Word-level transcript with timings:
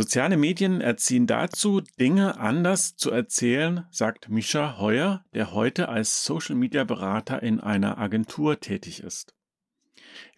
Soziale 0.00 0.38
Medien 0.38 0.80
erziehen 0.80 1.26
dazu, 1.26 1.82
Dinge 2.00 2.40
anders 2.40 2.96
zu 2.96 3.10
erzählen, 3.10 3.84
sagt 3.90 4.30
Mischa 4.30 4.78
Heuer, 4.78 5.26
der 5.34 5.52
heute 5.52 5.90
als 5.90 6.24
Social 6.24 6.56
Media 6.56 6.84
Berater 6.84 7.42
in 7.42 7.60
einer 7.60 7.98
Agentur 7.98 8.60
tätig 8.60 9.02
ist. 9.02 9.34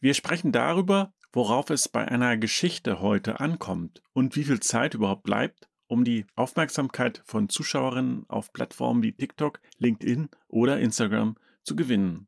Wir 0.01 0.15
sprechen 0.15 0.51
darüber, 0.51 1.15
worauf 1.33 1.71
es 1.71 1.89
bei 1.89 2.09
einer 2.09 2.37
Geschichte 2.39 3.01
heute 3.01 3.39
ankommt 3.39 4.03
und 4.13 4.35
wie 4.35 4.43
viel 4.43 4.59
Zeit 4.59 4.95
überhaupt 4.95 5.23
bleibt, 5.23 5.69
um 5.87 6.03
die 6.03 6.27
Aufmerksamkeit 6.35 7.23
von 7.25 7.49
Zuschauerinnen 7.49 8.25
auf 8.27 8.53
Plattformen 8.53 9.05
wie 9.05 9.13
TikTok, 9.13 9.61
LinkedIn 9.79 10.29
oder 10.49 10.81
Instagram 10.81 11.37
zu 11.63 11.77
gewinnen. 11.77 12.27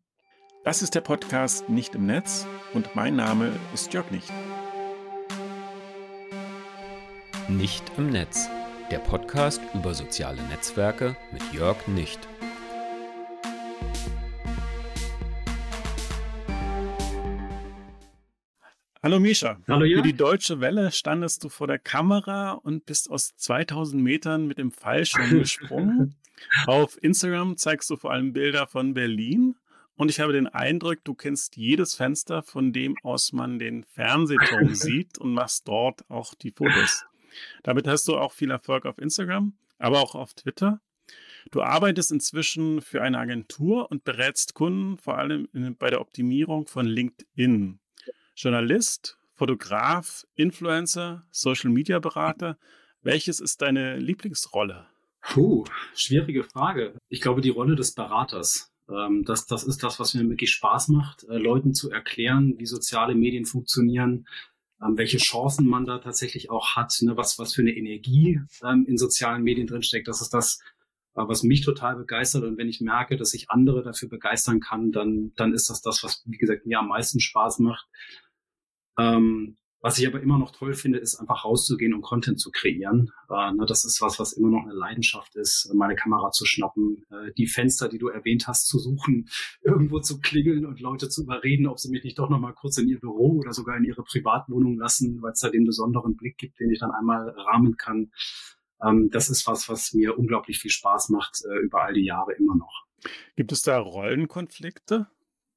Das 0.63 0.83
ist 0.83 0.95
der 0.95 1.01
Podcast 1.01 1.69
Nicht 1.69 1.97
im 1.97 2.07
Netz 2.07 2.47
und 2.75 2.95
mein 2.95 3.17
Name 3.17 3.51
ist 3.75 3.93
Jörg 3.93 4.13
Nicht. 4.13 4.33
Nicht 7.49 7.85
im 7.99 8.09
Netz, 8.09 8.49
der 8.91 9.01
Podcast 9.01 9.61
über 9.75 9.93
soziale 9.93 10.43
Netzwerke 10.45 11.15
mit 11.31 11.43
Jörg 11.53 11.77
Nicht. 11.89 12.19
Hallo 19.03 19.21
Misha. 19.21 19.59
Hallo 19.69 19.85
Jörg. 19.85 20.01
Für 20.01 20.09
die 20.11 20.17
Deutsche 20.17 20.61
Welle 20.61 20.91
standest 20.91 21.45
du 21.45 21.51
vor 21.51 21.67
der 21.67 21.79
Kamera 21.79 22.53
und 22.53 22.87
bist 22.87 23.11
aus 23.11 23.37
2000 23.37 24.03
Metern 24.03 24.47
mit 24.47 24.57
dem 24.57 24.71
Fallschirm 24.71 25.29
gesprungen. 25.39 26.17
Auf 26.67 26.97
Instagram 27.03 27.59
zeigst 27.59 27.91
du 27.91 27.97
vor 27.97 28.13
allem 28.13 28.33
Bilder 28.33 28.67
von 28.67 28.95
Berlin 28.95 29.55
und 29.97 30.11
ich 30.11 30.19
habe 30.19 30.33
den 30.33 30.47
Eindruck, 30.47 31.05
du 31.05 31.13
kennst 31.13 31.57
jedes 31.57 31.95
Fenster, 31.95 32.43
von 32.43 32.73
dem 32.73 32.97
aus 33.03 33.35
man 33.35 33.59
den 33.59 33.85
Fernsehturm 33.85 34.75
sieht 34.75 35.19
und 35.19 35.35
machst 35.35 35.69
dort 35.69 36.09
auch 36.09 36.35
die 36.35 36.51
Fotos. 36.51 37.05
Damit 37.63 37.87
hast 37.87 38.09
du 38.09 38.17
auch 38.17 38.33
viel 38.33 38.51
Erfolg 38.51 38.87
auf 38.87 38.99
Instagram, 38.99 39.55
aber 39.79 40.01
auch 40.01 40.15
auf 40.15 40.35
Twitter. 40.35 40.81
Du 41.51 41.63
arbeitest 41.63 42.11
inzwischen 42.11 42.81
für 42.81 43.03
eine 43.03 43.19
Agentur 43.19 43.91
und 43.91 44.05
berätst 44.05 44.55
Kunden 44.55 44.97
vor 44.99 45.19
allem 45.19 45.49
bei 45.79 45.91
der 45.91 46.01
Optimierung 46.01 46.67
von 46.67 46.87
LinkedIn. 46.87 47.79
Journalist, 48.37 49.19
Fotograf, 49.35 50.27
Influencer, 50.35 51.27
Social 51.31 51.71
Media 51.71 51.99
Berater. 51.99 52.59
Welches 53.03 53.41
ist 53.41 53.61
deine 53.63 53.99
Lieblingsrolle? 53.99 54.87
Puh, 55.21 55.65
schwierige 55.95 56.45
Frage. 56.45 56.95
Ich 57.09 57.21
glaube, 57.21 57.41
die 57.41 57.51
Rolle 57.51 57.77
des 57.77 57.95
Beraters. 57.95 58.73
Ähm, 58.89 59.25
das, 59.25 59.47
das 59.47 59.65
ist 59.65 59.83
das, 59.83 59.99
was 59.99 60.15
mir 60.15 60.29
wirklich 60.29 60.53
Spaß 60.53 60.89
macht, 60.89 61.25
äh, 61.25 61.39
Leuten 61.39 61.75
zu 61.75 61.91
erklären, 61.91 62.55
wie 62.59 62.67
soziale 62.67 63.15
Medien 63.15 63.47
funktionieren, 63.47 64.27
ähm, 64.85 64.97
welche 64.97 65.19
Chancen 65.19 65.67
man 65.67 65.87
da 65.87 65.99
tatsächlich 65.99 66.51
auch 66.51 66.77
hat, 66.77 66.97
ne, 67.01 67.17
was, 67.17 67.39
was 67.39 67.55
für 67.55 67.63
eine 67.63 67.75
Energie 67.75 68.41
ähm, 68.63 68.85
in 68.87 68.99
sozialen 68.99 69.43
Medien 69.43 69.67
drinsteckt. 69.67 70.09
Das 70.09 70.21
ist 70.21 70.35
das, 70.35 70.61
äh, 71.15 71.23
was 71.27 71.43
mich 71.43 71.63
total 71.63 71.97
begeistert. 71.97 72.45
Und 72.45 72.59
wenn 72.59 72.69
ich 72.69 72.81
merke, 72.81 73.17
dass 73.17 73.35
ich 73.35 73.51
andere 73.51 73.83
dafür 73.83 74.09
begeistern 74.09 74.61
kann, 74.61 74.93
dann, 74.93 75.33
dann 75.37 75.53
ist 75.55 75.71
das 75.71 75.81
das, 75.81 76.03
was, 76.03 76.23
wie 76.27 76.39
gesagt, 76.39 76.67
mir 76.67 76.81
am 76.81 76.89
meisten 76.89 77.21
Spaß 77.21 77.61
macht. 77.61 77.87
Ähm, 78.99 79.57
was 79.85 79.99
ich 79.99 80.07
aber 80.07 80.23
immer 80.23 80.39
noch 80.39 80.51
toll 80.51 80.73
finde, 80.73 80.99
ist 80.99 81.17
einfach 81.17 81.45
rauszugehen 81.45 81.93
und 81.93 82.01
Content 82.01 82.41
zu 82.41 82.51
kreieren. 82.51 83.13
Äh, 83.29 83.53
ne, 83.53 83.67
das 83.67 83.85
ist 83.85 84.01
was, 84.01 84.19
was 84.19 84.33
immer 84.33 84.49
noch 84.49 84.63
eine 84.63 84.73
Leidenschaft 84.73 85.37
ist, 85.37 85.71
meine 85.75 85.95
Kamera 85.95 86.31
zu 86.31 86.47
schnappen, 86.47 87.05
äh, 87.11 87.33
die 87.37 87.47
Fenster, 87.47 87.91
die 87.91 87.99
du 87.99 88.09
erwähnt 88.09 88.49
hast, 88.49 88.67
zu 88.67 88.79
suchen, 88.79 89.29
irgendwo 89.63 90.01
zu 90.01 90.21
klingeln 90.21 90.65
und 90.65 90.81
Leute 90.81 91.11
zu 91.11 91.25
überreden, 91.25 91.67
ob 91.67 91.79
sie 91.79 91.91
mich 91.91 92.03
nicht 92.03 92.19
doch 92.19 92.31
noch 92.31 92.41
mal 92.41 92.55
kurz 92.55 92.79
in 92.79 92.89
ihr 92.89 92.99
Büro 92.99 93.39
oder 93.41 93.53
sogar 93.53 93.77
in 93.77 93.85
ihre 93.85 94.03
Privatwohnung 94.03 94.79
lassen, 94.79 95.21
weil 95.21 95.33
es 95.33 95.41
da 95.41 95.51
den 95.51 95.67
besonderen 95.67 96.17
Blick 96.17 96.39
gibt, 96.39 96.59
den 96.61 96.71
ich 96.71 96.79
dann 96.79 96.91
einmal 96.91 97.29
rahmen 97.29 97.77
kann. 97.77 98.11
Ähm, 98.83 99.11
das 99.13 99.29
ist 99.29 99.47
was, 99.47 99.69
was 99.69 99.93
mir 99.93 100.19
unglaublich 100.19 100.61
viel 100.61 100.71
Spaß 100.71 101.11
macht, 101.11 101.43
äh, 101.45 101.59
über 101.59 101.83
all 101.83 101.93
die 101.93 102.07
Jahre 102.07 102.33
immer 102.33 102.57
noch. 102.57 102.87
Gibt 103.37 103.53
es 103.53 103.61
da 103.61 103.79
Rollenkonflikte? 103.79 105.09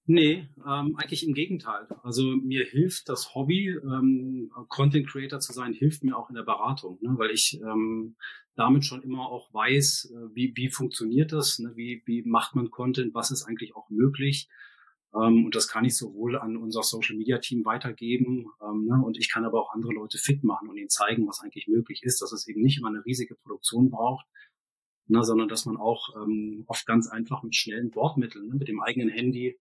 Nee, 0.09 0.47
ähm, 0.65 0.95
eigentlich 0.95 1.27
im 1.27 1.33
Gegenteil. 1.33 1.85
Also 2.01 2.23
mir 2.23 2.63
hilft 2.63 3.09
das 3.09 3.35
Hobby, 3.35 3.67
ähm, 3.67 4.49
Content 4.69 5.05
Creator 5.05 5.41
zu 5.41 5.51
sein, 5.51 5.73
hilft 5.73 6.05
mir 6.05 6.17
auch 6.17 6.29
in 6.29 6.35
der 6.35 6.43
Beratung, 6.43 6.97
ne? 7.01 7.15
weil 7.17 7.31
ich 7.31 7.59
ähm, 7.61 8.15
damit 8.55 8.85
schon 8.85 9.01
immer 9.01 9.29
auch 9.29 9.53
weiß, 9.53 10.13
äh, 10.15 10.33
wie, 10.33 10.53
wie 10.55 10.69
funktioniert 10.69 11.33
das, 11.33 11.59
ne? 11.59 11.73
wie, 11.75 12.03
wie 12.05 12.23
macht 12.23 12.55
man 12.55 12.71
Content, 12.71 13.13
was 13.13 13.31
ist 13.31 13.43
eigentlich 13.43 13.75
auch 13.75 13.89
möglich. 13.89 14.47
Ähm, 15.13 15.43
und 15.43 15.55
das 15.55 15.67
kann 15.67 15.83
ich 15.83 15.97
sowohl 15.97 16.37
an 16.37 16.55
unser 16.55 16.83
Social 16.83 17.17
Media 17.17 17.39
Team 17.39 17.65
weitergeben 17.65 18.45
ähm, 18.61 18.85
ne? 18.85 19.03
und 19.03 19.17
ich 19.17 19.29
kann 19.29 19.43
aber 19.43 19.61
auch 19.61 19.73
andere 19.73 19.91
Leute 19.91 20.17
fit 20.17 20.41
machen 20.41 20.69
und 20.69 20.77
ihnen 20.77 20.89
zeigen, 20.89 21.27
was 21.27 21.41
eigentlich 21.41 21.67
möglich 21.67 22.01
ist, 22.03 22.21
dass 22.21 22.31
es 22.31 22.47
eben 22.47 22.61
nicht 22.61 22.77
immer 22.77 22.87
eine 22.87 23.03
riesige 23.03 23.35
Produktion 23.35 23.89
braucht, 23.89 24.25
ne? 25.07 25.21
sondern 25.25 25.49
dass 25.49 25.65
man 25.65 25.75
auch 25.75 26.15
ähm, 26.15 26.63
oft 26.67 26.85
ganz 26.85 27.09
einfach 27.09 27.43
mit 27.43 27.57
schnellen 27.57 27.93
Wortmitteln, 27.93 28.47
ne? 28.47 28.55
mit 28.55 28.69
dem 28.69 28.79
eigenen 28.79 29.09
Handy 29.09 29.59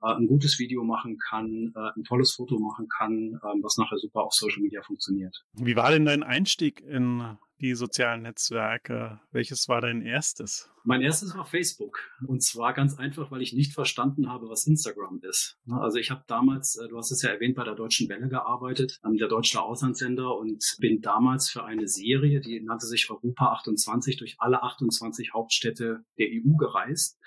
ein 0.00 0.26
gutes 0.26 0.58
Video 0.58 0.84
machen 0.84 1.18
kann, 1.18 1.72
äh, 1.74 1.98
ein 1.98 2.04
tolles 2.04 2.32
Foto 2.34 2.58
machen 2.58 2.88
kann, 2.88 3.14
ähm, 3.42 3.62
was 3.62 3.76
nachher 3.76 3.98
super 3.98 4.22
auf 4.24 4.32
Social 4.32 4.62
Media 4.62 4.82
funktioniert. 4.82 5.44
Wie 5.54 5.76
war 5.76 5.90
denn 5.90 6.04
dein 6.04 6.22
Einstieg 6.22 6.80
in 6.80 7.38
die 7.60 7.74
sozialen 7.74 8.22
Netzwerke? 8.22 9.20
Welches 9.30 9.68
war 9.68 9.80
dein 9.80 10.02
erstes? 10.02 10.70
Mein 10.82 11.00
erstes 11.00 11.34
war 11.34 11.46
Facebook. 11.46 11.98
Und 12.26 12.42
zwar 12.42 12.74
ganz 12.74 12.98
einfach, 12.98 13.30
weil 13.30 13.40
ich 13.40 13.54
nicht 13.54 13.72
verstanden 13.72 14.28
habe, 14.28 14.48
was 14.50 14.66
Instagram 14.66 15.20
ist. 15.22 15.56
Also 15.70 15.98
ich 15.98 16.10
habe 16.10 16.24
damals, 16.26 16.76
äh, 16.76 16.88
du 16.88 16.98
hast 16.98 17.10
es 17.10 17.22
ja 17.22 17.30
erwähnt, 17.30 17.56
bei 17.56 17.64
der 17.64 17.74
Deutschen 17.74 18.08
Welle 18.08 18.28
gearbeitet, 18.28 19.00
der 19.02 19.28
deutsche 19.28 19.62
Auslandssender 19.62 20.36
und 20.36 20.76
bin 20.78 21.00
damals 21.00 21.48
für 21.48 21.64
eine 21.64 21.88
Serie, 21.88 22.40
die 22.40 22.60
nannte 22.60 22.86
sich 22.86 23.08
Europa 23.10 23.52
28, 23.52 24.18
durch 24.18 24.36
alle 24.38 24.62
28 24.62 25.32
Hauptstädte 25.32 26.04
der 26.18 26.26
EU 26.26 26.56
gereist 26.56 27.18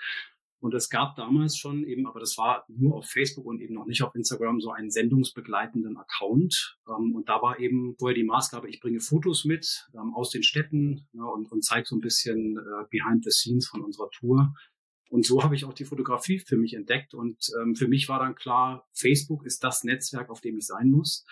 und 0.60 0.74
es 0.74 0.90
gab 0.90 1.14
damals 1.14 1.56
schon 1.56 1.84
eben, 1.84 2.06
aber 2.06 2.18
das 2.18 2.36
war 2.36 2.64
nur 2.68 2.96
auf 2.96 3.06
Facebook 3.06 3.46
und 3.46 3.60
eben 3.60 3.74
noch 3.74 3.86
nicht 3.86 4.02
auf 4.02 4.14
Instagram, 4.14 4.60
so 4.60 4.72
einen 4.72 4.90
sendungsbegleitenden 4.90 5.96
Account. 5.96 6.78
Ähm, 6.88 7.14
und 7.14 7.28
da 7.28 7.40
war 7.40 7.60
eben 7.60 7.94
vorher 7.96 8.16
die 8.16 8.24
Maßgabe, 8.24 8.68
ich 8.68 8.80
bringe 8.80 9.00
Fotos 9.00 9.44
mit 9.44 9.86
ähm, 9.94 10.14
aus 10.14 10.30
den 10.30 10.42
Städten 10.42 11.06
ja, 11.12 11.24
und, 11.24 11.50
und 11.52 11.64
zeige 11.64 11.86
so 11.86 11.94
ein 11.94 12.00
bisschen 12.00 12.56
äh, 12.56 12.84
behind 12.90 13.24
the 13.24 13.30
scenes 13.30 13.68
von 13.68 13.82
unserer 13.82 14.10
Tour. 14.10 14.52
Und 15.10 15.24
so 15.24 15.42
habe 15.42 15.54
ich 15.54 15.64
auch 15.64 15.72
die 15.72 15.84
Fotografie 15.84 16.40
für 16.40 16.56
mich 16.56 16.74
entdeckt. 16.74 17.14
Und 17.14 17.38
ähm, 17.60 17.76
für 17.76 17.86
mich 17.86 18.08
war 18.08 18.18
dann 18.18 18.34
klar, 18.34 18.86
Facebook 18.92 19.46
ist 19.46 19.62
das 19.62 19.84
Netzwerk, 19.84 20.28
auf 20.28 20.40
dem 20.40 20.58
ich 20.58 20.66
sein 20.66 20.90
muss. 20.90 21.24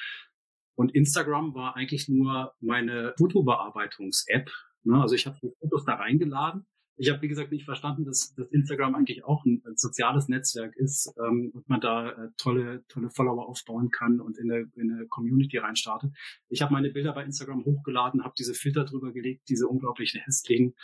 Und 0.76 0.94
Instagram 0.94 1.54
war 1.54 1.74
eigentlich 1.74 2.08
nur 2.08 2.54
meine 2.60 3.12
Fotobearbeitungs-App. 3.18 4.50
Ne? 4.84 5.00
Also 5.00 5.16
ich 5.16 5.26
habe 5.26 5.36
die 5.42 5.50
Fotos 5.58 5.84
da 5.84 5.94
reingeladen 5.94 6.66
ich 6.96 7.10
habe, 7.10 7.20
wie 7.22 7.28
gesagt, 7.28 7.52
nicht 7.52 7.64
verstanden, 7.64 8.04
dass, 8.04 8.34
dass 8.34 8.50
Instagram 8.50 8.94
eigentlich 8.94 9.24
auch 9.24 9.44
ein, 9.44 9.62
ein 9.66 9.76
soziales 9.76 10.28
Netzwerk 10.28 10.74
ist 10.76 11.12
ähm, 11.18 11.50
und 11.54 11.68
man 11.68 11.80
da 11.80 12.10
äh, 12.10 12.28
tolle, 12.36 12.84
tolle 12.88 13.10
Follower 13.10 13.48
aufbauen 13.48 13.90
kann 13.90 14.20
und 14.20 14.38
in 14.38 14.50
eine, 14.50 14.70
in 14.76 14.92
eine 14.92 15.06
Community 15.06 15.58
reinstartet. 15.58 16.12
Ich 16.48 16.62
habe 16.62 16.72
meine 16.72 16.90
Bilder 16.90 17.12
bei 17.12 17.24
Instagram 17.24 17.64
hochgeladen, 17.64 18.24
habe 18.24 18.34
diese 18.38 18.54
Filter 18.54 18.84
drüber 18.84 19.12
gelegt, 19.12 19.48
diese 19.48 19.68
unglaublichen 19.68 20.20
hässlichen 20.22 20.74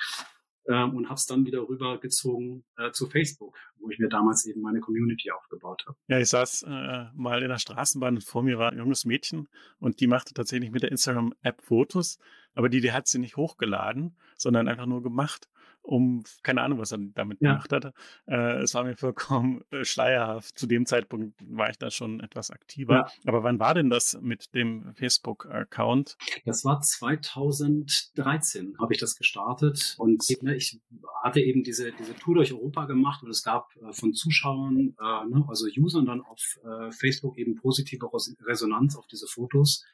ähm, 0.69 0.95
und 0.95 1.07
habe 1.07 1.15
es 1.15 1.27
dann 1.27 1.47
wieder 1.47 1.67
rübergezogen 1.67 2.65
äh, 2.77 2.91
zu 2.93 3.09
Facebook, 3.09 3.57
wo 3.81 3.89
ich 3.89 3.99
mir 3.99 4.09
damals 4.09 4.45
eben 4.45 4.61
meine 4.61 4.81
Community 4.81 5.31
aufgebaut 5.31 5.85
habe. 5.87 5.97
Ja, 6.09 6.19
ich 6.19 6.29
saß 6.29 6.65
äh, 6.69 7.05
mal 7.15 7.43
in 7.43 7.49
der 7.49 7.59
Straßenbahn 7.59 8.17
und 8.17 8.25
vor 8.25 8.43
mir 8.43 8.59
war 8.59 8.73
ein 8.73 8.79
junges 8.79 9.07
Mädchen 9.07 9.49
und 9.79 10.01
die 10.01 10.07
machte 10.07 10.35
tatsächlich 10.35 10.71
mit 10.71 10.83
der 10.83 10.91
Instagram-App 10.91 11.63
Fotos, 11.63 12.19
aber 12.55 12.69
die, 12.69 12.83
die 12.83 12.93
hat 12.93 13.09
sie 13.09 13.19
nicht 13.19 13.37
hochgeladen, 13.39 14.17
sondern 14.37 14.69
einfach 14.69 14.87
nur 14.87 15.03
gemacht 15.03 15.49
um, 15.83 16.23
keine 16.43 16.63
Ahnung, 16.63 16.79
was 16.79 16.93
er 16.93 16.99
damit 16.99 17.41
ja. 17.41 17.53
gemacht 17.53 17.73
hat. 17.73 17.93
Äh, 18.27 18.63
es 18.63 18.75
war 18.75 18.85
mir 18.85 18.97
vollkommen 18.97 19.63
äh, 19.71 19.85
schleierhaft. 19.85 20.59
Zu 20.59 20.67
dem 20.67 20.87
Zeitpunkt 20.87 21.35
war 21.47 21.71
ich 21.71 21.79
da 21.79 21.91
schon 21.91 22.21
etwas 22.21 22.51
aktiver. 22.51 22.95
Ja. 22.95 23.11
Aber 23.27 23.43
wann 23.43 23.59
war 23.59 23.75
denn 23.75 23.91
das 23.91 24.19
mit 24.21 24.55
dem 24.55 24.95
Facebook-Account? 24.95 26.17
Das 26.45 26.65
war 26.65 26.81
2013, 26.81 28.77
habe 28.81 28.95
ich 28.95 29.01
das 29.01 29.17
gestartet. 29.17 29.97
Und 29.99 30.25
ne, 30.43 30.55
ich 30.55 30.81
hatte 31.23 31.41
eben 31.41 31.63
diese, 31.65 31.93
diese 31.93 32.15
Tour 32.15 32.37
durch 32.37 32.53
Europa 32.53 32.87
gemacht 32.87 33.23
und 33.23 33.31
es 33.31 33.43
gab 33.43 33.75
äh, 33.77 33.93
von 33.93 34.15
Zuschauern, 34.15 34.95
äh, 34.99 35.29
ne, 35.29 35.45
also 35.49 35.67
Usern 35.77 36.07
dann 36.07 36.21
auf 36.21 36.59
äh, 36.65 36.93
Facebook 36.93 37.37
eben 37.39 37.57
positive 37.57 38.09
Resonanz 38.47 38.97
auf 38.97 39.07
diese 39.07 39.27
Fotos. 39.27 39.85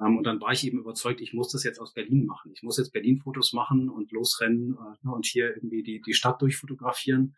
Ähm, 0.00 0.16
und 0.16 0.24
dann 0.24 0.40
war 0.40 0.52
ich 0.52 0.66
eben 0.66 0.78
überzeugt, 0.78 1.20
ich 1.20 1.32
muss 1.32 1.52
das 1.52 1.64
jetzt 1.64 1.80
aus 1.80 1.92
Berlin 1.92 2.26
machen. 2.26 2.52
Ich 2.52 2.62
muss 2.62 2.78
jetzt 2.78 2.92
Berlin-Fotos 2.92 3.52
machen 3.52 3.88
und 3.88 4.10
losrennen 4.12 4.72
äh, 4.74 5.06
ne, 5.06 5.12
und 5.12 5.26
hier 5.26 5.54
irgendwie 5.54 5.82
die, 5.82 6.00
die 6.00 6.14
Stadt 6.14 6.40
durchfotografieren. 6.42 7.36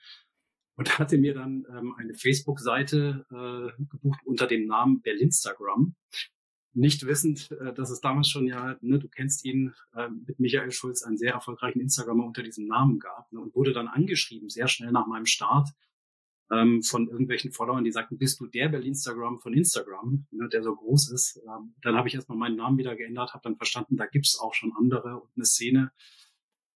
Und 0.76 0.98
hatte 0.98 1.18
mir 1.18 1.34
dann 1.34 1.66
ähm, 1.70 1.94
eine 1.98 2.14
Facebook-Seite 2.14 3.26
äh, 3.30 3.82
gebucht 3.84 4.20
unter 4.24 4.46
dem 4.46 4.66
Namen 4.66 5.02
Berlinstagram. 5.02 5.94
Nicht 6.74 7.04
wissend, 7.04 7.50
äh, 7.52 7.74
dass 7.74 7.90
es 7.90 8.00
damals 8.00 8.30
schon 8.30 8.46
ja, 8.46 8.78
ne, 8.80 8.98
du 8.98 9.08
kennst 9.08 9.44
ihn, 9.44 9.74
mit 10.26 10.40
Michael 10.40 10.70
Schulz, 10.70 11.02
einen 11.02 11.18
sehr 11.18 11.34
erfolgreichen 11.34 11.80
Instagrammer 11.80 12.24
unter 12.24 12.42
diesem 12.42 12.66
Namen 12.66 12.98
gab 12.98 13.30
ne, 13.32 13.40
und 13.40 13.54
wurde 13.54 13.72
dann 13.74 13.88
angeschrieben, 13.88 14.48
sehr 14.48 14.68
schnell 14.68 14.90
nach 14.90 15.06
meinem 15.06 15.26
Start, 15.26 15.68
ähm, 16.52 16.82
von 16.82 17.08
irgendwelchen 17.08 17.52
Followern, 17.52 17.84
die 17.84 17.92
sagten, 17.92 18.18
bist 18.18 18.38
du 18.40 18.46
der 18.46 18.68
Berlinstagram 18.68 19.40
von 19.40 19.54
Instagram, 19.54 20.26
ne, 20.30 20.48
der 20.48 20.62
so 20.62 20.74
groß 20.74 21.10
ist. 21.12 21.40
Ähm, 21.46 21.74
dann 21.82 21.96
habe 21.96 22.08
ich 22.08 22.14
erstmal 22.14 22.36
meinen 22.36 22.56
Namen 22.56 22.78
wieder 22.78 22.94
geändert, 22.94 23.32
habe 23.32 23.42
dann 23.44 23.56
verstanden, 23.56 23.96
da 23.96 24.06
gibt's 24.06 24.38
auch 24.38 24.52
schon 24.52 24.72
andere 24.76 25.20
und 25.20 25.30
eine 25.34 25.46
Szene 25.46 25.92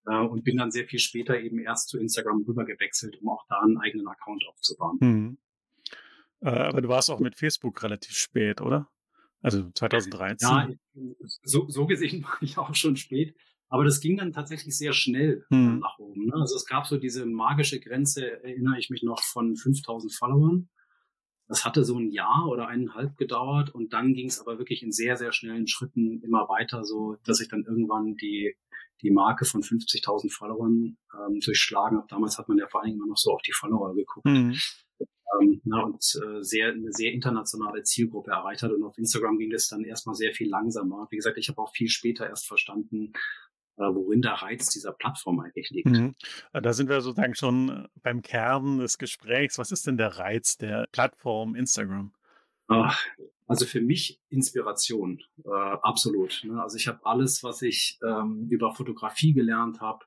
äh, 0.07 0.19
und 0.19 0.45
bin 0.45 0.57
dann 0.57 0.71
sehr 0.71 0.87
viel 0.87 0.99
später 0.99 1.39
eben 1.39 1.59
erst 1.59 1.89
zu 1.89 1.99
Instagram 1.99 2.45
rüber 2.49 2.65
gewechselt, 2.65 3.21
um 3.21 3.29
auch 3.29 3.45
da 3.49 3.61
einen 3.61 3.79
eigenen 3.79 4.09
Account 4.09 4.45
aufzubauen. 4.49 4.99
Mhm. 5.01 5.39
Äh, 6.41 6.51
aber 6.51 6.81
du 6.81 6.89
warst 6.89 7.11
auch 7.11 7.21
mit 7.21 7.37
Facebook 7.37 7.83
relativ 7.83 8.17
spät, 8.17 8.61
oder? 8.61 8.89
Also 9.43 9.71
2013? 9.71 10.49
Ja, 10.49 10.69
so, 11.43 11.69
so 11.69 11.87
gesehen 11.87 12.23
war 12.25 12.39
ich 12.41 12.57
auch 12.57 12.75
schon 12.75 12.97
spät. 12.97 13.37
Aber 13.69 13.85
das 13.85 14.01
ging 14.01 14.17
dann 14.17 14.33
tatsächlich 14.33 14.77
sehr 14.77 14.93
schnell 14.93 15.45
hm. 15.51 15.81
nach 15.81 15.99
oben. 15.99 16.27
Ne? 16.27 16.35
Also 16.35 16.57
es 16.57 16.67
gab 16.67 16.87
so 16.87 16.99
diese 16.99 17.27
magische 17.27 17.81
Grenze, 17.81 18.43
erinnere 18.45 18.79
ich 18.79 18.91
mich 18.91 19.03
noch, 19.03 19.23
von 19.23 19.57
5000 19.57 20.13
Followern. 20.15 20.69
Das 21.49 21.65
hatte 21.65 21.85
so 21.85 21.99
ein 21.99 22.11
Jahr 22.11 22.49
oder 22.49 22.67
eineinhalb 22.69 23.17
gedauert 23.17 23.73
und 23.73 23.93
dann 23.93 24.15
ging 24.15 24.29
es 24.29 24.41
aber 24.41 24.59
wirklich 24.59 24.83
in 24.83 24.91
sehr, 24.91 25.17
sehr 25.17 25.33
schnellen 25.33 25.69
Schritten 25.69 26.21
immer 26.23 26.49
weiter, 26.49 26.85
so 26.85 27.17
dass 27.25 27.41
ich 27.41 27.49
dann 27.49 27.65
irgendwann 27.65 28.17
die, 28.17 28.57
die 29.03 29.11
Marke 29.11 29.45
von 29.45 29.63
50.000 29.63 30.33
Followern 30.33 30.97
ähm, 31.15 31.41
durchschlagen 31.41 31.99
habe. 31.99 32.09
Damals 32.09 32.39
hat 32.39 32.49
man 32.49 32.59
ja 32.59 32.67
vor 32.69 32.81
allen 32.81 32.91
Dingen 32.91 33.01
immer 33.01 33.11
noch 33.11 33.17
so 33.17 33.31
auf 33.31 33.43
die 33.43 33.53
Follower 33.53 33.95
geguckt. 33.95 34.27
Mhm. 34.27 34.57
Ähm, 35.41 35.61
na, 35.65 35.83
und 35.83 36.03
äh, 36.25 36.43
sehr, 36.43 36.73
eine 36.73 36.93
sehr 36.93 37.13
internationale 37.13 37.83
Zielgruppe 37.83 38.31
erreicht 38.31 38.63
hat. 38.63 38.73
Und 38.73 38.83
auf 38.83 38.97
Instagram 38.99 39.39
ging 39.39 39.51
das 39.51 39.69
dann 39.69 39.85
erstmal 39.85 40.15
sehr 40.15 40.33
viel 40.33 40.49
langsamer. 40.49 41.07
Wie 41.11 41.17
gesagt, 41.17 41.39
ich 41.39 41.49
habe 41.49 41.61
auch 41.61 41.73
viel 41.73 41.89
später 41.89 42.29
erst 42.29 42.47
verstanden, 42.47 43.13
worin 43.77 44.23
der 44.23 44.33
Reiz 44.33 44.71
dieser 44.71 44.93
Plattform 44.93 45.41
eigentlich 45.41 45.71
liegt. 45.71 45.89
Mhm. 45.89 46.15
Äh, 46.53 46.63
da 46.63 46.73
sind 46.73 46.89
wir 46.89 47.01
sozusagen 47.01 47.35
schon 47.35 47.69
äh, 47.69 47.89
beim 48.03 48.23
Kern 48.23 48.79
des 48.79 48.99
Gesprächs. 48.99 49.59
Was 49.59 49.73
ist 49.73 49.87
denn 49.87 49.97
der 49.97 50.19
Reiz 50.19 50.57
der 50.57 50.87
Plattform 50.93 51.55
Instagram? 51.55 52.13
Ach, 52.69 52.99
also 53.47 53.65
für 53.65 53.81
mich 53.81 54.21
Inspiration, 54.29 55.21
äh, 55.45 55.51
absolut. 55.51 56.43
Ne? 56.45 56.61
Also 56.61 56.77
ich 56.77 56.89
habe 56.89 57.05
alles, 57.05 57.45
was 57.45 57.63
ich 57.63 57.99
ähm, 58.05 58.49
über 58.51 58.73
Fotografie 58.73 59.33
gelernt 59.35 59.81
habe, 59.81 60.05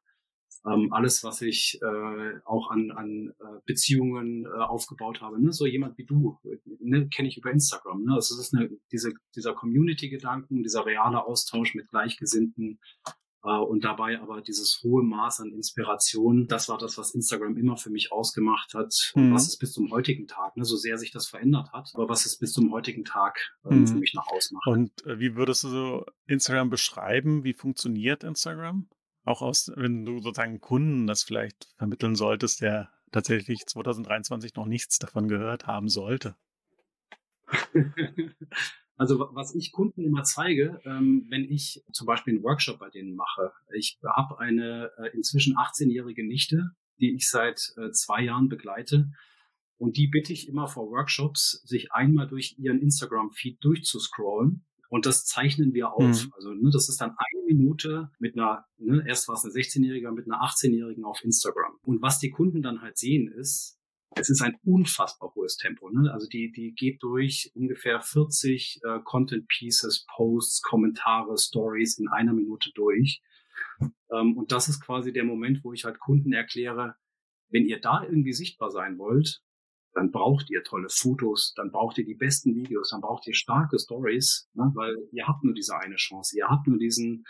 ähm, 0.66 0.92
alles, 0.92 1.24
was 1.24 1.42
ich 1.42 1.80
äh, 1.81 2.39
auch 2.44 2.69
an, 2.69 2.92
an 2.92 3.33
äh, 3.39 3.60
Beziehungen 3.66 4.45
äh, 4.45 4.50
aufgebaut 4.50 5.21
habe. 5.21 5.42
Ne? 5.42 5.54
So 5.54 5.66
jemand 5.66 5.98
wie 5.98 6.06
du, 6.06 6.38
ne? 6.81 7.07
kenne 7.07 7.30
ich 7.30 7.38
über 7.38 7.51
Instagram. 7.51 8.04
Ne? 8.04 8.13
Also 8.13 8.36
es 8.36 8.48
ist 8.48 8.54
eine, 8.54 8.69
diese, 8.92 9.13
dieser 9.36 9.54
Community-Gedanken, 9.54 10.63
dieser 10.63 10.86
reale 10.86 11.24
Austausch 11.24 11.75
mit 11.75 11.88
Gleichgesinnten, 11.89 12.80
äh, 13.06 13.12
und 13.42 13.86
dabei 13.86 14.20
aber 14.20 14.42
dieses 14.42 14.82
hohe 14.84 15.04
Maß 15.04 15.40
an 15.42 15.52
Inspiration, 15.52 16.48
das 16.48 16.68
war 16.68 16.78
das, 16.78 16.98
was 16.98 17.16
Instagram 17.16 17.58
immer 17.58 17.78
für 17.78 17.90
mich 17.90 18.12
ausgemacht 18.12 18.74
hat, 18.74 18.94
mhm. 19.16 19.34
was 19.34 19.48
es 19.48 19.58
bis 19.58 19.72
zum 19.72 19.92
heutigen 19.92 20.28
Tag, 20.28 20.58
ne, 20.58 20.66
so 20.66 20.76
sehr 20.76 20.98
sich 20.98 21.12
das 21.12 21.28
verändert 21.28 21.72
hat, 21.72 21.92
aber 21.94 22.10
was 22.10 22.26
es 22.26 22.38
bis 22.38 22.52
zum 22.52 22.72
heutigen 22.72 23.06
Tag 23.06 23.40
äh, 23.64 23.74
mhm. 23.74 23.88
für 23.88 23.96
mich 23.96 24.14
noch 24.14 24.28
ausmacht. 24.28 24.68
Und 24.68 25.06
äh, 25.06 25.20
wie 25.20 25.36
würdest 25.36 25.64
du 25.64 25.70
so 25.70 26.06
Instagram 26.26 26.70
beschreiben? 26.70 27.44
Wie 27.44 27.54
funktioniert 27.54 28.24
Instagram? 28.24 28.90
Auch 29.24 29.42
aus, 29.42 29.72
wenn 29.76 30.06
du 30.06 30.20
sozusagen 30.20 30.60
Kunden 30.60 31.08
das 31.08 31.24
vielleicht 31.24 31.70
vermitteln 31.78 32.16
solltest, 32.16 32.62
der 32.62 32.90
tatsächlich 33.12 33.66
2023 33.66 34.56
noch 34.56 34.66
nichts 34.66 35.00
davon 35.00 35.28
gehört 35.28 35.68
haben 35.68 35.88
sollte. 35.88 36.36
Also 39.00 39.30
was 39.31 39.56
ich 39.56 39.72
Kunden 39.72 40.04
immer 40.04 40.24
zeige, 40.24 40.81
ähm, 40.84 41.25
wenn 41.30 41.46
ich 41.50 41.81
zum 41.94 42.06
Beispiel 42.06 42.34
einen 42.34 42.44
Workshop 42.44 42.80
bei 42.80 42.90
denen 42.90 43.16
mache. 43.16 43.54
Ich 43.74 43.98
habe 44.06 44.40
eine 44.40 44.92
äh, 44.98 45.16
inzwischen 45.16 45.56
18-jährige 45.56 46.28
Nichte, 46.28 46.72
die 47.00 47.16
ich 47.16 47.30
seit 47.30 47.74
äh, 47.78 47.92
zwei 47.92 48.22
Jahren 48.24 48.50
begleite. 48.50 49.10
Und 49.78 49.96
die 49.96 50.07
bitte 50.07 50.34
ich 50.34 50.50
immer 50.50 50.68
vor 50.68 50.92
Workshops, 50.92 51.62
sich 51.63 51.94
einmal 51.94 52.28
durch 52.28 52.56
ihren 52.60 52.81
Instagram-Feed 52.81 53.63
durchzuscrollen. 53.63 54.66
Und 54.90 55.06
das 55.06 55.24
zeichnen 55.24 55.74
wir 55.74 55.94
auf. 55.94 56.25
Mhm. 56.25 56.34
Also 56.36 56.54
ne, 56.54 56.69
das 56.69 56.90
ist 56.90 57.00
dann 57.00 57.12
eine 57.12 57.45
Minute 57.45 58.12
mit 58.19 58.38
einer, 58.38 58.66
ne, 58.78 59.06
erst 59.07 59.30
war 59.30 59.36
es 59.36 59.45
eine 59.45 59.54
16-Jährige, 59.54 60.12
mit 60.12 60.25
einer 60.25 60.42
18-Jährigen 60.42 61.06
auf 61.06 61.24
Instagram. 61.24 61.78
Und 61.84 62.02
was 62.02 62.19
die 62.19 62.31
Kunden 62.31 62.62
dann 62.62 62.81
halt 62.81 62.98
sehen 62.98 63.31
ist, 63.31 63.79
es 64.16 64.30
ist 64.30 64.42
ein 64.42 64.58
unfassbar 64.64 65.34
hohes 65.36 65.58
Tempo. 65.58 65.90
Ne? 65.90 66.12
Also 66.12 66.28
die, 66.28 66.52
die 66.52 66.74
geht 66.74 67.04
durch 67.04 67.52
ungefähr 67.56 68.02
40 68.02 68.82
äh, 68.84 69.00
Content 69.04 69.48
Pieces, 69.48 70.06
Posts, 70.16 70.62
Kommentare, 70.62 71.38
Stories 71.38 71.98
in 71.98 72.08
einer 72.08 72.34
Minute 72.34 72.72
durch. 72.74 73.22
Ähm, 74.12 74.38
und 74.38 74.52
das 74.52 74.68
ist 74.68 74.82
quasi 74.82 75.14
der 75.14 75.24
Moment, 75.24 75.64
wo 75.64 75.74
ich 75.74 75.86
halt 75.86 76.00
Kunden 76.00 76.34
erkläre, 76.34 76.96
wenn 77.50 77.66
ihr 77.66 77.80
da 77.80 78.04
irgendwie 78.04 78.34
sichtbar 78.34 78.72
sein 78.72 78.98
wollt, 78.98 79.42
dann 79.94 80.12
braucht 80.12 80.50
ihr 80.50 80.64
tolle 80.64 80.90
Fotos, 80.90 81.54
dann 81.56 81.72
braucht 81.72 81.98
ihr 81.98 82.06
die 82.06 82.16
besten 82.16 82.56
Videos, 82.56 82.90
dann 82.90 83.02
braucht 83.02 83.28
ihr 83.28 83.34
starke 83.34 83.80
Stories, 83.80 84.50
ne? 84.54 84.72
weil 84.76 84.96
ihr 85.12 85.28
habt 85.28 85.44
nur 85.44 85.54
diese 85.54 85.78
eine 85.78 85.96
Chance, 85.96 86.38
ihr 86.38 86.48
habt 86.48 86.68
nur 86.68 86.78
diesen, 86.78 87.26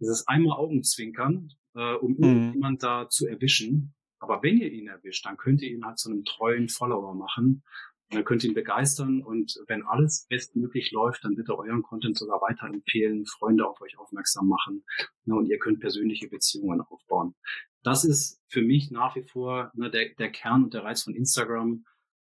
dieses 0.00 0.26
einmal 0.26 0.58
Augenzwinkern, 0.58 1.50
äh, 1.74 1.94
um 1.94 2.12
mhm. 2.12 2.22
irgendjemand 2.22 2.82
da 2.82 3.08
zu 3.08 3.26
erwischen. 3.26 3.94
Aber 4.24 4.42
wenn 4.42 4.56
ihr 4.56 4.72
ihn 4.72 4.88
erwischt, 4.88 5.26
dann 5.26 5.36
könnt 5.36 5.60
ihr 5.60 5.70
ihn 5.70 5.84
halt 5.84 5.98
zu 5.98 6.10
einem 6.10 6.24
treuen 6.24 6.70
Follower 6.70 7.14
machen. 7.14 7.62
Und 8.10 8.16
dann 8.16 8.24
könnt 8.24 8.42
ihr 8.42 8.50
ihn 8.50 8.54
begeistern 8.54 9.22
und 9.22 9.58
wenn 9.66 9.82
alles 9.82 10.26
bestmöglich 10.28 10.92
läuft, 10.92 11.24
dann 11.24 11.34
bitte 11.34 11.58
euren 11.58 11.82
Content 11.82 12.16
sogar 12.16 12.40
weiterempfehlen, 12.40 13.26
Freunde 13.26 13.66
auf 13.66 13.80
euch 13.80 13.98
aufmerksam 13.98 14.48
machen 14.48 14.84
ne, 15.24 15.34
und 15.34 15.46
ihr 15.46 15.58
könnt 15.58 15.80
persönliche 15.80 16.28
Beziehungen 16.28 16.80
aufbauen. 16.80 17.34
Das 17.82 18.04
ist 18.04 18.40
für 18.48 18.62
mich 18.62 18.90
nach 18.90 19.16
wie 19.16 19.24
vor 19.24 19.70
ne, 19.74 19.90
der, 19.90 20.14
der 20.18 20.30
Kern 20.30 20.64
und 20.64 20.74
der 20.74 20.84
Reiz 20.84 21.02
von 21.02 21.14
Instagram. 21.14 21.84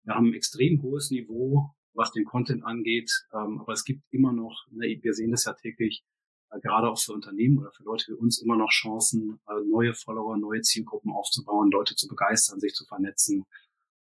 Wir 0.05 0.15
haben 0.15 0.29
ein 0.29 0.35
extrem 0.35 0.83
hohes 0.83 1.11
Niveau, 1.11 1.75
was 1.95 2.12
den 2.12 2.25
Content 2.25 2.65
angeht, 2.65 3.11
ähm, 3.33 3.59
aber 3.61 3.73
es 3.73 3.85
gibt 3.85 4.03
immer 4.11 4.33
noch, 4.33 4.67
ne, 4.71 4.99
wir 5.03 5.15
sehen 5.15 5.31
das 5.31 5.47
ja 5.47 5.55
täglich, 5.55 6.05
gerade 6.60 6.90
auch 6.90 6.99
für 6.99 7.12
Unternehmen 7.12 7.58
oder 7.58 7.72
für 7.72 7.84
Leute 7.84 8.06
wie 8.08 8.14
uns 8.14 8.40
immer 8.43 8.56
noch 8.56 8.70
Chancen, 8.70 9.40
äh, 9.49 9.52
neue 9.70 9.94
Follower, 9.94 10.37
neue 10.37 10.60
Zielgruppen 10.60 11.12
aufzubauen, 11.12 11.70
Leute 11.70 11.94
zu 11.96 12.08
begeistern, 12.08 12.60
sich 12.60 12.75
zu 12.75 12.84
vernetzen 12.84 13.44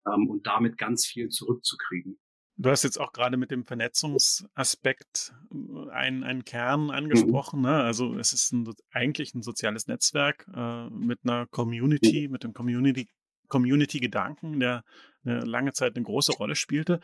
ähm, 0.07 0.29
und 0.29 0.47
damit 0.47 0.77
ganz 0.77 1.05
viel 1.05 1.29
zurückzukriegen. 1.29 2.19
Du 2.57 2.69
hast 2.69 2.83
jetzt 2.83 2.99
auch 2.99 3.11
gerade 3.11 3.37
mit 3.37 3.49
dem 3.49 3.65
Vernetzungsaspekt 3.65 5.33
äh, 5.51 5.89
einen, 5.91 6.23
einen 6.23 6.45
Kern 6.45 6.91
angesprochen. 6.91 7.59
Mhm. 7.59 7.65
Ne? 7.65 7.83
Also 7.83 8.15
es 8.15 8.33
ist 8.33 8.51
ein, 8.51 8.69
eigentlich 8.91 9.33
ein 9.33 9.41
soziales 9.41 9.87
Netzwerk 9.87 10.47
äh, 10.53 10.89
mit 10.89 11.19
einer 11.23 11.47
Community, 11.47 12.27
mit 12.27 12.43
dem 12.43 12.53
Community, 12.53 13.07
Community-Gedanken, 13.47 14.59
der 14.59 14.83
eine 15.23 15.41
lange 15.41 15.73
Zeit 15.73 15.95
eine 15.95 16.05
große 16.05 16.33
Rolle 16.33 16.55
spielte. 16.55 16.99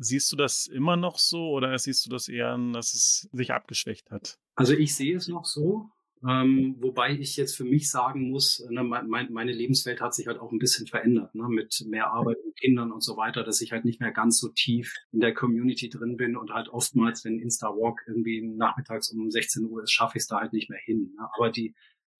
Siehst 0.00 0.30
du 0.32 0.36
das 0.36 0.66
immer 0.66 0.96
noch 0.96 1.18
so 1.18 1.50
oder 1.50 1.78
siehst 1.78 2.04
du 2.06 2.10
das 2.10 2.28
eher, 2.28 2.56
dass 2.72 2.94
es 2.94 3.28
sich 3.32 3.52
abgeschwächt 3.52 4.10
hat? 4.10 4.38
Also 4.54 4.74
ich 4.74 4.94
sehe 4.94 5.16
es 5.16 5.28
noch 5.28 5.44
so, 5.44 5.90
ähm, 6.26 6.76
wobei 6.80 7.12
ich 7.12 7.36
jetzt 7.36 7.56
für 7.56 7.64
mich 7.64 7.90
sagen 7.90 8.30
muss, 8.30 8.64
ne, 8.70 8.82
mein, 8.82 9.32
meine 9.32 9.52
Lebenswelt 9.52 10.00
hat 10.00 10.14
sich 10.14 10.26
halt 10.26 10.38
auch 10.38 10.50
ein 10.50 10.58
bisschen 10.58 10.86
verändert, 10.86 11.34
ne, 11.34 11.48
mit 11.48 11.84
mehr 11.86 12.10
Arbeit 12.10 12.38
mit 12.44 12.56
Kindern 12.56 12.90
und 12.90 13.02
so 13.02 13.16
weiter, 13.16 13.44
dass 13.44 13.60
ich 13.60 13.70
halt 13.70 13.84
nicht 13.84 14.00
mehr 14.00 14.10
ganz 14.10 14.38
so 14.40 14.48
tief 14.48 14.94
in 15.12 15.20
der 15.20 15.32
Community 15.32 15.88
drin 15.88 16.16
bin 16.16 16.36
und 16.36 16.50
halt 16.50 16.68
oftmals, 16.68 17.24
wenn 17.24 17.38
Insta-Walk 17.38 18.02
irgendwie 18.08 18.42
nachmittags 18.42 19.10
um 19.12 19.30
16 19.30 19.66
Uhr 19.66 19.84
ist, 19.84 19.92
schaffe 19.92 20.18
ich 20.18 20.22
es 20.22 20.26
da 20.26 20.40
halt 20.40 20.52
nicht 20.52 20.70
mehr 20.70 20.80
hin. 20.82 21.12
Ne. 21.16 21.28
Aber 21.36 21.50
die, 21.50 21.74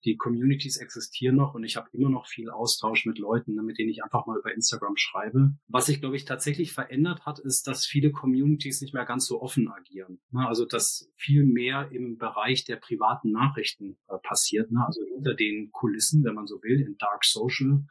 die 0.05 0.15
Communities 0.15 0.77
existieren 0.77 1.35
noch 1.35 1.53
und 1.53 1.63
ich 1.63 1.75
habe 1.75 1.89
immer 1.93 2.09
noch 2.09 2.27
viel 2.27 2.49
Austausch 2.49 3.05
mit 3.05 3.17
Leuten, 3.17 3.55
ne, 3.55 3.63
mit 3.63 3.77
denen 3.77 3.89
ich 3.89 4.03
einfach 4.03 4.25
mal 4.25 4.37
über 4.37 4.53
Instagram 4.53 4.95
schreibe. 4.95 5.53
Was 5.67 5.87
sich, 5.87 5.99
glaube 5.99 6.15
ich, 6.15 6.25
tatsächlich 6.25 6.71
verändert 6.71 7.25
hat, 7.25 7.39
ist, 7.39 7.67
dass 7.67 7.85
viele 7.85 8.11
Communities 8.11 8.81
nicht 8.81 8.93
mehr 8.93 9.05
ganz 9.05 9.25
so 9.25 9.41
offen 9.41 9.69
agieren. 9.69 10.19
Ne? 10.31 10.47
Also 10.47 10.65
dass 10.65 11.11
viel 11.15 11.43
mehr 11.43 11.91
im 11.91 12.17
Bereich 12.17 12.63
der 12.63 12.77
privaten 12.77 13.31
Nachrichten 13.31 13.97
äh, 14.07 14.17
passiert, 14.19 14.71
ne? 14.71 14.85
also 14.85 15.01
hinter 15.13 15.33
den 15.33 15.71
Kulissen, 15.71 16.23
wenn 16.23 16.35
man 16.35 16.47
so 16.47 16.61
will, 16.63 16.79
in 16.79 16.97
Dark 16.97 17.25
Social. 17.25 17.83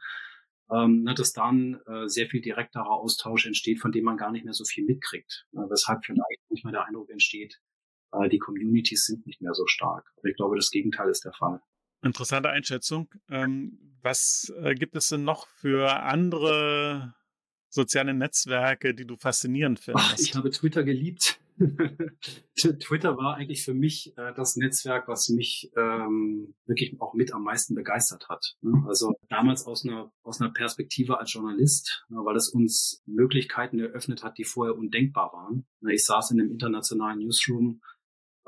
Ähm, 0.71 1.03
dass 1.15 1.33
dann 1.33 1.81
äh, 1.87 2.07
sehr 2.07 2.27
viel 2.27 2.41
direkterer 2.41 2.91
Austausch 2.91 3.47
entsteht, 3.47 3.79
von 3.79 3.91
dem 3.91 4.03
man 4.03 4.17
gar 4.17 4.31
nicht 4.31 4.45
mehr 4.45 4.53
so 4.53 4.63
viel 4.63 4.85
mitkriegt. 4.85 5.47
Weshalb 5.51 6.05
vielleicht 6.05 6.41
manchmal 6.47 6.73
der 6.73 6.85
Eindruck 6.85 7.09
entsteht, 7.09 7.59
äh, 8.11 8.29
die 8.29 8.37
Communities 8.37 9.05
sind 9.05 9.25
nicht 9.25 9.41
mehr 9.41 9.53
so 9.53 9.65
stark. 9.65 10.05
Aber 10.17 10.29
ich 10.29 10.35
glaube, 10.35 10.55
das 10.55 10.69
Gegenteil 10.69 11.09
ist 11.09 11.25
der 11.25 11.33
Fall. 11.33 11.59
Interessante 12.01 12.49
Einschätzung. 12.49 13.09
Ähm, 13.29 13.97
was 14.01 14.53
äh, 14.61 14.73
gibt 14.75 14.95
es 14.95 15.07
denn 15.09 15.23
noch 15.23 15.47
für 15.47 16.01
andere 16.01 17.13
soziale 17.69 18.13
Netzwerke, 18.13 18.93
die 18.93 19.05
du 19.05 19.17
faszinierend 19.17 19.79
findest? 19.79 20.13
Ach, 20.13 20.17
ich 20.17 20.35
habe 20.35 20.49
Twitter 20.49 20.83
geliebt. 20.83 21.39
Twitter 22.55 23.17
war 23.17 23.35
eigentlich 23.35 23.63
für 23.63 23.73
mich 23.73 24.17
äh, 24.17 24.33
das 24.33 24.55
Netzwerk, 24.55 25.07
was 25.07 25.27
mich 25.27 25.71
ähm, 25.75 26.55
wirklich 26.65 26.99
auch 27.01 27.13
mit 27.13 27.33
am 27.33 27.43
meisten 27.43 27.75
begeistert 27.75 28.29
hat. 28.29 28.55
Ne? 28.61 28.83
Also 28.87 29.15
damals 29.27 29.65
aus 29.65 29.85
einer, 29.85 30.11
aus 30.23 30.39
einer 30.39 30.51
Perspektive 30.51 31.19
als 31.19 31.33
Journalist, 31.33 32.05
ne, 32.07 32.19
weil 32.23 32.37
es 32.37 32.47
uns 32.47 33.03
Möglichkeiten 33.05 33.79
eröffnet 33.79 34.23
hat, 34.23 34.37
die 34.37 34.45
vorher 34.45 34.77
undenkbar 34.77 35.33
waren. 35.33 35.67
Ne, 35.81 35.93
ich 35.93 36.05
saß 36.05 36.31
in 36.31 36.39
einem 36.39 36.51
internationalen 36.51 37.19
Newsroom 37.19 37.81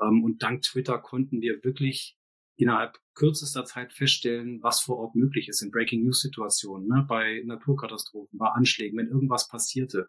ähm, 0.00 0.24
und 0.24 0.42
dank 0.42 0.62
Twitter 0.62 0.98
konnten 0.98 1.42
wir 1.42 1.62
wirklich 1.62 2.16
innerhalb 2.56 2.98
kürzester 3.14 3.64
Zeit 3.64 3.92
feststellen, 3.92 4.62
was 4.62 4.80
vor 4.80 4.98
Ort 4.98 5.14
möglich 5.14 5.48
ist 5.48 5.62
in 5.62 5.70
Breaking 5.70 6.02
News 6.04 6.20
Situationen, 6.20 6.88
ne, 6.88 7.04
bei 7.08 7.42
Naturkatastrophen, 7.44 8.38
bei 8.38 8.48
Anschlägen, 8.48 8.98
wenn 8.98 9.08
irgendwas 9.08 9.48
passierte. 9.48 10.08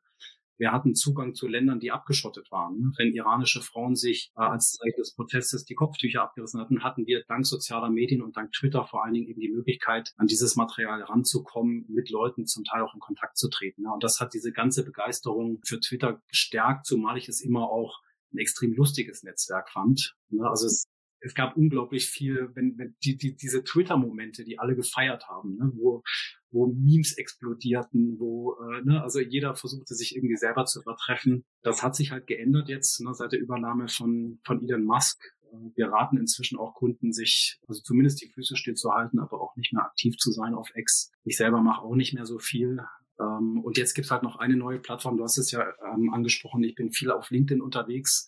Wir 0.57 0.71
hatten 0.71 0.93
Zugang 0.93 1.33
zu 1.33 1.47
Ländern, 1.47 1.79
die 1.79 1.91
abgeschottet 1.91 2.51
waren. 2.51 2.79
Ne? 2.79 2.91
Wenn 2.97 3.13
iranische 3.13 3.61
Frauen 3.61 3.95
sich 3.95 4.31
äh, 4.37 4.41
als 4.41 4.73
Zeichen 4.73 4.99
des 4.99 5.15
Protestes 5.15 5.65
die 5.65 5.73
Kopftücher 5.73 6.21
abgerissen 6.21 6.59
hatten, 6.59 6.83
hatten 6.83 7.07
wir 7.07 7.23
dank 7.27 7.45
sozialer 7.45 7.89
Medien 7.89 8.21
und 8.21 8.37
dank 8.37 8.51
Twitter 8.51 8.85
vor 8.85 9.03
allen 9.03 9.13
Dingen 9.13 9.27
eben 9.27 9.41
die 9.41 9.51
Möglichkeit, 9.51 10.13
an 10.15 10.27
dieses 10.27 10.55
Material 10.55 11.01
ranzukommen, 11.01 11.85
mit 11.89 12.11
Leuten 12.11 12.45
zum 12.45 12.63
Teil 12.63 12.83
auch 12.83 12.93
in 12.93 12.99
Kontakt 12.99 13.37
zu 13.37 13.49
treten. 13.49 13.81
Ne? 13.81 13.91
Und 13.91 14.03
das 14.03 14.19
hat 14.19 14.33
diese 14.33 14.51
ganze 14.51 14.85
Begeisterung 14.85 15.59
für 15.65 15.79
Twitter 15.79 16.21
gestärkt, 16.27 16.85
zumal 16.85 17.17
ich 17.17 17.27
es 17.27 17.41
immer 17.41 17.69
auch 17.69 17.99
ein 18.31 18.37
extrem 18.37 18.73
lustiges 18.73 19.23
Netzwerk 19.23 19.71
fand. 19.71 20.15
Ne? 20.29 20.47
Also 20.47 20.67
es 20.67 20.85
es 21.23 21.33
gab 21.33 21.55
unglaublich 21.55 22.09
viel, 22.09 22.49
wenn, 22.53 22.77
wenn 22.77 22.95
die, 23.03 23.17
die, 23.17 23.35
diese 23.35 23.63
Twitter-Momente, 23.63 24.43
die 24.43 24.59
alle 24.59 24.75
gefeiert 24.75 25.27
haben, 25.29 25.55
ne, 25.55 25.71
wo, 25.75 26.03
wo 26.51 26.67
Memes 26.67 27.17
explodierten, 27.17 28.19
wo, 28.19 28.55
äh, 28.55 28.81
ne, 28.83 29.01
also 29.01 29.19
jeder 29.19 29.55
versuchte 29.55 29.95
sich 29.95 30.15
irgendwie 30.15 30.35
selber 30.35 30.65
zu 30.65 30.81
übertreffen. 30.81 31.45
Das 31.61 31.81
hat 31.81 31.95
sich 31.95 32.11
halt 32.11 32.27
geändert 32.27 32.67
jetzt 32.67 32.99
ne, 33.01 33.13
seit 33.13 33.31
der 33.31 33.39
Übernahme 33.39 33.87
von, 33.87 34.39
von 34.43 34.61
Elon 34.61 34.83
Musk. 34.83 35.23
Äh, 35.51 35.55
wir 35.75 35.87
raten 35.87 36.17
inzwischen 36.17 36.59
auch 36.59 36.73
Kunden, 36.73 37.13
sich 37.13 37.59
also 37.67 37.81
zumindest 37.81 38.21
die 38.21 38.29
Füße 38.29 38.57
stillzuhalten, 38.57 39.19
aber 39.19 39.41
auch 39.41 39.55
nicht 39.55 39.71
mehr 39.71 39.85
aktiv 39.85 40.17
zu 40.17 40.31
sein 40.31 40.53
auf 40.53 40.69
X. 40.75 41.09
Ich 41.23 41.37
selber 41.37 41.61
mache 41.61 41.83
auch 41.83 41.95
nicht 41.95 42.13
mehr 42.13 42.25
so 42.25 42.37
viel. 42.37 42.79
Ähm, 43.17 43.61
und 43.63 43.77
jetzt 43.77 43.93
gibt's 43.93 44.11
halt 44.11 44.23
noch 44.23 44.35
eine 44.35 44.57
neue 44.57 44.79
Plattform. 44.79 45.15
Du 45.15 45.23
hast 45.23 45.37
es 45.37 45.51
ja 45.51 45.65
ähm, 45.93 46.13
angesprochen. 46.13 46.63
Ich 46.65 46.75
bin 46.75 46.91
viel 46.91 47.11
auf 47.11 47.29
LinkedIn 47.29 47.61
unterwegs. 47.61 48.27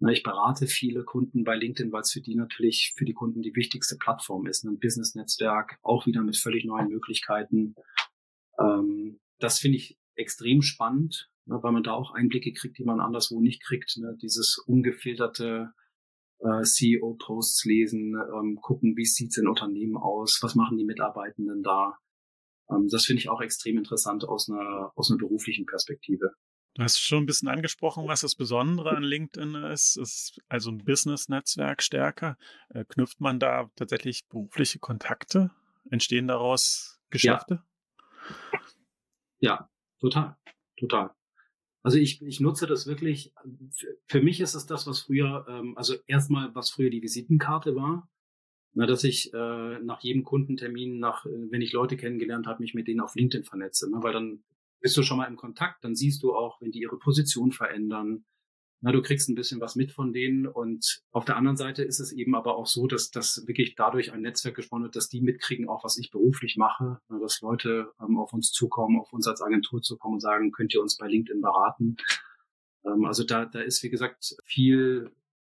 Ich 0.00 0.22
berate 0.22 0.66
viele 0.66 1.04
Kunden 1.04 1.44
bei 1.44 1.56
LinkedIn, 1.56 1.92
weil 1.92 2.02
es 2.02 2.12
für 2.12 2.20
die 2.20 2.34
natürlich 2.34 2.94
für 2.96 3.04
die 3.04 3.14
Kunden 3.14 3.42
die 3.42 3.54
wichtigste 3.54 3.96
Plattform 3.96 4.46
ist. 4.46 4.64
Ein 4.64 4.78
Business-Netzwerk, 4.78 5.78
auch 5.82 6.06
wieder 6.06 6.22
mit 6.22 6.36
völlig 6.36 6.64
neuen 6.64 6.88
Möglichkeiten. 6.88 7.74
Ähm, 8.58 9.20
das 9.38 9.58
finde 9.58 9.78
ich 9.78 9.98
extrem 10.16 10.62
spannend, 10.62 11.30
ne, 11.46 11.58
weil 11.62 11.72
man 11.72 11.82
da 11.82 11.92
auch 11.92 12.12
Einblicke 12.12 12.52
kriegt, 12.52 12.78
die 12.78 12.84
man 12.84 13.00
anderswo 13.00 13.40
nicht 13.40 13.62
kriegt. 13.62 13.96
Ne? 13.96 14.16
Dieses 14.20 14.58
ungefilterte 14.66 15.72
äh, 16.40 16.62
CEO-Posts 16.62 17.64
lesen, 17.64 18.14
ähm, 18.14 18.58
gucken, 18.60 18.96
wie 18.96 19.06
sieht's 19.06 19.38
in 19.38 19.48
Unternehmen 19.48 19.96
aus, 19.96 20.40
was 20.42 20.54
machen 20.54 20.76
die 20.76 20.84
Mitarbeitenden 20.84 21.62
da. 21.62 21.98
Ähm, 22.70 22.88
das 22.90 23.04
finde 23.06 23.20
ich 23.20 23.28
auch 23.28 23.40
extrem 23.40 23.78
interessant 23.78 24.24
aus 24.24 24.50
einer, 24.50 24.92
aus 24.96 25.10
einer 25.10 25.18
beruflichen 25.18 25.66
Perspektive. 25.66 26.32
Du 26.74 26.82
hast 26.82 26.98
schon 26.98 27.22
ein 27.22 27.26
bisschen 27.26 27.48
angesprochen, 27.48 28.08
was 28.08 28.22
das 28.22 28.34
Besondere 28.34 28.96
an 28.96 29.04
LinkedIn 29.04 29.54
ist. 29.54 29.96
Es 29.96 29.96
ist 29.96 30.40
also 30.48 30.72
ein 30.72 30.84
Business-Netzwerk 30.84 31.82
stärker. 31.82 32.36
Äh, 32.68 32.84
knüpft 32.84 33.20
man 33.20 33.38
da 33.38 33.70
tatsächlich 33.76 34.26
berufliche 34.26 34.80
Kontakte? 34.80 35.52
Entstehen 35.90 36.26
daraus 36.26 37.00
Geschäfte? 37.10 37.62
Ja, 38.52 38.58
ja 39.38 39.70
total, 40.00 40.36
total. 40.76 41.10
Also 41.84 41.98
ich, 41.98 42.22
ich 42.22 42.40
nutze 42.40 42.66
das 42.66 42.86
wirklich, 42.86 43.32
für 44.06 44.20
mich 44.20 44.40
ist 44.40 44.54
es 44.54 44.66
das, 44.66 44.86
was 44.88 45.00
früher, 45.00 45.46
ähm, 45.48 45.76
also 45.76 45.94
erstmal, 46.06 46.52
was 46.56 46.70
früher 46.70 46.90
die 46.90 47.02
Visitenkarte 47.02 47.76
war, 47.76 48.08
na, 48.72 48.86
dass 48.86 49.04
ich 49.04 49.32
äh, 49.32 49.78
nach 49.78 50.00
jedem 50.00 50.24
Kundentermin, 50.24 50.98
nach, 50.98 51.24
äh, 51.26 51.50
wenn 51.50 51.62
ich 51.62 51.72
Leute 51.72 51.96
kennengelernt 51.96 52.48
habe, 52.48 52.62
mich 52.62 52.74
mit 52.74 52.88
denen 52.88 53.00
auf 53.00 53.14
LinkedIn 53.14 53.44
vernetze, 53.44 53.88
ne, 53.88 53.98
weil 54.02 54.12
dann 54.12 54.42
bist 54.84 54.98
du 54.98 55.02
schon 55.02 55.16
mal 55.16 55.28
im 55.28 55.36
Kontakt, 55.36 55.82
dann 55.82 55.94
siehst 55.94 56.22
du 56.22 56.34
auch, 56.34 56.60
wenn 56.60 56.70
die 56.70 56.82
ihre 56.82 56.98
Position 56.98 57.52
verändern. 57.52 58.26
Na, 58.82 58.92
du 58.92 59.00
kriegst 59.00 59.30
ein 59.30 59.34
bisschen 59.34 59.58
was 59.62 59.76
mit 59.76 59.92
von 59.92 60.12
denen 60.12 60.46
und 60.46 61.00
auf 61.10 61.24
der 61.24 61.38
anderen 61.38 61.56
Seite 61.56 61.82
ist 61.82 62.00
es 62.00 62.12
eben 62.12 62.34
aber 62.34 62.58
auch 62.58 62.66
so, 62.66 62.86
dass 62.86 63.10
das 63.10 63.44
wirklich 63.46 63.76
dadurch 63.76 64.12
ein 64.12 64.20
Netzwerk 64.20 64.56
gesponnen 64.56 64.84
wird, 64.84 64.94
dass 64.94 65.08
die 65.08 65.22
mitkriegen, 65.22 65.70
auch 65.70 65.84
was 65.84 65.96
ich 65.96 66.10
beruflich 66.10 66.58
mache, 66.58 66.98
dass 67.08 67.40
Leute 67.40 67.92
ähm, 67.98 68.18
auf 68.18 68.34
uns 68.34 68.50
zukommen, 68.50 69.00
auf 69.00 69.10
uns 69.14 69.26
als 69.26 69.40
Agentur 69.40 69.80
zukommen 69.80 70.16
und 70.16 70.20
sagen, 70.20 70.52
könnt 70.52 70.74
ihr 70.74 70.82
uns 70.82 70.98
bei 70.98 71.08
LinkedIn 71.08 71.40
beraten. 71.40 71.96
Ähm, 72.84 73.06
also 73.06 73.24
da, 73.24 73.46
da 73.46 73.62
ist, 73.62 73.82
wie 73.82 73.88
gesagt, 73.90 74.36
viel 74.44 75.10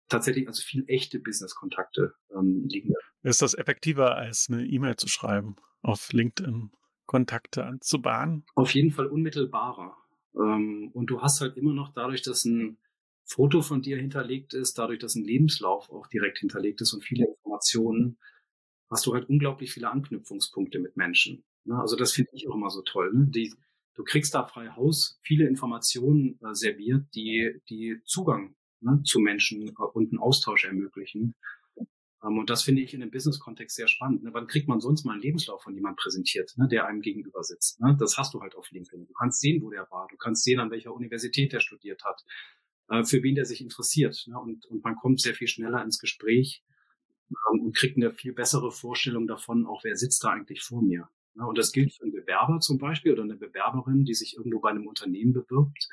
tatsächlich, 0.08 0.48
also 0.48 0.62
viel 0.62 0.86
echte 0.88 1.20
Business-Kontakte 1.20 2.14
ähm, 2.34 2.66
liegen. 2.70 2.94
Ist 3.24 3.42
das 3.42 3.56
effektiver, 3.56 4.16
als 4.16 4.48
eine 4.50 4.66
E-Mail 4.66 4.96
zu 4.96 5.10
schreiben 5.10 5.58
auf 5.82 6.14
LinkedIn? 6.14 6.72
Kontakte 7.08 7.66
anzubahnen? 7.66 8.46
Auf 8.56 8.76
jeden 8.76 8.92
Fall 8.92 9.08
unmittelbarer. 9.08 9.98
Ähm, 10.36 10.92
und 10.94 11.08
du 11.08 11.22
hast 11.22 11.42
halt 11.42 11.58
immer 11.58 11.74
noch 11.74 11.94
dadurch, 11.94 12.22
dass 12.22 12.46
ein 12.46 12.78
Foto 13.26 13.62
von 13.62 13.82
dir 13.82 13.98
hinterlegt 13.98 14.54
ist, 14.54 14.78
dadurch, 14.78 15.00
dass 15.00 15.16
ein 15.16 15.24
Lebenslauf 15.24 15.90
auch 15.90 16.08
direkt 16.08 16.38
hinterlegt 16.40 16.82
ist 16.82 16.94
und 16.94 17.04
viele 17.04 17.26
Informationen, 17.28 18.18
hast 18.90 19.06
du 19.06 19.14
halt 19.14 19.28
unglaublich 19.28 19.74
viele 19.74 19.90
Anknüpfungspunkte 19.90 20.80
mit 20.80 20.96
Menschen. 20.96 21.44
Ne? 21.66 21.80
Also 21.80 21.96
das 21.96 22.14
finde 22.14 22.32
ich 22.34 22.48
auch 22.48 22.56
immer 22.56 22.70
so 22.70 22.82
toll. 22.82 23.12
Ne? 23.14 23.28
Die, 23.28 23.54
du 23.96 24.04
kriegst 24.04 24.34
da 24.34 24.46
frei 24.46 24.70
Haus 24.70 25.20
viele 25.24 25.48
Informationen 25.48 26.40
äh, 26.42 26.54
serviert, 26.54 27.08
die, 27.16 27.60
die 27.70 28.00
Zugang 28.06 28.56
ne, 28.80 29.02
zu 29.04 29.20
Menschen 29.20 29.76
und 29.76 30.12
einen 30.12 30.20
Austausch 30.20 30.66
ermöglichen. 30.66 31.36
Und 32.36 32.50
das 32.50 32.64
finde 32.64 32.82
ich 32.82 32.94
in 32.94 33.00
dem 33.00 33.12
Business-Kontext 33.12 33.76
sehr 33.76 33.88
spannend. 33.88 34.24
Ne? 34.24 34.34
Wann 34.34 34.48
kriegt 34.48 34.68
man 34.68 34.80
sonst 34.80 35.06
mal 35.06 35.14
einen 35.14 35.22
Lebenslauf 35.22 35.62
von 35.62 35.74
jemandem 35.74 35.98
präsentiert, 35.98 36.54
ne, 36.58 36.68
der 36.68 36.86
einem 36.88 37.02
gegenüber 37.02 37.44
sitzt? 37.44 37.80
Ne? 37.80 37.96
Das 38.00 38.18
hast 38.18 38.34
du 38.34 38.42
halt 38.42 38.56
auf 38.56 38.70
LinkedIn. 38.72 39.06
Du 39.06 39.14
kannst 39.14 39.40
sehen, 39.40 39.62
wo 39.62 39.70
der 39.70 39.88
war. 39.92 40.08
Du 40.10 40.18
kannst 40.18 40.44
sehen, 40.44 40.60
an 40.60 40.72
welcher 40.72 40.94
Universität 40.94 41.54
der 41.54 41.60
studiert 41.60 42.04
hat, 42.04 42.24
äh, 42.90 43.04
für 43.04 43.22
wen 43.24 43.36
der 43.36 43.46
sich 43.46 43.62
interessiert. 43.62 44.28
Und, 44.44 44.66
man 44.84 44.96
kommt 44.96 45.22
sehr 45.22 45.36
viel 45.36 45.48
schneller 45.48 45.84
ins 45.84 46.00
Gespräch 46.00 46.64
ähm, 47.30 47.62
und 47.62 47.76
kriegt 47.76 47.98
eine 47.98 48.12
viel 48.12 48.34
bessere 48.34 48.72
Vorstellung 48.72 49.28
davon, 49.28 49.66
auch 49.66 49.84
wer 49.84 49.96
sitzt 49.96 50.24
da 50.24 50.30
eigentlich 50.30 50.62
vor 50.62 50.82
mir. 50.82 51.10
Und 51.36 51.58
das 51.58 51.72
gilt 51.72 51.94
für 51.94 52.04
einen 52.04 52.14
Bewerber 52.14 52.60
zum 52.60 52.80
Beispiel 52.80 53.14
oder 53.14 53.22
eine 53.22 53.36
Bewerberin, 53.36 54.06
die 54.06 54.16
sich 54.16 54.38
irgendwo 54.38 54.60
bei 54.60 54.72
einem 54.72 54.88
Unternehmen 54.88 55.34
bewirbt 55.34 55.88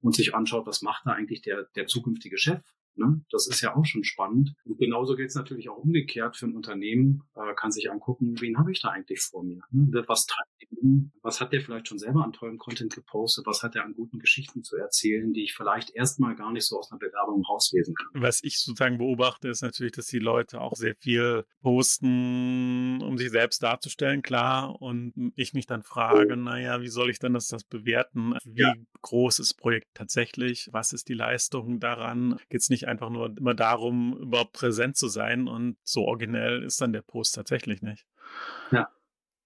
und 0.00 0.16
sich 0.16 0.34
anschaut, 0.34 0.66
was 0.66 0.82
macht 0.82 1.06
da 1.06 1.12
eigentlich 1.12 1.42
der, 1.42 1.68
der 1.76 1.86
zukünftige 1.86 2.38
Chef 2.38 2.60
Ne? 3.00 3.24
Das 3.30 3.48
ist 3.48 3.62
ja 3.62 3.74
auch 3.74 3.84
schon 3.86 4.04
spannend. 4.04 4.54
Und 4.64 4.78
genauso 4.78 5.16
geht 5.16 5.28
es 5.28 5.34
natürlich 5.34 5.70
auch 5.70 5.78
umgekehrt 5.78 6.36
für 6.36 6.46
ein 6.46 6.54
Unternehmen, 6.54 7.22
äh, 7.34 7.54
kann 7.54 7.72
sich 7.72 7.90
angucken, 7.90 8.40
wen 8.40 8.58
habe 8.58 8.72
ich 8.72 8.80
da 8.80 8.90
eigentlich 8.90 9.20
vor 9.20 9.42
mir? 9.42 9.62
Ne? 9.70 10.04
Was 10.06 10.26
treibt 10.26 10.49
ihn? 10.72 11.12
Was 11.22 11.40
hat 11.40 11.52
der 11.52 11.60
vielleicht 11.60 11.88
schon 11.88 11.98
selber 11.98 12.24
an 12.24 12.32
tollem 12.32 12.58
Content 12.58 12.94
gepostet? 12.94 13.46
Was 13.46 13.62
hat 13.62 13.76
er 13.76 13.84
an 13.84 13.94
guten 13.94 14.18
Geschichten 14.18 14.62
zu 14.62 14.76
erzählen, 14.76 15.32
die 15.32 15.44
ich 15.44 15.54
vielleicht 15.54 15.90
erstmal 15.90 16.34
gar 16.34 16.52
nicht 16.52 16.66
so 16.66 16.78
aus 16.78 16.90
einer 16.90 16.98
Bewerbung 16.98 17.44
rauslesen 17.44 17.94
kann? 17.94 18.22
Was 18.22 18.42
ich 18.42 18.58
sozusagen 18.58 18.98
beobachte, 18.98 19.48
ist 19.48 19.62
natürlich, 19.62 19.92
dass 19.92 20.06
die 20.06 20.18
Leute 20.18 20.60
auch 20.60 20.74
sehr 20.74 20.94
viel 20.96 21.44
posten, 21.62 23.02
um 23.02 23.18
sich 23.18 23.30
selbst 23.30 23.62
darzustellen, 23.62 24.22
klar. 24.22 24.80
Und 24.80 25.32
ich 25.36 25.54
mich 25.54 25.66
dann 25.66 25.82
frage, 25.82 26.36
naja, 26.36 26.80
wie 26.80 26.88
soll 26.88 27.10
ich 27.10 27.18
denn 27.18 27.34
das, 27.34 27.48
das 27.48 27.64
bewerten? 27.64 28.34
Wie 28.44 28.62
ja. 28.62 28.74
groß 29.02 29.38
ist 29.38 29.50
das 29.50 29.56
Projekt 29.56 29.88
tatsächlich? 29.94 30.68
Was 30.72 30.92
ist 30.92 31.08
die 31.08 31.14
Leistung 31.14 31.80
daran? 31.80 32.38
Geht 32.48 32.60
es 32.60 32.70
nicht 32.70 32.88
einfach 32.88 33.10
nur 33.10 33.36
immer 33.36 33.54
darum, 33.54 34.16
überhaupt 34.18 34.52
präsent 34.52 34.96
zu 34.96 35.08
sein 35.08 35.48
und 35.48 35.76
so 35.82 36.02
originell 36.02 36.62
ist 36.62 36.80
dann 36.80 36.92
der 36.92 37.02
Post 37.02 37.34
tatsächlich 37.34 37.82
nicht. 37.82 38.06
Ja. 38.70 38.88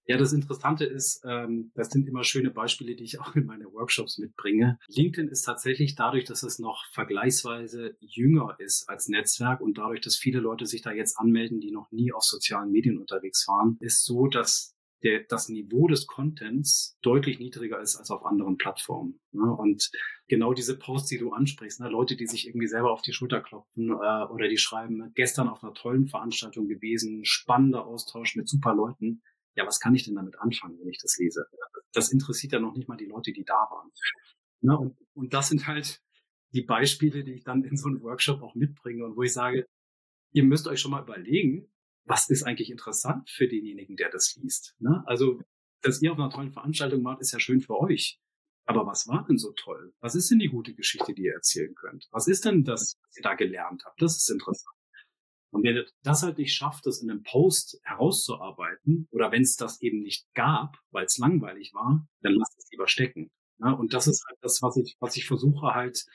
Ja, 0.07 0.17
das 0.17 0.33
Interessante 0.33 0.85
ist, 0.85 1.23
ähm, 1.25 1.71
das 1.73 1.89
sind 1.89 2.07
immer 2.07 2.23
schöne 2.23 2.51
Beispiele, 2.51 2.95
die 2.95 3.03
ich 3.03 3.19
auch 3.19 3.35
in 3.35 3.45
meine 3.45 3.65
Workshops 3.73 4.17
mitbringe. 4.17 4.77
LinkedIn 4.87 5.29
ist 5.29 5.43
tatsächlich 5.43 5.95
dadurch, 5.95 6.25
dass 6.25 6.43
es 6.43 6.59
noch 6.59 6.85
vergleichsweise 6.91 7.97
jünger 7.99 8.55
ist 8.59 8.87
als 8.87 9.07
Netzwerk 9.07 9.61
und 9.61 9.77
dadurch, 9.77 10.01
dass 10.01 10.15
viele 10.15 10.39
Leute 10.39 10.65
sich 10.67 10.81
da 10.81 10.91
jetzt 10.91 11.17
anmelden, 11.17 11.59
die 11.59 11.71
noch 11.71 11.91
nie 11.91 12.11
auf 12.13 12.23
sozialen 12.23 12.71
Medien 12.71 12.99
unterwegs 12.99 13.47
waren, 13.47 13.77
ist 13.79 14.05
so, 14.05 14.27
dass 14.27 14.75
der, 15.03 15.23
das 15.27 15.49
Niveau 15.49 15.87
des 15.87 16.07
Contents 16.07 16.97
deutlich 17.01 17.39
niedriger 17.39 17.79
ist 17.79 17.95
als 17.95 18.09
auf 18.09 18.25
anderen 18.25 18.57
Plattformen. 18.57 19.19
Ne? 19.31 19.51
Und 19.51 19.91
genau 20.27 20.53
diese 20.53 20.77
Posts, 20.77 21.09
die 21.09 21.17
du 21.19 21.31
ansprichst, 21.31 21.79
ne? 21.79 21.89
Leute, 21.89 22.15
die 22.15 22.25
sich 22.25 22.47
irgendwie 22.47 22.67
selber 22.67 22.91
auf 22.91 23.01
die 23.01 23.13
Schulter 23.13 23.41
klopfen 23.41 23.89
äh, 23.89 24.25
oder 24.25 24.47
die 24.47 24.57
schreiben, 24.57 25.11
gestern 25.13 25.47
auf 25.47 25.63
einer 25.63 25.73
tollen 25.73 26.07
Veranstaltung 26.07 26.67
gewesen, 26.67 27.23
spannender 27.23 27.85
Austausch 27.85 28.35
mit 28.35 28.49
super 28.49 28.73
Leuten. 28.73 29.21
Ja, 29.55 29.65
was 29.65 29.79
kann 29.79 29.95
ich 29.95 30.03
denn 30.03 30.15
damit 30.15 30.37
anfangen, 30.39 30.77
wenn 30.79 30.89
ich 30.89 30.99
das 31.01 31.17
lese? 31.17 31.45
Das 31.93 32.11
interessiert 32.11 32.53
ja 32.53 32.59
noch 32.59 32.75
nicht 32.75 32.87
mal 32.87 32.97
die 32.97 33.05
Leute, 33.05 33.31
die 33.31 33.43
da 33.43 33.53
waren. 33.53 33.91
Ne? 34.61 34.77
Und, 34.77 34.97
und 35.13 35.33
das 35.33 35.49
sind 35.49 35.67
halt 35.67 36.01
die 36.53 36.63
Beispiele, 36.63 37.23
die 37.23 37.33
ich 37.33 37.43
dann 37.43 37.63
in 37.63 37.77
so 37.77 37.87
einem 37.87 38.01
Workshop 38.01 38.41
auch 38.41 38.55
mitbringe 38.55 39.05
und 39.05 39.15
wo 39.15 39.23
ich 39.23 39.33
sage, 39.33 39.65
ihr 40.31 40.43
müsst 40.43 40.67
euch 40.67 40.79
schon 40.79 40.91
mal 40.91 41.03
überlegen, 41.03 41.71
was 42.05 42.29
ist 42.29 42.43
eigentlich 42.43 42.69
interessant 42.69 43.29
für 43.29 43.47
denjenigen, 43.47 43.95
der 43.95 44.09
das 44.09 44.35
liest. 44.35 44.75
Ne? 44.79 45.03
Also, 45.05 45.41
dass 45.81 46.01
ihr 46.01 46.11
auf 46.11 46.19
einer 46.19 46.29
tollen 46.29 46.51
Veranstaltung 46.51 47.01
macht, 47.01 47.21
ist 47.21 47.31
ja 47.31 47.39
schön 47.39 47.61
für 47.61 47.79
euch. 47.79 48.19
Aber 48.65 48.85
was 48.87 49.07
war 49.07 49.25
denn 49.27 49.37
so 49.37 49.51
toll? 49.53 49.93
Was 49.99 50.15
ist 50.15 50.31
denn 50.31 50.39
die 50.39 50.47
gute 50.47 50.73
Geschichte, 50.73 51.13
die 51.13 51.23
ihr 51.23 51.33
erzählen 51.33 51.73
könnt? 51.75 52.07
Was 52.11 52.27
ist 52.27 52.45
denn 52.45 52.63
das, 52.63 52.95
was 53.03 53.17
ihr 53.17 53.23
da 53.23 53.35
gelernt 53.35 53.83
habt? 53.85 54.01
Das 54.01 54.17
ist 54.17 54.29
interessant. 54.29 54.74
Und 55.55 55.63
wenn 55.63 55.75
ihr 55.75 55.85
das 56.03 56.23
halt 56.23 56.37
nicht 56.37 56.53
schafft, 56.53 56.85
das 56.85 57.01
in 57.01 57.09
einem 57.09 57.23
Post 57.23 57.79
herauszuarbeiten, 57.83 59.07
oder 59.11 59.31
wenn 59.31 59.41
es 59.41 59.55
das 59.55 59.81
eben 59.81 60.01
nicht 60.01 60.27
gab, 60.33 60.77
weil 60.91 61.05
es 61.05 61.17
langweilig 61.17 61.73
war, 61.73 62.07
dann 62.21 62.33
lasst 62.33 62.57
es 62.59 62.69
lieber 62.71 62.87
stecken. 62.87 63.31
Ja, 63.59 63.71
und 63.71 63.93
das 63.93 64.07
ist 64.07 64.25
halt 64.27 64.37
das, 64.41 64.61
was 64.61 64.75
ich, 64.77 64.97
was 64.99 65.15
ich 65.15 65.25
versuche 65.25 65.73
halt 65.73 66.05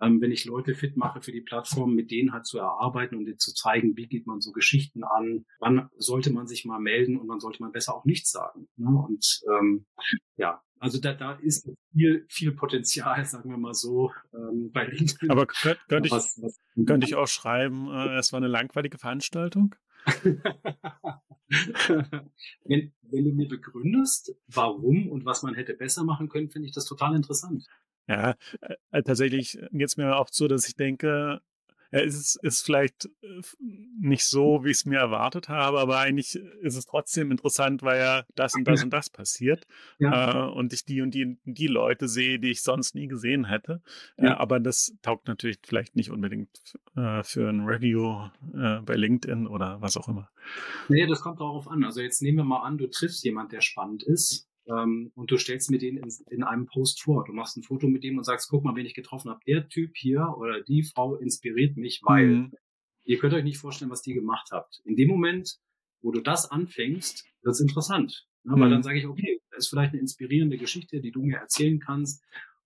ähm, 0.00 0.20
wenn 0.20 0.32
ich 0.32 0.44
Leute 0.44 0.74
fit 0.74 0.96
mache 0.96 1.20
für 1.20 1.32
die 1.32 1.40
Plattform, 1.40 1.94
mit 1.94 2.10
denen 2.10 2.32
halt 2.32 2.46
zu 2.46 2.58
erarbeiten 2.58 3.16
und 3.16 3.24
denen 3.24 3.38
zu 3.38 3.52
zeigen, 3.52 3.96
wie 3.96 4.06
geht 4.06 4.26
man 4.26 4.40
so 4.40 4.52
Geschichten 4.52 5.04
an, 5.04 5.44
wann 5.58 5.88
sollte 5.96 6.32
man 6.32 6.46
sich 6.46 6.64
mal 6.64 6.78
melden 6.78 7.18
und 7.18 7.28
wann 7.28 7.40
sollte 7.40 7.62
man 7.62 7.72
besser 7.72 7.94
auch 7.94 8.04
nichts 8.04 8.30
sagen. 8.30 8.68
Ne? 8.76 8.88
Und 8.88 9.40
ähm, 9.52 9.86
ja, 10.36 10.62
also 10.80 11.00
da, 11.00 11.14
da 11.14 11.32
ist 11.34 11.70
viel, 11.92 12.26
viel 12.28 12.52
Potenzial, 12.52 13.24
sagen 13.26 13.50
wir 13.50 13.58
mal 13.58 13.74
so, 13.74 14.12
ähm, 14.34 14.70
bei 14.72 14.86
LinkedIn. 14.86 15.30
Aber 15.30 15.46
könnte 15.46 15.80
könnt 15.88 16.06
ich, 16.06 16.12
was, 16.12 16.40
was 16.42 16.58
könnt 16.86 17.04
ich 17.04 17.14
auch 17.14 17.28
schreiben, 17.28 17.88
äh, 17.88 18.18
es 18.18 18.32
war 18.32 18.38
eine 18.38 18.48
langweilige 18.48 18.98
Veranstaltung? 18.98 19.74
wenn, 22.64 22.92
wenn 23.02 23.24
du 23.24 23.32
mir 23.32 23.48
begründest, 23.48 24.34
warum 24.46 25.08
und 25.08 25.24
was 25.24 25.42
man 25.42 25.54
hätte 25.54 25.74
besser 25.74 26.04
machen 26.04 26.28
können, 26.28 26.50
finde 26.50 26.68
ich 26.68 26.74
das 26.74 26.84
total 26.84 27.14
interessant. 27.14 27.66
Ja, 28.06 28.36
äh, 28.60 28.74
äh 28.90 29.02
tatsächlich 29.02 29.58
geht 29.70 29.88
es 29.88 29.96
mir 29.96 30.16
auch 30.16 30.28
so, 30.30 30.48
dass 30.48 30.66
ich 30.68 30.76
denke, 30.76 31.40
es 31.90 32.14
ist, 32.14 32.36
ist 32.42 32.64
vielleicht 32.64 33.06
äh, 33.22 33.42
nicht 34.00 34.24
so, 34.24 34.64
wie 34.64 34.70
ich 34.70 34.78
es 34.78 34.84
mir 34.84 34.98
erwartet 34.98 35.48
habe, 35.48 35.80
aber 35.80 35.98
eigentlich 35.98 36.36
ist 36.36 36.76
es 36.76 36.84
trotzdem 36.84 37.30
interessant, 37.30 37.82
weil 37.82 37.98
ja 37.98 38.24
das 38.34 38.54
und 38.54 38.66
das 38.68 38.84
und 38.84 38.90
das 38.90 39.10
passiert 39.10 39.66
ja. 39.98 40.48
äh, 40.48 40.50
und 40.50 40.72
ich 40.72 40.84
die 40.84 41.00
und 41.00 41.12
die, 41.12 41.38
die 41.44 41.66
Leute 41.66 42.08
sehe, 42.08 42.38
die 42.38 42.50
ich 42.50 42.62
sonst 42.62 42.94
nie 42.94 43.08
gesehen 43.08 43.46
hätte. 43.46 43.82
Äh, 44.16 44.26
ja. 44.26 44.32
Äh, 44.32 44.36
aber 44.36 44.60
das 44.60 44.94
taugt 45.02 45.28
natürlich 45.28 45.58
vielleicht 45.64 45.96
nicht 45.96 46.10
unbedingt 46.10 46.50
äh, 46.96 47.22
für 47.22 47.48
ein 47.48 47.60
Review 47.60 48.28
äh, 48.54 48.80
bei 48.82 48.94
LinkedIn 48.94 49.46
oder 49.46 49.80
was 49.80 49.96
auch 49.96 50.08
immer. 50.08 50.30
Nee, 50.88 51.06
das 51.06 51.20
kommt 51.20 51.40
darauf 51.40 51.68
an. 51.68 51.84
Also 51.84 52.00
jetzt 52.00 52.22
nehmen 52.22 52.38
wir 52.38 52.44
mal 52.44 52.62
an, 52.62 52.78
du 52.78 52.88
triffst 52.88 53.24
jemand, 53.24 53.52
der 53.52 53.60
spannend 53.60 54.02
ist 54.02 54.47
ähm, 54.68 55.12
und 55.14 55.30
du 55.30 55.38
stellst 55.38 55.70
mir 55.70 55.78
den 55.78 55.96
in, 55.96 56.08
in, 56.30 56.42
einem 56.42 56.66
Post 56.66 57.02
vor. 57.02 57.24
Du 57.24 57.32
machst 57.32 57.56
ein 57.56 57.62
Foto 57.62 57.88
mit 57.88 58.04
dem 58.04 58.18
und 58.18 58.24
sagst, 58.24 58.48
guck 58.50 58.64
mal, 58.64 58.76
wen 58.76 58.86
ich 58.86 58.94
getroffen 58.94 59.30
habe. 59.30 59.40
Der 59.46 59.68
Typ 59.68 59.96
hier 59.96 60.34
oder 60.36 60.60
die 60.62 60.82
Frau 60.82 61.16
inspiriert 61.16 61.76
mich, 61.76 62.00
weil 62.04 62.26
mhm. 62.26 62.52
ihr 63.04 63.18
könnt 63.18 63.34
euch 63.34 63.44
nicht 63.44 63.58
vorstellen, 63.58 63.90
was 63.90 64.02
die 64.02 64.14
gemacht 64.14 64.48
habt. 64.52 64.80
In 64.84 64.96
dem 64.96 65.08
Moment, 65.08 65.58
wo 66.02 66.12
du 66.12 66.20
das 66.20 66.50
anfängst, 66.50 67.24
wird's 67.42 67.60
interessant. 67.60 68.26
Mhm. 68.44 68.60
Weil 68.60 68.70
dann 68.70 68.82
sage 68.82 68.98
ich, 68.98 69.06
okay, 69.06 69.40
das 69.50 69.64
ist 69.64 69.68
vielleicht 69.70 69.92
eine 69.92 70.00
inspirierende 70.00 70.58
Geschichte, 70.58 71.00
die 71.00 71.12
du 71.12 71.22
mir 71.22 71.38
erzählen 71.38 71.80
kannst, 71.80 72.22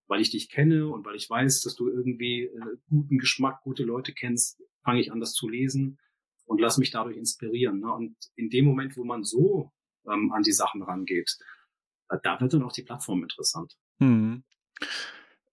weil 0.08 0.20
ich 0.20 0.30
dich 0.30 0.50
kenne 0.50 0.88
und 0.88 1.06
weil 1.06 1.14
ich 1.14 1.30
weiß, 1.30 1.62
dass 1.62 1.74
du 1.74 1.88
irgendwie 1.88 2.44
äh, 2.44 2.76
guten 2.88 3.18
Geschmack, 3.18 3.62
gute 3.62 3.84
Leute 3.84 4.12
kennst, 4.12 4.60
fange 4.82 5.00
ich 5.00 5.12
an, 5.12 5.20
das 5.20 5.32
zu 5.32 5.48
lesen 5.48 5.98
und 6.44 6.60
lass 6.60 6.78
mich 6.78 6.90
dadurch 6.90 7.16
inspirieren. 7.16 7.80
Ne? 7.80 7.92
Und 7.92 8.16
in 8.34 8.50
dem 8.50 8.64
Moment, 8.64 8.96
wo 8.96 9.04
man 9.04 9.22
so 9.22 9.70
ähm, 10.06 10.32
an 10.32 10.42
die 10.42 10.52
Sachen 10.52 10.82
rangeht, 10.82 11.38
da 12.22 12.40
wird 12.40 12.52
dann 12.52 12.62
auch 12.62 12.72
die 12.72 12.82
Plattform 12.82 13.22
interessant. 13.22 13.76
Mhm. 13.98 14.44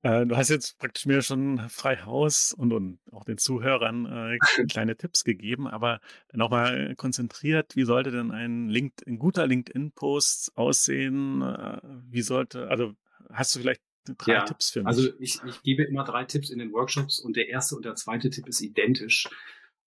Äh, 0.02 0.26
du 0.26 0.38
hast 0.38 0.50
jetzt 0.50 0.78
praktisch 0.80 1.06
mir 1.06 1.22
schon 1.22 1.68
frei 1.70 1.98
Haus 1.98 2.54
und, 2.54 2.72
und 2.72 3.00
auch 3.12 3.26
den 3.26 3.38
Zuhörern 3.38 4.06
äh, 4.06 4.38
kleine 4.72 4.96
Tipps 4.96 5.24
gegeben, 5.24 5.68
aber 5.68 6.00
nochmal 6.32 6.96
konzentriert, 6.96 7.76
wie 7.76 7.84
sollte 7.84 8.12
denn 8.12 8.32
ein, 8.32 8.70
LinkedIn, 8.70 9.16
ein 9.16 9.20
guter 9.20 9.46
LinkedIn-Post 9.46 10.54
aussehen? 10.56 11.42
Äh, 11.42 11.80
wie 12.10 12.22
sollte, 12.22 12.70
also 12.70 12.94
hast 13.30 13.56
du 13.56 13.60
vielleicht 13.60 13.82
drei 14.18 14.34
ja, 14.34 14.46
Tipps 14.46 14.70
für 14.70 14.80
mich? 14.80 14.88
Also 14.88 15.10
ich, 15.20 15.44
ich 15.44 15.62
gebe 15.64 15.84
immer 15.84 16.06
drei 16.06 16.24
Tipps 16.24 16.50
in 16.50 16.60
den 16.60 16.72
Workshops 16.72 17.20
und 17.20 17.36
der 17.36 17.50
erste 17.50 17.76
und 17.76 17.84
der 17.84 17.96
zweite 17.96 18.30
Tipp 18.30 18.48
ist 18.48 18.62
identisch 18.62 19.28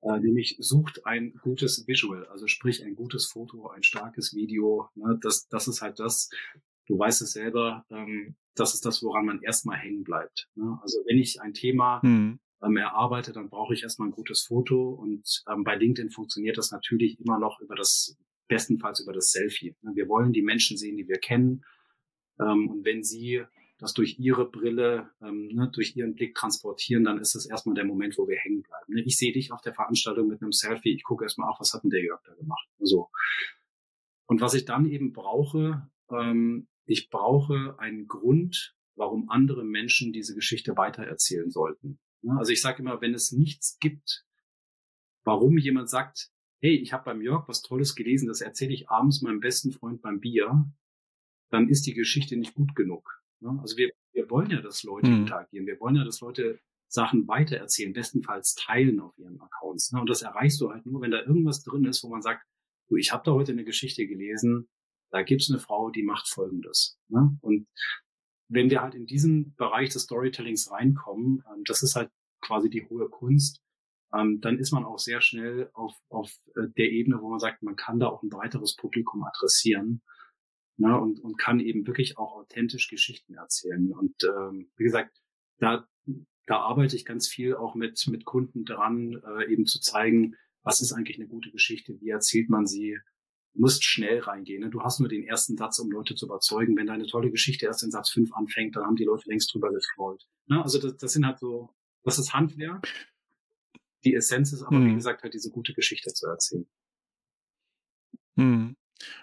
äh, 0.03 0.19
nämlich 0.19 0.57
sucht 0.59 1.07
ein 1.07 1.35
gutes 1.43 1.87
Visual, 1.87 2.27
also 2.27 2.47
sprich 2.47 2.85
ein 2.85 2.95
gutes 2.95 3.27
Foto, 3.27 3.69
ein 3.69 3.83
starkes 3.83 4.35
Video. 4.35 4.89
Ne? 4.95 5.19
Das, 5.23 5.49
das 5.49 5.69
ist 5.69 5.81
halt 5.81 6.01
das, 6.01 6.29
du 6.87 6.99
weißt 6.99 7.23
es 7.23 7.33
selber, 7.33 7.87
ähm, 7.91 8.35
das 8.55 8.75
ist 8.75 8.85
das, 8.85 9.03
woran 9.03 9.27
man 9.27 9.43
erstmal 9.43 9.79
hängen 9.79 10.03
bleibt. 10.03 10.49
Ne? 10.55 10.79
Also 10.83 10.99
wenn 11.07 11.19
ich 11.19 11.41
ein 11.41 11.55
Thema 11.55 12.01
mhm. 12.03 12.41
ähm, 12.63 12.77
erarbeite, 12.77 13.33
dann 13.33 13.49
brauche 13.49 13.75
ich 13.75 13.85
erstmal 13.85 14.09
ein 14.09 14.13
gutes 14.13 14.43
Foto 14.43 14.91
und 14.91 15.45
ähm, 15.49 15.63
bei 15.65 15.77
LinkedIn 15.77 16.11
funktioniert 16.11 16.59
das 16.59 16.73
natürlich 16.73 17.21
immer 17.21 17.39
noch 17.39 17.61
über 17.61 17.77
das, 17.77 18.19
bestenfalls 18.49 19.01
über 19.01 19.13
das 19.13 19.31
Selfie. 19.31 19.77
Ne? 19.83 19.93
Wir 19.95 20.09
wollen 20.09 20.33
die 20.33 20.43
Menschen 20.43 20.77
sehen, 20.77 20.97
die 20.97 21.09
wir 21.09 21.19
kennen. 21.19 21.65
Ähm, 22.41 22.69
und 22.69 22.85
wenn 22.85 23.05
sie 23.05 23.45
das 23.83 23.95
durch 23.95 24.21
ihre 24.21 24.49
Brille, 24.49 25.11
ähm, 25.21 25.49
ne, 25.49 25.69
durch 25.75 25.97
ihren 25.97 26.15
Blick 26.15 26.37
transportieren, 26.37 27.03
dann 27.03 27.19
ist 27.19 27.35
das 27.35 27.47
erstmal 27.47 27.75
der 27.75 27.85
Moment, 27.85 28.17
wo 28.17 28.29
wir 28.29 28.39
hängen 28.39 28.63
bleiben. 28.63 28.95
Ne? 28.95 29.03
Ich 29.03 29.17
sehe 29.17 29.33
dich 29.33 29.51
auf 29.51 29.61
der 29.61 29.75
Veranstaltung 29.75 30.29
mit 30.29 30.41
einem 30.41 30.53
Selfie, 30.53 30.95
ich 30.95 31.03
gucke 31.03 31.25
erstmal 31.25 31.51
auf, 31.51 31.59
was 31.59 31.75
hat 31.75 31.83
denn 31.83 31.91
der 31.91 32.03
Jörg 32.03 32.23
da 32.25 32.33
gemacht? 32.35 32.69
So. 32.79 33.11
Und 34.27 34.41
was 34.41 34.55
ich 34.55 34.67
dann 34.67 34.89
eben 34.89 35.13
brauche, 35.13 35.91
ähm, 36.11 36.69
ich 36.87 37.11
brauche 37.11 37.75
einen 37.81 38.07
Grund, 38.07 38.77
warum 38.95 39.29
andere 39.29 39.65
Menschen 39.65 40.13
diese 40.13 40.37
Geschichte 40.37 40.77
weitererzählen 40.77 41.51
sollten. 41.51 41.99
Ne? 42.23 42.37
Also 42.39 42.53
ich 42.53 42.63
sage 42.63 42.83
immer, 42.83 43.01
wenn 43.01 43.15
es 43.15 43.33
nichts 43.33 43.79
gibt, 43.81 44.25
warum 45.25 45.59
jemand 45.59 45.91
sagt, 45.91 46.31
hey, 46.61 46.77
ich 46.77 46.93
habe 46.93 47.05
beim 47.05 47.21
Jörg 47.21 47.49
was 47.49 47.63
Tolles 47.63 47.97
gelesen, 47.97 48.29
das 48.29 48.43
erzähle 48.43 48.75
ich 48.75 48.89
abends 48.89 49.23
meinem 49.23 49.41
besten 49.41 49.73
Freund 49.73 50.03
beim 50.03 50.21
Bier, 50.21 50.71
dann 51.51 51.69
ist 51.69 51.85
die 51.89 51.95
Geschichte 51.95 52.37
nicht 52.37 52.55
gut 52.55 52.77
genug. 52.77 53.22
Ne? 53.43 53.59
Also 53.61 53.77
wir, 53.77 53.91
wir 54.13 54.31
wollen 54.31 54.51
ja, 54.51 54.61
dass 54.61 54.83
Leute 54.83 55.11
mhm. 55.11 55.23
interagieren. 55.23 55.67
Wir 55.67 55.79
wollen 55.81 55.97
ja, 55.97 56.05
dass 56.05 56.21
Leute 56.21 56.59
Sachen 56.89 57.27
weitererzählen, 57.27 57.93
bestenfalls 57.93 58.55
teilen 58.55 59.01
auf 59.01 59.17
ihren 59.19 59.41
Accounts. 59.41 59.93
Ne? 59.93 60.01
Und 60.01 60.11
das 60.11 60.23
erreichst 60.23 60.61
du 60.61 60.71
halt 60.71 60.85
nur, 60.87 61.01
wenn 61.01 61.11
da 61.11 61.21
irgendwas 61.21 61.63
drin 61.63 61.85
ist, 61.85 62.03
wo 62.05 62.09
man 62.09 62.23
sagt, 62.23 62.45
du, 62.89 62.97
ich 62.97 63.13
habe 63.13 63.23
da 63.25 63.33
heute 63.33 63.53
eine 63.53 63.65
Geschichte 63.65 64.07
gelesen, 64.07 64.69
da 65.11 65.23
gibt's 65.23 65.51
eine 65.51 65.59
Frau, 65.59 65.91
die 65.91 66.03
macht 66.03 66.29
Folgendes. 66.29 66.99
Ne? 67.09 67.37
Und 67.41 67.67
wenn 68.49 68.71
wir 68.71 68.83
halt 68.83 68.95
in 68.95 69.07
diesen 69.07 69.55
Bereich 69.57 69.91
des 69.91 70.03
Storytellings 70.03 70.71
reinkommen, 70.71 71.43
ähm, 71.51 71.65
das 71.65 71.83
ist 71.83 71.97
halt 71.97 72.11
quasi 72.43 72.69
die 72.69 72.85
hohe 72.85 73.09
Kunst, 73.09 73.63
ähm, 74.15 74.41
dann 74.43 74.59
ist 74.59 74.73
man 74.73 74.85
auch 74.85 74.99
sehr 74.99 75.23
schnell 75.23 75.71
auf, 75.73 75.95
auf 76.11 76.31
äh, 76.57 76.69
der 76.77 76.91
Ebene, 76.91 77.21
wo 77.23 77.31
man 77.31 77.39
sagt, 77.39 77.63
man 77.63 77.77
kann 77.77 77.99
da 77.99 78.09
auch 78.09 78.23
ein 78.23 78.29
breiteres 78.29 78.77
Publikum 78.77 79.25
adressieren 79.25 80.03
ne, 80.83 81.01
und, 81.01 81.21
und 81.21 81.39
kann 81.39 81.61
eben 81.61 81.87
wirklich 81.87 82.19
auch 82.19 82.35
authentisch 82.35 82.89
Geschichten 82.89 83.35
erzählen. 83.35 83.93
Und 83.93 84.15
ähm, 84.25 84.71
wie 84.77 84.85
gesagt, 84.85 85.23
da, 85.59 85.87
da 86.47 86.59
arbeite 86.59 86.97
ich 86.97 87.05
ganz 87.05 87.29
viel 87.29 87.55
auch 87.55 87.75
mit, 87.75 88.05
mit 88.09 88.25
Kunden 88.25 88.65
dran, 88.65 89.23
äh, 89.25 89.51
eben 89.51 89.65
zu 89.65 89.81
zeigen, 89.81 90.35
was 90.63 90.81
ist 90.81 90.93
eigentlich 90.93 91.19
eine 91.19 91.29
gute 91.29 91.51
Geschichte, 91.51 91.99
wie 92.01 92.11
erzählt 92.11 92.51
man 92.51 92.67
sie. 92.67 92.99
Du 93.55 93.61
musst 93.61 93.85
schnell 93.85 94.21
reingehen. 94.21 94.63
Ne? 94.63 94.71
Du 94.71 94.83
hast 94.83 94.99
nur 94.99 95.09
den 95.09 95.25
ersten 95.25 95.57
Satz, 95.57 95.79
um 95.79 95.91
Leute 95.91 96.15
zu 96.15 96.27
überzeugen. 96.27 96.77
Wenn 96.77 96.87
deine 96.87 97.07
tolle 97.07 97.31
Geschichte 97.31 97.67
erst 97.67 97.83
in 97.83 97.91
Satz 97.91 98.11
5 98.11 98.33
anfängt, 98.33 98.77
dann 98.77 98.85
haben 98.85 98.97
die 98.97 99.05
Leute 99.05 99.29
längst 99.29 99.53
drüber 99.53 99.71
gescrollt. 99.73 100.27
Ne? 100.47 100.63
Also 100.63 100.81
das, 100.81 100.97
das 100.97 101.13
sind 101.13 101.27
halt 101.27 101.39
so, 101.39 101.71
das 102.03 102.19
ist 102.19 102.33
Handwerk. 102.33 102.89
Die 104.05 104.15
Essenz 104.15 104.53
ist 104.53 104.63
aber, 104.63 104.77
hm. 104.77 104.91
wie 104.91 104.95
gesagt, 104.95 105.23
halt 105.23 105.35
diese 105.35 105.51
gute 105.51 105.75
Geschichte 105.75 106.13
zu 106.13 106.27
erzählen. 106.27 106.67
Hm. 108.37 108.77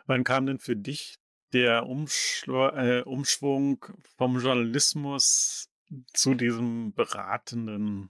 Wann 0.06 0.24
kam 0.24 0.46
denn 0.46 0.60
für 0.60 0.76
dich 0.76 1.19
der 1.54 1.88
Umschw 1.88 2.70
äh, 2.70 3.02
Umschwung 3.04 3.86
vom 4.18 4.40
Journalismus 4.40 5.70
zu 6.14 6.36
diesem 6.36 6.94
beratenden, 6.94 8.10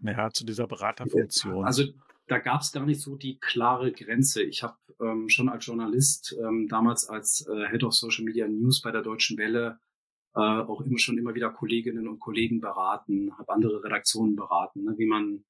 ja, 0.00 0.30
zu 0.30 0.44
dieser 0.44 0.66
Beraterfunktion? 0.66 1.64
Also 1.64 1.84
da 2.26 2.38
gab 2.38 2.60
es 2.60 2.72
gar 2.72 2.86
nicht 2.86 3.00
so 3.00 3.16
die 3.16 3.38
klare 3.38 3.92
Grenze. 3.92 4.42
Ich 4.42 4.62
habe 4.62 4.76
ähm, 5.00 5.28
schon 5.28 5.48
als 5.48 5.66
Journalist, 5.66 6.36
ähm, 6.38 6.68
damals 6.68 7.08
als 7.08 7.46
äh, 7.48 7.68
Head 7.70 7.84
of 7.84 7.94
Social 7.94 8.24
Media 8.24 8.46
News 8.46 8.82
bei 8.82 8.90
der 8.90 9.02
Deutschen 9.02 9.38
Welle, 9.38 9.78
äh, 10.34 10.40
auch 10.40 10.80
immer 10.82 10.98
schon 10.98 11.18
immer 11.18 11.34
wieder 11.34 11.50
Kolleginnen 11.50 12.06
und 12.06 12.20
Kollegen 12.20 12.60
beraten, 12.60 13.36
habe 13.38 13.52
andere 13.52 13.82
Redaktionen 13.82 14.36
beraten, 14.36 14.84
ne, 14.84 14.94
wie 14.98 15.06
man 15.06 15.44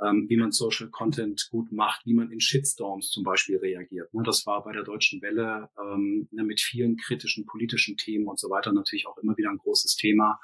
ähm, 0.00 0.26
wie 0.28 0.36
man 0.36 0.52
Social 0.52 0.88
Content 0.88 1.48
gut 1.50 1.72
macht, 1.72 2.06
wie 2.06 2.14
man 2.14 2.30
in 2.30 2.40
Shitstorms 2.40 3.10
zum 3.10 3.24
Beispiel 3.24 3.58
reagiert. 3.58 4.12
Ne? 4.14 4.22
Das 4.24 4.46
war 4.46 4.64
bei 4.64 4.72
der 4.72 4.82
Deutschen 4.82 5.22
Welle 5.22 5.70
ähm, 5.78 6.28
ne, 6.30 6.44
mit 6.44 6.60
vielen 6.60 6.96
kritischen 6.96 7.46
politischen 7.46 7.96
Themen 7.96 8.26
und 8.26 8.38
so 8.38 8.50
weiter 8.50 8.72
natürlich 8.72 9.06
auch 9.06 9.18
immer 9.18 9.36
wieder 9.36 9.50
ein 9.50 9.58
großes 9.58 9.96
Thema. 9.96 10.40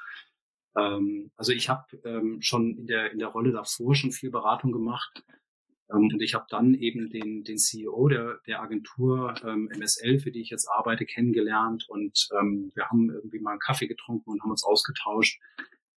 Ähm, 0.76 1.30
also 1.36 1.52
ich 1.52 1.68
habe 1.68 1.84
ähm, 2.04 2.38
schon 2.40 2.76
in 2.76 2.86
der 2.86 3.12
in 3.12 3.18
der 3.18 3.28
Rolle 3.28 3.52
davor 3.52 3.94
schon 3.94 4.12
viel 4.12 4.30
Beratung 4.30 4.72
gemacht. 4.72 5.24
Ähm, 5.90 6.10
und 6.12 6.22
ich 6.22 6.34
habe 6.34 6.46
dann 6.48 6.74
eben 6.74 7.10
den, 7.10 7.44
den 7.44 7.58
CEO 7.58 8.08
der, 8.08 8.40
der 8.46 8.60
Agentur 8.60 9.34
ähm, 9.44 9.70
MSL, 9.74 10.20
für 10.20 10.30
die 10.30 10.42
ich 10.42 10.50
jetzt 10.50 10.68
arbeite, 10.68 11.06
kennengelernt. 11.06 11.86
Und 11.88 12.28
ähm, 12.38 12.70
wir 12.74 12.88
haben 12.88 13.10
irgendwie 13.10 13.40
mal 13.40 13.52
einen 13.52 13.60
Kaffee 13.60 13.88
getrunken 13.88 14.30
und 14.30 14.42
haben 14.42 14.50
uns 14.50 14.64
ausgetauscht. 14.64 15.40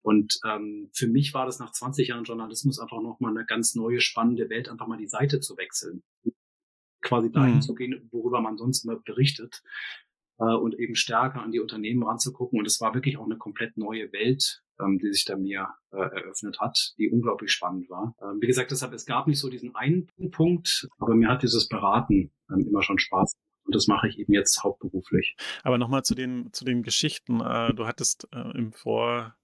Und 0.02 0.38
ähm, 0.44 0.90
für 0.94 1.08
mich 1.08 1.34
war 1.34 1.46
das 1.46 1.58
nach 1.58 1.72
20 1.72 2.08
Jahren 2.08 2.24
Journalismus 2.24 2.78
einfach 2.78 3.00
nochmal 3.02 3.37
eine 3.37 3.44
ganz 3.44 3.74
neue, 3.74 4.00
spannende 4.00 4.48
Welt, 4.48 4.68
einfach 4.68 4.87
mal 4.87 4.98
die 4.98 5.08
Seite 5.08 5.40
zu 5.40 5.56
wechseln. 5.56 6.02
Quasi 7.00 7.30
dahin 7.30 7.56
mhm. 7.56 7.62
zu 7.62 7.74
gehen, 7.74 8.08
worüber 8.11 8.40
man 8.40 8.56
sonst 8.56 8.84
immer 8.84 8.96
berichtet 8.96 9.62
äh, 10.38 10.44
und 10.44 10.78
eben 10.78 10.94
stärker 10.94 11.42
an 11.42 11.52
die 11.52 11.61
Unternehmen 11.61 12.02
ranzugucken. 12.02 12.58
Und 12.58 12.66
es 12.66 12.80
war 12.80 12.94
wirklich 12.94 13.18
auch 13.18 13.24
eine 13.24 13.37
komplett 13.37 13.76
neue 13.76 14.12
Welt, 14.12 14.62
ähm, 14.80 14.98
die 14.98 15.12
sich 15.12 15.24
da 15.24 15.37
mir 15.37 15.68
äh, 15.92 15.96
eröffnet 15.96 16.58
hat, 16.61 16.94
die 16.98 17.11
unglaublich 17.11 17.52
spannend 17.52 17.88
war. 17.90 18.14
Ähm, 18.22 18.38
wie 18.40 18.46
gesagt, 18.46 18.70
deshalb, 18.70 18.92
es 18.92 19.06
gab 19.06 19.26
nicht 19.26 19.38
so 19.38 19.48
diesen 19.48 19.74
einen 19.74 20.08
Punkt, 20.30 20.88
aber 20.98 21.14
mir 21.14 21.28
hat 21.28 21.42
dieses 21.42 21.68
Beraten 21.68 22.32
ähm, 22.50 22.66
immer 22.68 22.82
schon 22.82 22.98
Spaß 22.98 23.34
und 23.68 23.74
das 23.74 23.87
mache 23.87 24.08
ich 24.08 24.18
eben 24.18 24.32
jetzt 24.32 24.64
hauptberuflich. 24.64 25.37
Aber 25.62 25.76
nochmal 25.76 26.02
zu 26.02 26.14
den, 26.14 26.48
zu 26.52 26.64
den 26.64 26.82
Geschichten. 26.82 27.40
Äh, 27.40 27.74
du 27.74 27.87
hattest 27.87 28.26
äh, 28.32 28.56
im 28.56 28.72
Vor, 28.72 29.34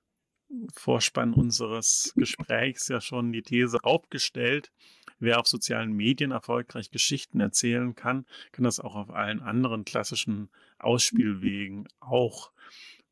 Vorspann 0.73 1.35
unseres 1.35 2.13
Gesprächs 2.17 2.89
ja 2.89 3.01
schon 3.01 3.33
die 3.33 3.43
These 3.43 3.79
aufgestellt. 3.83 4.71
Wer 5.19 5.41
auf 5.41 5.47
sozialen 5.47 5.93
Medien 5.93 6.33
erfolgreich 6.33 6.91
Geschichten 6.91 7.41
erzählen 7.41 7.95
kann, 7.95 8.27
kann 8.53 8.65
das 8.65 8.81
auch 8.81 8.95
auf 8.95 9.11
allen 9.11 9.41
anderen 9.41 9.85
klassischen 9.85 10.51
Ausspielwegen 10.79 11.89
auch. 12.01 12.53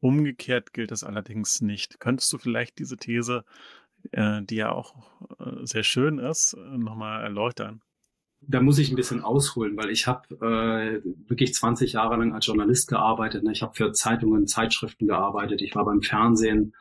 Umgekehrt 0.01 0.73
gilt 0.73 0.91
das 0.91 1.05
allerdings 1.05 1.61
nicht. 1.61 2.01
Könntest 2.01 2.33
du 2.33 2.39
vielleicht 2.39 2.79
diese 2.79 2.97
These, 2.97 3.45
äh, 4.11 4.43
die 4.43 4.57
ja 4.57 4.73
auch 4.73 4.95
äh, 5.39 5.65
sehr 5.65 5.85
schön 5.85 6.19
ist, 6.19 6.55
äh, 6.55 6.79
nochmal 6.79 7.23
erläutern? 7.23 7.83
da 8.47 8.61
muss 8.61 8.79
ich 8.79 8.91
ein 8.91 8.97
bisschen 8.97 9.23
ausholen, 9.23 9.77
weil 9.77 9.91
ich 9.91 10.07
habe 10.07 10.35
äh, 10.35 11.01
wirklich 11.29 11.55
20 11.55 11.93
Jahre 11.93 12.17
lang 12.17 12.33
als 12.33 12.47
Journalist 12.47 12.89
gearbeitet. 12.89 13.45
Ne? 13.45 13.53
Ich 13.53 13.63
habe 13.63 13.75
für 13.75 13.93
Zeitungen, 13.93 14.47
Zeitschriften 14.47 15.07
gearbeitet. 15.07 15.63
Ich 15.63 15.75
war 15.75 15.85
beim 15.85 16.03
Fernsehen. 16.03 16.75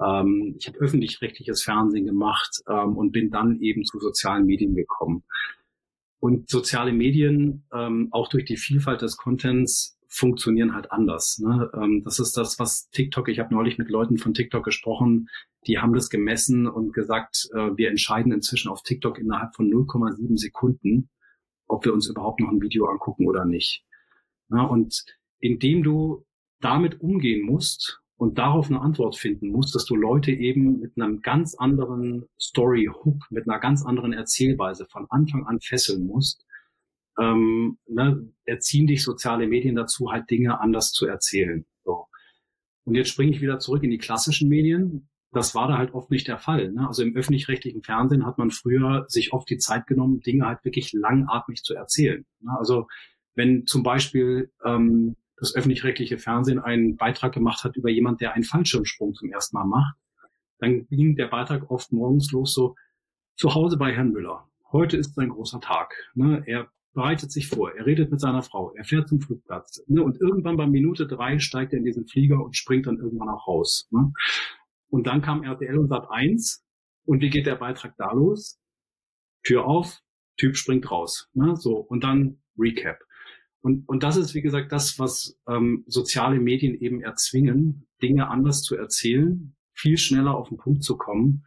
Ähm, 0.00 0.54
ich 0.58 0.68
habe 0.68 0.78
öffentlich-rechtliches 0.78 1.62
Fernsehen 1.62 2.06
gemacht 2.06 2.62
ähm, 2.68 2.96
und 2.96 3.12
bin 3.12 3.30
dann 3.30 3.60
eben 3.60 3.84
zu 3.84 3.98
sozialen 3.98 4.46
Medien 4.46 4.74
gekommen. 4.74 5.24
Und 6.20 6.48
soziale 6.50 6.92
Medien, 6.92 7.66
ähm, 7.72 8.08
auch 8.10 8.28
durch 8.28 8.44
die 8.44 8.56
Vielfalt 8.56 9.02
des 9.02 9.16
Contents, 9.16 9.98
funktionieren 10.08 10.74
halt 10.74 10.90
anders. 10.90 11.38
Ne? 11.38 11.70
Ähm, 11.74 12.02
das 12.04 12.18
ist 12.18 12.36
das, 12.36 12.58
was 12.58 12.88
TikTok, 12.90 13.28
ich 13.28 13.38
habe 13.38 13.54
neulich 13.54 13.78
mit 13.78 13.90
Leuten 13.90 14.18
von 14.18 14.34
TikTok 14.34 14.64
gesprochen, 14.64 15.28
die 15.66 15.78
haben 15.78 15.92
das 15.92 16.08
gemessen 16.08 16.66
und 16.66 16.94
gesagt, 16.94 17.48
äh, 17.52 17.76
wir 17.76 17.90
entscheiden 17.90 18.32
inzwischen 18.32 18.70
auf 18.70 18.82
TikTok 18.82 19.18
innerhalb 19.18 19.54
von 19.54 19.70
0,7 19.70 20.38
Sekunden, 20.38 21.10
ob 21.66 21.84
wir 21.84 21.92
uns 21.92 22.08
überhaupt 22.08 22.40
noch 22.40 22.48
ein 22.48 22.62
Video 22.62 22.86
angucken 22.86 23.26
oder 23.26 23.44
nicht. 23.44 23.84
Ja, 24.50 24.62
und 24.62 25.04
indem 25.40 25.82
du 25.82 26.24
damit 26.60 27.00
umgehen 27.00 27.44
musst 27.44 28.00
und 28.18 28.36
darauf 28.36 28.68
eine 28.68 28.80
Antwort 28.80 29.16
finden 29.16 29.48
musst, 29.48 29.74
dass 29.76 29.84
du 29.84 29.94
Leute 29.94 30.32
eben 30.32 30.80
mit 30.80 30.92
einem 30.96 31.22
ganz 31.22 31.54
anderen 31.54 32.26
Story-Hook, 32.38 33.30
mit 33.30 33.48
einer 33.48 33.60
ganz 33.60 33.86
anderen 33.86 34.12
Erzählweise 34.12 34.86
von 34.86 35.06
Anfang 35.08 35.46
an 35.46 35.60
fesseln 35.60 36.04
musst, 36.04 36.44
ähm, 37.18 37.78
ne, 37.86 38.28
erziehen 38.44 38.88
dich 38.88 39.04
soziale 39.04 39.46
Medien 39.46 39.76
dazu, 39.76 40.10
halt 40.10 40.28
Dinge 40.30 40.60
anders 40.60 40.90
zu 40.90 41.06
erzählen. 41.06 41.64
So. 41.84 42.06
Und 42.84 42.96
jetzt 42.96 43.10
springe 43.10 43.30
ich 43.30 43.40
wieder 43.40 43.60
zurück 43.60 43.84
in 43.84 43.90
die 43.90 43.98
klassischen 43.98 44.48
Medien. 44.48 45.08
Das 45.30 45.54
war 45.54 45.68
da 45.68 45.78
halt 45.78 45.94
oft 45.94 46.10
nicht 46.10 46.26
der 46.26 46.38
Fall. 46.38 46.72
Ne? 46.72 46.88
Also 46.88 47.04
im 47.04 47.14
öffentlich-rechtlichen 47.14 47.82
Fernsehen 47.82 48.26
hat 48.26 48.36
man 48.36 48.50
früher 48.50 49.04
sich 49.08 49.32
oft 49.32 49.48
die 49.48 49.58
Zeit 49.58 49.86
genommen, 49.86 50.20
Dinge 50.20 50.46
halt 50.46 50.64
wirklich 50.64 50.92
langatmig 50.92 51.62
zu 51.62 51.74
erzählen. 51.74 52.26
Ne? 52.40 52.50
Also 52.58 52.88
wenn 53.36 53.64
zum 53.66 53.84
Beispiel 53.84 54.50
ähm, 54.64 55.14
das 55.40 55.54
öffentlich-rechtliche 55.54 56.18
Fernsehen 56.18 56.58
einen 56.58 56.96
Beitrag 56.96 57.32
gemacht 57.32 57.64
hat 57.64 57.76
über 57.76 57.90
jemand, 57.90 58.20
der 58.20 58.32
einen 58.34 58.44
Fallschirmsprung 58.44 59.14
zum 59.14 59.30
ersten 59.30 59.56
Mal 59.56 59.66
macht, 59.66 59.96
dann 60.58 60.86
ging 60.88 61.16
der 61.16 61.28
Beitrag 61.28 61.70
oft 61.70 61.92
morgens 61.92 62.32
los 62.32 62.54
so, 62.54 62.74
zu 63.36 63.54
Hause 63.54 63.76
bei 63.76 63.92
Herrn 63.92 64.10
Müller. 64.10 64.48
Heute 64.72 64.96
ist 64.96 65.14
sein 65.14 65.28
großer 65.28 65.60
Tag. 65.60 65.94
Ne? 66.14 66.42
Er 66.46 66.68
bereitet 66.92 67.30
sich 67.30 67.46
vor, 67.46 67.72
er 67.72 67.86
redet 67.86 68.10
mit 68.10 68.20
seiner 68.20 68.42
Frau, 68.42 68.72
er 68.74 68.84
fährt 68.84 69.08
zum 69.08 69.20
Flugplatz 69.20 69.84
ne, 69.86 70.02
und 70.02 70.20
irgendwann 70.20 70.56
bei 70.56 70.66
Minute 70.66 71.06
drei 71.06 71.38
steigt 71.38 71.72
er 71.72 71.78
in 71.78 71.84
diesen 71.84 72.06
Flieger 72.06 72.44
und 72.44 72.56
springt 72.56 72.86
dann 72.86 72.98
irgendwann 72.98 73.28
auch 73.28 73.46
raus. 73.46 73.86
Ne. 73.92 74.12
Und 74.88 75.06
dann 75.06 75.22
kam 75.22 75.44
RTL 75.44 75.78
und 75.78 75.88
Sat 75.88 76.10
1 76.10 76.64
und 77.04 77.20
wie 77.20 77.30
geht 77.30 77.46
der 77.46 77.54
Beitrag 77.54 77.94
da 77.98 78.12
los? 78.12 78.58
Tür 79.44 79.64
auf, 79.66 80.00
Typ 80.38 80.56
springt 80.56 80.90
raus. 80.90 81.28
Ne, 81.34 81.54
so 81.54 81.76
und 81.76 82.02
dann 82.02 82.42
Recap. 82.58 82.98
Und, 83.60 83.88
und 83.88 84.02
das 84.02 84.16
ist, 84.16 84.34
wie 84.34 84.42
gesagt, 84.42 84.72
das, 84.72 84.98
was 84.98 85.38
ähm, 85.48 85.84
soziale 85.86 86.38
Medien 86.38 86.74
eben 86.74 87.00
erzwingen, 87.00 87.86
Dinge 88.02 88.28
anders 88.28 88.62
zu 88.62 88.76
erzählen, 88.76 89.54
viel 89.74 89.98
schneller 89.98 90.36
auf 90.36 90.48
den 90.48 90.58
Punkt 90.58 90.84
zu 90.84 90.96
kommen. 90.96 91.44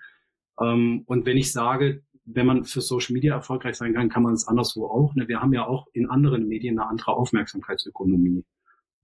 Ähm, 0.59 1.03
und 1.05 1.25
wenn 1.25 1.37
ich 1.37 1.51
sage, 1.51 2.03
wenn 2.25 2.45
man 2.45 2.65
für 2.65 2.81
Social 2.81 3.13
Media 3.13 3.35
erfolgreich 3.35 3.75
sein 3.75 3.93
kann, 3.93 4.09
kann 4.09 4.23
man 4.23 4.33
es 4.33 4.47
anderswo 4.47 4.87
auch. 4.87 5.15
Ne? 5.15 5.27
Wir 5.27 5.41
haben 5.41 5.53
ja 5.53 5.65
auch 5.65 5.87
in 5.93 6.09
anderen 6.09 6.47
Medien 6.47 6.79
eine 6.79 6.89
andere 6.89 7.13
Aufmerksamkeitsökonomie. 7.13 8.43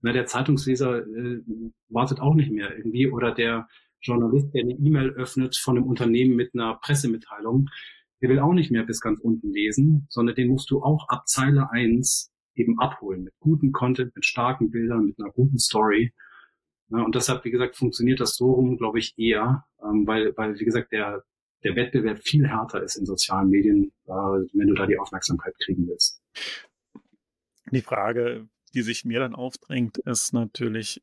Ne? 0.02 0.12
Der 0.12 0.26
Zeitungsleser 0.26 1.06
äh, 1.06 1.42
wartet 1.88 2.20
auch 2.20 2.34
nicht 2.34 2.50
mehr 2.50 2.76
irgendwie 2.76 3.10
oder 3.10 3.32
der 3.32 3.68
Journalist, 4.00 4.54
der 4.54 4.62
eine 4.62 4.74
E-Mail 4.74 5.10
öffnet 5.10 5.56
von 5.56 5.76
einem 5.76 5.86
Unternehmen 5.86 6.36
mit 6.36 6.54
einer 6.54 6.76
Pressemitteilung, 6.76 7.68
der 8.20 8.28
will 8.28 8.38
auch 8.38 8.52
nicht 8.52 8.70
mehr 8.70 8.84
bis 8.84 9.00
ganz 9.00 9.20
unten 9.20 9.52
lesen, 9.52 10.06
sondern 10.08 10.36
den 10.36 10.48
musst 10.48 10.70
du 10.70 10.82
auch 10.82 11.08
ab 11.08 11.26
Zeile 11.26 11.70
eins 11.70 12.32
eben 12.58 12.78
abholen 12.78 13.24
mit 13.24 13.34
gutem 13.40 13.72
Content, 13.72 14.14
mit 14.14 14.24
starken 14.24 14.70
Bildern, 14.70 15.06
mit 15.06 15.18
einer 15.18 15.30
guten 15.30 15.58
Story. 15.58 16.12
Ja, 16.90 17.02
und 17.02 17.14
deshalb, 17.14 17.44
wie 17.44 17.50
gesagt, 17.50 17.76
funktioniert 17.76 18.20
das 18.20 18.36
so 18.36 18.52
rum, 18.52 18.76
glaube 18.76 18.98
ich, 18.98 19.18
eher, 19.18 19.66
ähm, 19.82 20.06
weil, 20.06 20.36
weil, 20.36 20.58
wie 20.58 20.64
gesagt, 20.64 20.92
der, 20.92 21.22
der 21.62 21.76
Wettbewerb 21.76 22.20
viel 22.20 22.46
härter 22.48 22.82
ist 22.82 22.96
in 22.96 23.04
sozialen 23.04 23.50
Medien, 23.50 23.92
äh, 24.06 24.10
wenn 24.10 24.68
du 24.68 24.74
da 24.74 24.86
die 24.86 24.98
Aufmerksamkeit 24.98 25.54
kriegen 25.58 25.86
willst. 25.86 26.22
Die 27.70 27.82
Frage, 27.82 28.48
die 28.74 28.82
sich 28.82 29.04
mir 29.04 29.20
dann 29.20 29.34
aufdrängt, 29.34 29.98
ist 29.98 30.32
natürlich, 30.32 31.02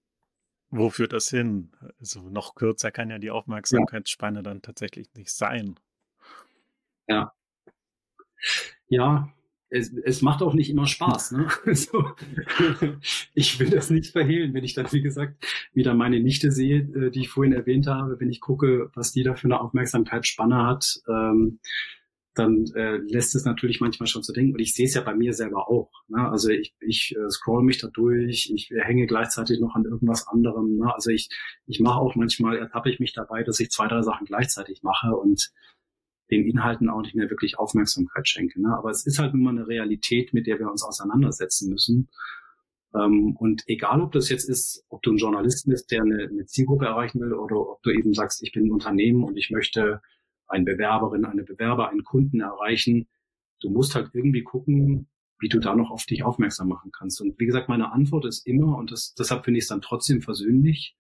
wo 0.69 0.89
führt 0.89 1.13
das 1.13 1.29
hin? 1.29 1.71
Also 1.99 2.21
noch 2.29 2.55
kürzer 2.55 2.91
kann 2.91 3.11
ja 3.11 3.19
die 3.19 3.31
Aufmerksamkeitsspanne 3.31 4.39
ja. 4.39 4.43
dann 4.43 4.61
tatsächlich 4.61 5.13
nicht 5.13 5.31
sein. 5.31 5.79
Ja. 7.07 7.33
Ja, 8.87 9.34
es, 9.75 9.93
es 9.93 10.21
macht 10.21 10.41
auch 10.41 10.53
nicht 10.53 10.69
immer 10.69 10.87
Spaß. 10.87 11.33
Ne? 11.33 11.47
Also, 11.65 12.05
ich 13.33 13.59
will 13.59 13.69
das 13.69 13.89
nicht 13.89 14.11
verhehlen, 14.11 14.53
wenn 14.53 14.63
ich 14.63 14.73
dann, 14.73 14.91
wie 14.91 15.01
gesagt, 15.01 15.45
wieder 15.73 15.93
meine 15.93 16.19
Nichte 16.19 16.51
sehe, 16.51 16.79
äh, 16.79 17.11
die 17.11 17.21
ich 17.21 17.29
vorhin 17.29 17.53
erwähnt 17.53 17.87
habe, 17.87 18.19
wenn 18.19 18.29
ich 18.29 18.39
gucke, 18.39 18.89
was 18.93 19.11
die 19.11 19.23
da 19.23 19.35
für 19.35 19.45
eine 19.45 19.59
Aufmerksamkeitsspanne 19.59 20.65
hat, 20.65 21.01
ähm, 21.07 21.59
dann 22.33 22.65
äh, 22.75 22.97
lässt 22.97 23.33
es 23.35 23.45
natürlich 23.45 23.79
manchmal 23.79 24.07
schon 24.07 24.23
zu 24.23 24.33
denken. 24.33 24.53
Und 24.53 24.59
ich 24.59 24.73
sehe 24.73 24.85
es 24.85 24.93
ja 24.93 25.01
bei 25.01 25.15
mir 25.15 25.33
selber 25.33 25.69
auch. 25.69 25.91
Ne? 26.07 26.29
Also 26.29 26.49
ich, 26.49 26.75
ich 26.81 27.15
äh, 27.15 27.29
scroll 27.29 27.63
mich 27.63 27.77
da 27.77 27.87
durch, 27.87 28.51
ich 28.53 28.69
hänge 28.69 29.07
gleichzeitig 29.07 29.59
noch 29.59 29.75
an 29.75 29.85
irgendwas 29.85 30.27
anderem. 30.27 30.77
Ne? 30.77 30.93
Also 30.93 31.11
ich, 31.11 31.29
ich 31.65 31.79
mache 31.79 31.99
auch 31.99 32.15
manchmal, 32.15 32.57
ertappe 32.57 32.89
ich 32.89 32.99
mich 32.99 33.13
dabei, 33.13 33.43
dass 33.43 33.59
ich 33.59 33.69
zwei, 33.69 33.87
drei 33.87 34.01
Sachen 34.01 34.25
gleichzeitig 34.25 34.83
mache 34.83 35.15
und 35.15 35.51
den 36.31 36.45
Inhalten 36.45 36.89
auch 36.89 37.01
nicht 37.01 37.15
mehr 37.15 37.29
wirklich 37.29 37.59
Aufmerksamkeit 37.59 38.27
schenke. 38.27 38.61
Ne? 38.61 38.75
Aber 38.75 38.89
es 38.89 39.05
ist 39.05 39.19
halt 39.19 39.33
nun 39.33 39.43
mal 39.43 39.51
eine 39.51 39.67
Realität, 39.67 40.33
mit 40.33 40.47
der 40.47 40.59
wir 40.59 40.69
uns 40.69 40.83
auseinandersetzen 40.83 41.69
müssen. 41.69 42.09
Ähm, 42.95 43.35
und 43.35 43.63
egal, 43.67 44.01
ob 44.01 44.11
das 44.11 44.29
jetzt 44.29 44.49
ist, 44.49 44.85
ob 44.89 45.01
du 45.03 45.11
ein 45.11 45.17
Journalist 45.17 45.67
bist, 45.67 45.91
der 45.91 46.01
eine, 46.01 46.27
eine 46.29 46.45
Zielgruppe 46.45 46.85
erreichen 46.85 47.19
will, 47.19 47.33
oder 47.33 47.57
ob 47.57 47.81
du 47.83 47.91
eben 47.91 48.13
sagst, 48.13 48.41
ich 48.43 48.51
bin 48.53 48.65
ein 48.67 48.71
Unternehmen 48.71 49.23
und 49.23 49.37
ich 49.37 49.51
möchte 49.51 50.01
eine 50.47 50.63
Bewerberin, 50.63 51.25
eine 51.25 51.43
Bewerber, 51.43 51.89
einen 51.89 52.03
Kunden 52.03 52.39
erreichen, 52.39 53.07
du 53.61 53.69
musst 53.69 53.95
halt 53.95 54.11
irgendwie 54.13 54.43
gucken, 54.43 55.07
wie 55.39 55.49
du 55.49 55.59
da 55.59 55.75
noch 55.75 55.91
auf 55.91 56.05
dich 56.05 56.23
aufmerksam 56.23 56.69
machen 56.69 56.91
kannst. 56.91 57.21
Und 57.21 57.39
wie 57.39 57.45
gesagt, 57.45 57.67
meine 57.67 57.91
Antwort 57.91 58.25
ist 58.25 58.47
immer, 58.47 58.77
und 58.77 58.91
das, 58.91 59.13
deshalb 59.15 59.43
finde 59.43 59.57
ich 59.57 59.65
es 59.65 59.69
dann 59.69 59.81
trotzdem 59.81 60.21
versöhnlich, 60.21 60.95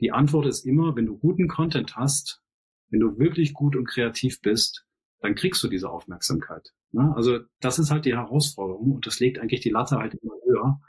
die 0.00 0.12
Antwort 0.12 0.46
ist 0.46 0.66
immer, 0.66 0.96
wenn 0.96 1.06
du 1.06 1.16
guten 1.16 1.48
Content 1.48 1.96
hast, 1.96 2.42
wenn 2.90 3.00
du 3.00 3.18
wirklich 3.18 3.52
gut 3.52 3.76
und 3.76 3.88
kreativ 3.88 4.40
bist, 4.40 4.84
dann 5.20 5.34
kriegst 5.34 5.62
du 5.62 5.68
diese 5.68 5.90
Aufmerksamkeit. 5.90 6.72
Ne? 6.92 7.12
Also 7.16 7.40
das 7.60 7.78
ist 7.78 7.90
halt 7.90 8.04
die 8.04 8.16
Herausforderung 8.16 8.92
und 8.92 9.06
das 9.06 9.18
legt 9.20 9.38
eigentlich 9.38 9.60
die 9.60 9.70
Latte 9.70 9.96
halt 9.96 10.14
immer 10.14 10.34
höher. 10.44 10.80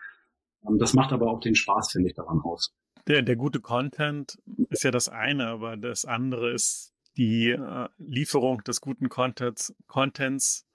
Ähm, 0.67 0.77
das 0.77 0.93
macht 0.93 1.11
aber 1.11 1.31
auch 1.31 1.39
den 1.39 1.55
Spaß, 1.55 1.91
finde 1.91 2.09
ich, 2.09 2.15
daran 2.15 2.39
aus. 2.41 2.73
Der, 3.07 3.21
der 3.21 3.35
gute 3.35 3.61
Content 3.61 4.37
ist 4.69 4.83
ja 4.83 4.91
das 4.91 5.07
eine, 5.07 5.47
aber 5.47 5.77
das 5.77 6.05
andere 6.05 6.51
ist 6.51 6.93
die 7.15 7.49
äh, 7.49 7.87
Lieferung 7.97 8.63
des 8.63 8.81
guten 8.81 9.09
Contents, 9.09 9.73
Contents 9.87 10.67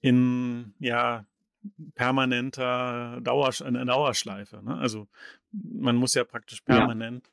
in 0.00 0.74
ja 0.78 1.26
permanenter 1.94 3.20
Dauer, 3.22 3.50
eine 3.64 3.84
Dauerschleife. 3.84 4.62
Ne? 4.62 4.76
Also 4.76 5.08
man 5.52 5.96
muss 5.96 6.14
ja 6.14 6.24
praktisch 6.24 6.60
permanent. 6.60 7.30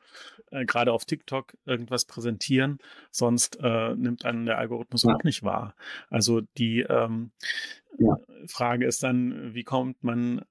Äh, 0.52 0.66
gerade 0.66 0.94
auf 0.94 1.06
TikTok, 1.06 1.54
irgendwas 1.66 2.06
präsentieren, 2.06 2.80
sonst 3.10 3.58
äh, 3.62 3.96
nimmt 3.96 4.26
einen 4.26 4.46
der 4.46 4.58
Algorithmus 4.58 5.04
ja. 5.04 5.16
auch 5.16 5.24
nicht 5.24 5.44
wahr. 5.44 5.76
Also 6.10 6.42
die 6.58 6.82
ähm, 6.82 7.32
ja. 7.98 8.16
Frage 8.48 8.86
ist 8.86 9.04
dann, 9.04 9.54
wie 9.54 9.64
kommt 9.64 10.04
man 10.04 10.46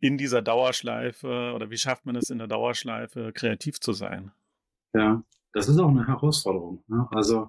in 0.00 0.18
dieser 0.18 0.42
Dauerschleife 0.42 1.52
oder 1.54 1.70
wie 1.70 1.78
schafft 1.78 2.06
man 2.06 2.16
es 2.16 2.30
in 2.30 2.38
der 2.38 2.48
Dauerschleife, 2.48 3.32
kreativ 3.32 3.80
zu 3.80 3.92
sein? 3.92 4.32
Ja, 4.94 5.22
das 5.52 5.68
ist 5.68 5.78
auch 5.78 5.88
eine 5.88 6.06
Herausforderung. 6.06 6.84
Ne? 6.88 7.06
Also 7.12 7.48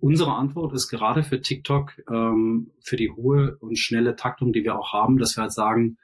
Unsere 0.00 0.32
Antwort 0.34 0.72
ist 0.72 0.88
gerade 0.88 1.22
für 1.22 1.42
TikTok, 1.42 1.92
ähm, 2.10 2.70
für 2.80 2.96
die 2.96 3.10
hohe 3.10 3.58
und 3.58 3.78
schnelle 3.78 4.16
Taktung, 4.16 4.52
die 4.54 4.64
wir 4.64 4.78
auch 4.78 4.94
haben, 4.94 5.18
dass 5.18 5.36
wir 5.36 5.42
halt 5.42 5.52
sagen, 5.52 5.98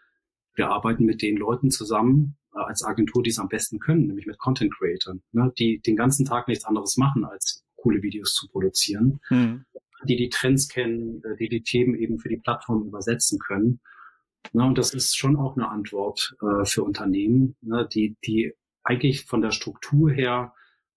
wir 0.55 0.69
arbeiten 0.69 1.05
mit 1.07 1.23
den 1.23 1.37
Leuten 1.37 1.71
zusammen 1.71 2.37
als 2.64 2.85
Agentur, 2.85 3.23
die 3.23 3.31
es 3.31 3.38
am 3.38 3.49
besten 3.49 3.79
können, 3.79 4.07
nämlich 4.07 4.27
mit 4.27 4.38
Content 4.38 4.75
Creators, 4.75 5.19
ne, 5.33 5.53
die 5.59 5.81
den 5.81 5.97
ganzen 5.97 6.25
Tag 6.25 6.49
nichts 6.49 6.64
anderes 6.64 6.97
machen, 6.97 7.25
als 7.25 7.64
coole 7.77 8.03
Videos 8.03 8.35
zu 8.35 8.49
produzieren, 8.49 9.21
mhm. 9.31 9.64
die 10.09 10.16
die 10.16 10.29
Trends 10.29 10.69
kennen, 10.69 11.23
äh, 11.25 11.37
die 11.37 11.49
die 11.49 11.62
Themen 11.62 11.95
eben 11.95 12.19
für 12.19 12.29
die 12.29 12.38
Plattform 12.38 12.87
übersetzen 12.87 13.38
können. 13.38 13.81
Ne, 14.53 14.64
und 14.64 14.79
das 14.79 14.95
ist 14.95 15.16
schon 15.16 15.37
auch 15.37 15.57
eine 15.57 15.69
Antwort 15.69 16.37
äh, 16.40 16.64
für 16.64 16.83
Unternehmen, 16.85 17.57
ne, 17.61 17.88
die, 17.92 18.16
die 18.25 18.53
eigentlich 18.85 19.25
von 19.25 19.40
der 19.40 19.51
Struktur 19.51 20.11
her 20.11 20.53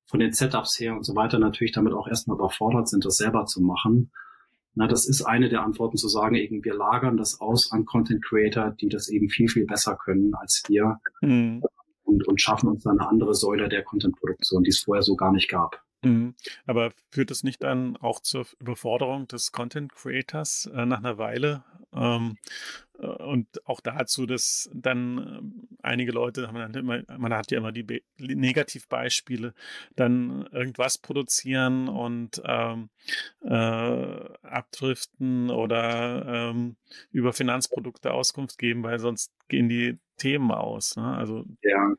von 0.09 0.19
den 0.19 0.33
Setups 0.33 0.79
her 0.79 0.95
und 0.95 1.03
so 1.03 1.15
weiter 1.15 1.37
natürlich 1.37 1.71
damit 1.71 1.93
auch 1.93 2.07
erstmal 2.07 2.35
überfordert 2.35 2.89
sind, 2.89 3.05
das 3.05 3.17
selber 3.17 3.45
zu 3.45 3.61
machen. 3.61 4.11
Na, 4.75 4.87
das 4.87 5.07
ist 5.07 5.23
eine 5.23 5.49
der 5.49 5.63
Antworten 5.63 5.97
zu 5.97 6.07
sagen, 6.07 6.35
eben 6.35 6.63
wir 6.63 6.73
lagern 6.73 7.17
das 7.17 7.41
aus 7.41 7.71
an 7.71 7.85
Content 7.85 8.23
Creator, 8.23 8.71
die 8.79 8.87
das 8.87 9.09
eben 9.09 9.29
viel, 9.29 9.49
viel 9.49 9.65
besser 9.65 9.97
können 9.97 10.33
als 10.35 10.63
wir 10.67 10.99
mhm. 11.21 11.63
und, 12.03 12.27
und 12.27 12.39
schaffen 12.39 12.69
uns 12.69 12.83
dann 12.83 12.99
eine 12.99 13.09
andere 13.09 13.33
Säule 13.33 13.67
der 13.67 13.83
Content-Produktion, 13.83 14.63
die 14.63 14.69
es 14.69 14.79
vorher 14.79 15.03
so 15.03 15.15
gar 15.15 15.31
nicht 15.31 15.49
gab. 15.49 15.81
Mhm. 16.03 16.35
Aber 16.65 16.91
führt 17.11 17.31
es 17.31 17.43
nicht 17.43 17.63
dann 17.63 17.97
auch 17.97 18.21
zur 18.21 18.45
Überforderung 18.59 19.27
des 19.27 19.51
Content 19.51 19.93
Creators 19.93 20.69
äh, 20.73 20.85
nach 20.85 20.99
einer 20.99 21.17
Weile? 21.17 21.63
Ähm, 21.93 22.37
äh, 22.99 23.05
und 23.05 23.47
auch 23.67 23.81
dazu, 23.81 24.25
dass 24.25 24.69
dann 24.73 25.17
äh, 25.17 25.41
einige 25.83 26.11
Leute, 26.11 26.49
man 26.51 26.69
hat, 26.69 26.75
immer, 26.75 27.01
man 27.17 27.33
hat 27.33 27.51
ja 27.51 27.57
immer 27.57 27.71
die 27.71 27.83
Be 27.83 28.01
Negativbeispiele, 28.17 29.53
dann 29.95 30.47
irgendwas 30.51 30.97
produzieren 30.97 31.89
und 31.89 32.41
ähm, 32.45 32.89
äh, 33.41 33.49
abdriften 33.49 35.49
oder 35.49 36.51
ähm, 36.51 36.75
über 37.11 37.33
Finanzprodukte 37.33 38.13
Auskunft 38.13 38.57
geben, 38.57 38.83
weil 38.83 38.99
sonst 38.99 39.33
gehen 39.47 39.69
die 39.69 39.99
Themen 40.17 40.51
aus. 40.51 40.95
Ne? 40.95 41.17
Also 41.17 41.45
ja. 41.61 41.93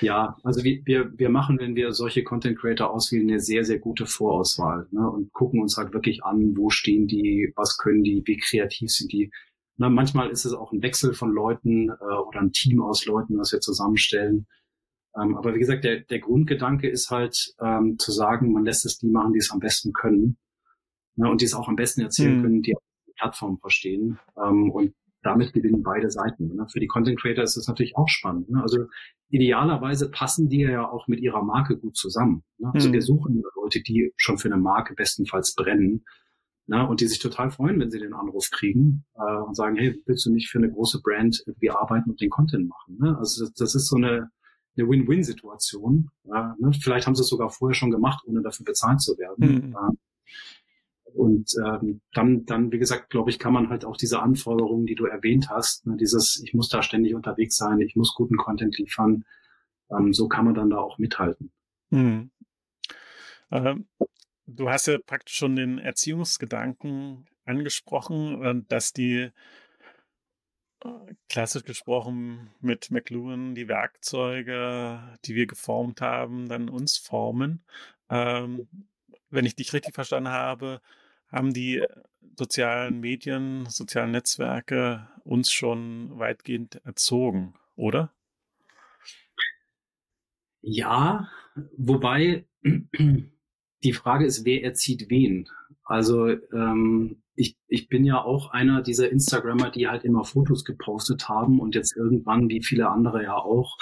Ja, 0.00 0.36
also 0.42 0.64
wir, 0.64 0.80
wir, 0.84 1.18
wir 1.18 1.28
machen, 1.28 1.58
wenn 1.58 1.74
wir 1.76 1.92
solche 1.92 2.24
Content 2.24 2.58
Creator 2.58 2.90
auswählen, 2.90 3.28
eine 3.28 3.40
sehr, 3.40 3.64
sehr 3.64 3.78
gute 3.78 4.06
Vorauswahl 4.06 4.86
ne? 4.90 5.08
und 5.08 5.32
gucken 5.32 5.60
uns 5.60 5.76
halt 5.76 5.92
wirklich 5.92 6.24
an, 6.24 6.56
wo 6.56 6.70
stehen 6.70 7.06
die, 7.06 7.52
was 7.56 7.78
können 7.78 8.02
die, 8.02 8.22
wie 8.26 8.36
kreativ 8.36 8.90
sind 8.90 9.12
die. 9.12 9.30
Na, 9.76 9.88
manchmal 9.88 10.30
ist 10.30 10.44
es 10.44 10.52
auch 10.52 10.72
ein 10.72 10.82
Wechsel 10.82 11.14
von 11.14 11.30
Leuten 11.30 11.90
äh, 11.90 11.92
oder 11.92 12.40
ein 12.40 12.52
Team 12.52 12.82
aus 12.82 13.06
Leuten, 13.06 13.38
was 13.38 13.52
wir 13.52 13.60
zusammenstellen. 13.60 14.46
Ähm, 15.16 15.36
aber 15.36 15.54
wie 15.54 15.58
gesagt, 15.58 15.84
der, 15.84 16.00
der 16.00 16.18
Grundgedanke 16.18 16.88
ist 16.88 17.10
halt 17.10 17.54
ähm, 17.60 17.96
zu 17.98 18.10
sagen, 18.10 18.52
man 18.52 18.64
lässt 18.64 18.84
es 18.86 18.98
die 18.98 19.08
machen, 19.08 19.32
die 19.32 19.38
es 19.38 19.50
am 19.50 19.60
besten 19.60 19.92
können 19.92 20.36
ne? 21.16 21.30
und 21.30 21.40
die 21.40 21.44
es 21.44 21.54
auch 21.54 21.68
am 21.68 21.76
besten 21.76 22.00
erzählen 22.00 22.38
mhm. 22.38 22.42
können, 22.42 22.62
die 22.62 22.74
die 23.06 23.12
Plattform 23.16 23.58
verstehen. 23.58 24.18
Ähm, 24.36 24.70
und 24.70 24.94
damit 25.22 25.52
gewinnen 25.52 25.82
beide 25.82 26.10
Seiten. 26.10 26.54
Ne? 26.54 26.66
Für 26.70 26.80
die 26.80 26.86
Content 26.86 27.20
Creator 27.20 27.44
ist 27.44 27.56
das 27.56 27.66
natürlich 27.66 27.96
auch 27.96 28.08
spannend. 28.08 28.50
Ne? 28.50 28.62
Also 28.62 28.86
idealerweise 29.30 30.10
passen 30.10 30.48
die 30.48 30.60
ja 30.60 30.88
auch 30.88 31.08
mit 31.08 31.20
ihrer 31.20 31.42
Marke 31.42 31.76
gut 31.76 31.96
zusammen. 31.96 32.44
Ne? 32.58 32.70
Also 32.72 32.88
mhm. 32.88 32.92
wir 32.94 33.02
suchen 33.02 33.42
Leute, 33.56 33.82
die 33.82 34.12
schon 34.16 34.38
für 34.38 34.48
eine 34.48 34.60
Marke 34.60 34.94
bestenfalls 34.94 35.54
brennen. 35.54 36.04
Ne? 36.66 36.86
Und 36.86 37.00
die 37.00 37.06
sich 37.06 37.18
total 37.18 37.50
freuen, 37.50 37.80
wenn 37.80 37.90
sie 37.90 37.98
den 37.98 38.14
Anruf 38.14 38.50
kriegen 38.50 39.04
äh, 39.14 39.40
und 39.40 39.56
sagen, 39.56 39.76
hey, 39.76 40.00
willst 40.06 40.26
du 40.26 40.32
nicht 40.32 40.50
für 40.50 40.58
eine 40.58 40.70
große 40.70 41.00
Brand 41.02 41.42
irgendwie 41.46 41.70
arbeiten 41.70 42.10
und 42.10 42.20
den 42.20 42.30
Content 42.30 42.68
machen? 42.68 42.98
Ne? 43.00 43.16
Also 43.18 43.44
das, 43.44 43.54
das 43.54 43.74
ist 43.74 43.88
so 43.88 43.96
eine, 43.96 44.30
eine 44.76 44.88
Win-Win-Situation. 44.88 46.10
Äh? 46.24 46.70
Vielleicht 46.80 47.06
haben 47.06 47.14
sie 47.14 47.22
es 47.22 47.28
sogar 47.28 47.50
vorher 47.50 47.74
schon 47.74 47.90
gemacht, 47.90 48.22
ohne 48.26 48.42
dafür 48.42 48.64
bezahlt 48.64 49.00
zu 49.00 49.16
werden. 49.18 49.68
Mhm. 49.68 49.74
Äh, 49.74 49.96
und 51.18 51.52
ähm, 51.66 52.00
dann, 52.12 52.44
dann, 52.46 52.70
wie 52.70 52.78
gesagt, 52.78 53.10
glaube 53.10 53.30
ich, 53.30 53.38
kann 53.38 53.52
man 53.52 53.68
halt 53.68 53.84
auch 53.84 53.96
diese 53.96 54.22
Anforderungen, 54.22 54.86
die 54.86 54.94
du 54.94 55.06
erwähnt 55.06 55.50
hast, 55.50 55.86
ne, 55.86 55.96
dieses, 55.96 56.40
ich 56.44 56.54
muss 56.54 56.68
da 56.68 56.82
ständig 56.82 57.14
unterwegs 57.14 57.56
sein, 57.56 57.80
ich 57.80 57.96
muss 57.96 58.14
guten 58.14 58.36
Content 58.36 58.78
liefern, 58.78 59.24
ähm, 59.90 60.12
so 60.12 60.28
kann 60.28 60.44
man 60.44 60.54
dann 60.54 60.70
da 60.70 60.78
auch 60.78 60.98
mithalten. 60.98 61.50
Hm. 61.90 62.30
Ähm, 63.50 63.88
du 64.46 64.70
hast 64.70 64.86
ja 64.86 64.98
praktisch 65.04 65.34
schon 65.34 65.56
den 65.56 65.78
Erziehungsgedanken 65.78 67.26
angesprochen, 67.44 68.42
äh, 68.44 68.62
dass 68.68 68.92
die 68.92 69.30
äh, 70.84 71.14
klassisch 71.28 71.64
gesprochen 71.64 72.50
mit 72.60 72.92
McLuhan 72.92 73.56
die 73.56 73.66
Werkzeuge, 73.66 75.18
die 75.24 75.34
wir 75.34 75.46
geformt 75.46 76.00
haben, 76.00 76.48
dann 76.48 76.68
uns 76.68 76.96
formen. 76.96 77.64
Ähm, 78.08 78.68
wenn 79.30 79.44
ich 79.44 79.56
dich 79.56 79.72
richtig 79.72 79.94
verstanden 79.94 80.30
habe, 80.30 80.80
haben 81.30 81.52
die 81.52 81.78
äh, 81.78 81.88
sozialen 82.36 83.00
Medien, 83.00 83.66
sozialen 83.66 84.12
Netzwerke 84.12 85.08
uns 85.24 85.52
schon 85.52 86.18
weitgehend 86.18 86.76
erzogen, 86.84 87.54
oder? 87.76 88.12
Ja, 90.60 91.28
wobei 91.76 92.46
die 93.82 93.92
Frage 93.92 94.26
ist, 94.26 94.44
wer 94.44 94.64
erzieht 94.64 95.06
wen? 95.08 95.48
Also 95.84 96.28
ähm, 96.28 97.22
ich, 97.34 97.56
ich 97.68 97.88
bin 97.88 98.04
ja 98.04 98.22
auch 98.22 98.50
einer 98.50 98.82
dieser 98.82 99.10
Instagrammer, 99.10 99.70
die 99.70 99.88
halt 99.88 100.04
immer 100.04 100.24
Fotos 100.24 100.64
gepostet 100.64 101.28
haben 101.28 101.60
und 101.60 101.74
jetzt 101.74 101.96
irgendwann, 101.96 102.48
wie 102.48 102.62
viele 102.62 102.90
andere 102.90 103.22
ja 103.22 103.36
auch, 103.36 103.78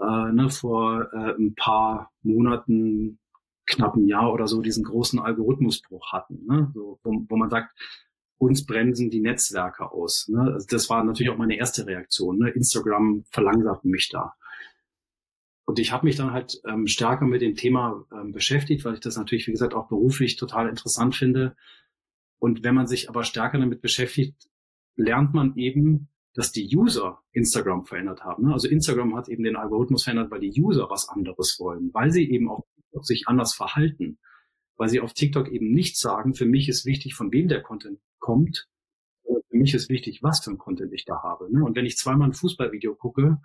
äh, 0.00 0.32
ne, 0.32 0.48
vor 0.50 1.08
äh, 1.12 1.34
ein 1.38 1.54
paar 1.54 2.12
Monaten 2.22 3.18
knappen 3.66 4.06
Jahr 4.06 4.32
oder 4.32 4.46
so 4.46 4.62
diesen 4.62 4.84
großen 4.84 5.18
Algorithmusbruch 5.18 6.12
hatten, 6.12 6.44
ne? 6.46 6.70
so, 6.74 6.98
wo, 7.02 7.24
wo 7.28 7.36
man 7.36 7.50
sagt, 7.50 7.72
uns 8.38 8.64
bremsen 8.64 9.10
die 9.10 9.20
Netzwerke 9.20 9.92
aus. 9.92 10.28
Ne? 10.28 10.40
Also 10.40 10.66
das 10.70 10.88
war 10.88 11.04
natürlich 11.04 11.30
auch 11.30 11.36
meine 11.36 11.56
erste 11.56 11.86
Reaktion. 11.86 12.38
Ne? 12.38 12.50
Instagram 12.50 13.24
verlangsamt 13.30 13.84
mich 13.84 14.08
da. 14.08 14.34
Und 15.66 15.78
ich 15.78 15.92
habe 15.92 16.06
mich 16.06 16.16
dann 16.16 16.32
halt 16.32 16.60
ähm, 16.66 16.86
stärker 16.86 17.26
mit 17.26 17.42
dem 17.42 17.54
Thema 17.54 18.04
ähm, 18.12 18.32
beschäftigt, 18.32 18.84
weil 18.84 18.94
ich 18.94 19.00
das 19.00 19.16
natürlich, 19.16 19.46
wie 19.46 19.52
gesagt, 19.52 19.74
auch 19.74 19.88
beruflich 19.88 20.36
total 20.36 20.68
interessant 20.68 21.14
finde. 21.14 21.54
Und 22.38 22.64
wenn 22.64 22.74
man 22.74 22.86
sich 22.86 23.10
aber 23.10 23.24
stärker 23.24 23.58
damit 23.58 23.82
beschäftigt, 23.82 24.48
lernt 24.96 25.34
man 25.34 25.54
eben, 25.56 26.08
dass 26.34 26.50
die 26.50 26.74
User 26.74 27.22
Instagram 27.32 27.84
verändert 27.84 28.24
haben. 28.24 28.46
Ne? 28.46 28.52
Also 28.52 28.68
Instagram 28.68 29.14
hat 29.16 29.28
eben 29.28 29.44
den 29.44 29.56
Algorithmus 29.56 30.04
verändert, 30.04 30.30
weil 30.30 30.40
die 30.40 30.60
User 30.60 30.88
was 30.88 31.08
anderes 31.08 31.58
wollen, 31.60 31.90
weil 31.92 32.10
sie 32.10 32.28
eben 32.30 32.50
auch 32.50 32.64
sich 33.02 33.24
anders 33.26 33.54
verhalten, 33.54 34.18
weil 34.76 34.88
sie 34.88 35.00
auf 35.00 35.12
TikTok 35.12 35.48
eben 35.48 35.72
nicht 35.72 35.98
sagen, 35.98 36.34
für 36.34 36.46
mich 36.46 36.68
ist 36.68 36.86
wichtig, 36.86 37.14
von 37.14 37.32
wem 37.32 37.48
der 37.48 37.62
Content 37.62 38.00
kommt, 38.18 38.68
für 39.22 39.56
mich 39.56 39.74
ist 39.74 39.88
wichtig, 39.88 40.22
was 40.22 40.42
für 40.42 40.50
ein 40.50 40.58
Content 40.58 40.92
ich 40.92 41.04
da 41.04 41.22
habe. 41.22 41.52
Ne? 41.52 41.64
Und 41.64 41.76
wenn 41.76 41.86
ich 41.86 41.96
zweimal 41.96 42.28
ein 42.28 42.34
Fußballvideo 42.34 42.94
gucke, 42.94 43.40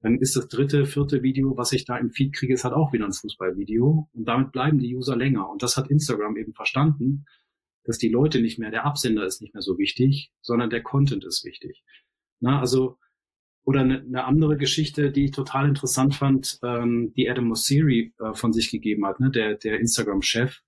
dann 0.00 0.18
ist 0.18 0.36
das 0.36 0.48
dritte, 0.48 0.84
vierte 0.84 1.22
Video, 1.22 1.56
was 1.56 1.72
ich 1.72 1.86
da 1.86 1.96
im 1.96 2.10
Feed 2.10 2.34
kriege, 2.34 2.52
ist 2.52 2.64
halt 2.64 2.74
auch 2.74 2.92
wieder 2.92 3.06
ein 3.06 3.12
Fußballvideo. 3.12 4.10
Und 4.12 4.24
damit 4.28 4.52
bleiben 4.52 4.78
die 4.78 4.94
User 4.94 5.16
länger. 5.16 5.48
Und 5.48 5.62
das 5.62 5.78
hat 5.78 5.90
Instagram 5.90 6.36
eben 6.36 6.52
verstanden, 6.52 7.24
dass 7.84 7.98
die 7.98 8.10
Leute 8.10 8.40
nicht 8.40 8.58
mehr, 8.58 8.70
der 8.70 8.84
Absender 8.84 9.24
ist 9.24 9.40
nicht 9.40 9.54
mehr 9.54 9.62
so 9.62 9.78
wichtig, 9.78 10.30
sondern 10.42 10.68
der 10.68 10.82
Content 10.82 11.24
ist 11.24 11.44
wichtig. 11.44 11.82
Na, 12.40 12.60
also 12.60 12.98
oder 13.64 13.80
eine, 13.80 14.00
eine 14.00 14.24
andere 14.24 14.56
Geschichte, 14.56 15.10
die 15.10 15.26
ich 15.26 15.30
total 15.30 15.68
interessant 15.68 16.14
fand, 16.14 16.58
ähm, 16.62 17.12
die 17.16 17.28
Adam 17.28 17.46
Mosseri 17.46 18.12
äh, 18.18 18.34
von 18.34 18.52
sich 18.52 18.70
gegeben 18.70 19.06
hat, 19.06 19.20
ne? 19.20 19.30
der, 19.30 19.54
der 19.54 19.80
Instagram-Chef, 19.80 20.60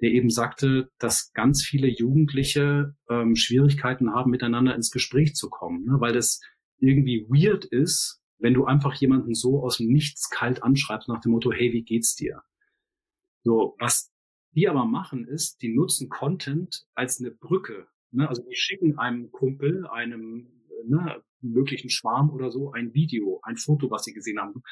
der 0.00 0.10
eben 0.10 0.30
sagte, 0.30 0.90
dass 0.98 1.32
ganz 1.32 1.64
viele 1.64 1.86
Jugendliche 1.86 2.96
ähm, 3.08 3.36
Schwierigkeiten 3.36 4.12
haben, 4.12 4.30
miteinander 4.30 4.74
ins 4.74 4.90
Gespräch 4.90 5.34
zu 5.34 5.48
kommen, 5.48 5.84
ne? 5.84 6.00
weil 6.00 6.12
das 6.12 6.40
irgendwie 6.78 7.24
weird 7.28 7.64
ist, 7.64 8.20
wenn 8.38 8.54
du 8.54 8.64
einfach 8.64 8.94
jemanden 8.94 9.34
so 9.34 9.62
aus 9.62 9.78
dem 9.78 9.88
Nichts 9.88 10.28
kalt 10.28 10.62
anschreibst 10.62 11.08
nach 11.08 11.20
dem 11.20 11.32
Motto, 11.32 11.52
hey, 11.52 11.72
wie 11.72 11.84
geht's 11.84 12.16
dir? 12.16 12.42
So, 13.42 13.76
was 13.78 14.12
die 14.54 14.68
aber 14.68 14.84
machen 14.84 15.26
ist, 15.26 15.62
die 15.62 15.74
nutzen 15.74 16.08
Content 16.08 16.86
als 16.94 17.20
eine 17.20 17.30
Brücke. 17.30 17.86
Ne? 18.10 18.28
Also 18.28 18.42
die 18.42 18.56
schicken 18.56 18.98
einem 18.98 19.30
Kumpel, 19.30 19.86
einem 19.86 20.48
ne, 20.86 21.22
möglichen 21.52 21.90
Schwarm 21.90 22.30
oder 22.30 22.50
so 22.50 22.72
ein 22.72 22.94
Video, 22.94 23.40
ein 23.42 23.56
Foto, 23.56 23.90
was 23.90 24.04
sie 24.04 24.12
gesehen 24.12 24.38
haben. 24.38 24.62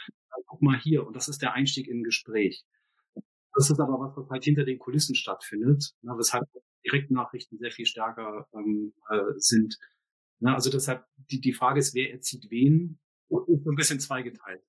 Guck 0.47 0.63
mal 0.63 0.79
hier, 0.79 1.07
und 1.07 1.15
das 1.15 1.29
ist 1.29 1.43
der 1.43 1.55
Einstieg 1.55 1.89
in 1.89 2.01
ein 2.01 2.05
Gespräch. 2.05 2.65
Das 3.55 3.71
ist 3.71 3.81
aber 3.81 4.01
was, 4.01 4.17
was 4.17 4.31
halt 4.31 4.45
hinter 4.45 4.65
den 4.65 4.79
Kulissen 4.79 5.15
stattfindet, 5.15 5.93
ne, 6.03 6.15
weshalb 6.17 6.45
Direktnachrichten 6.85 7.59
sehr 7.59 7.71
viel 7.71 7.87
stärker 7.87 8.49
ähm, 8.55 8.95
äh, 9.11 9.21
sind. 9.37 9.79
Ne, 10.41 10.55
also 10.55 10.71
deshalb, 10.71 11.05
die, 11.31 11.41
die 11.41 11.53
Frage 11.53 11.79
ist, 11.79 11.95
wer 11.95 12.13
erzieht 12.13 12.51
wen, 12.51 12.99
ist 13.29 13.65
so 13.65 13.71
ein 13.71 13.77
bisschen 13.77 14.01
zweigeteilt. 14.01 14.63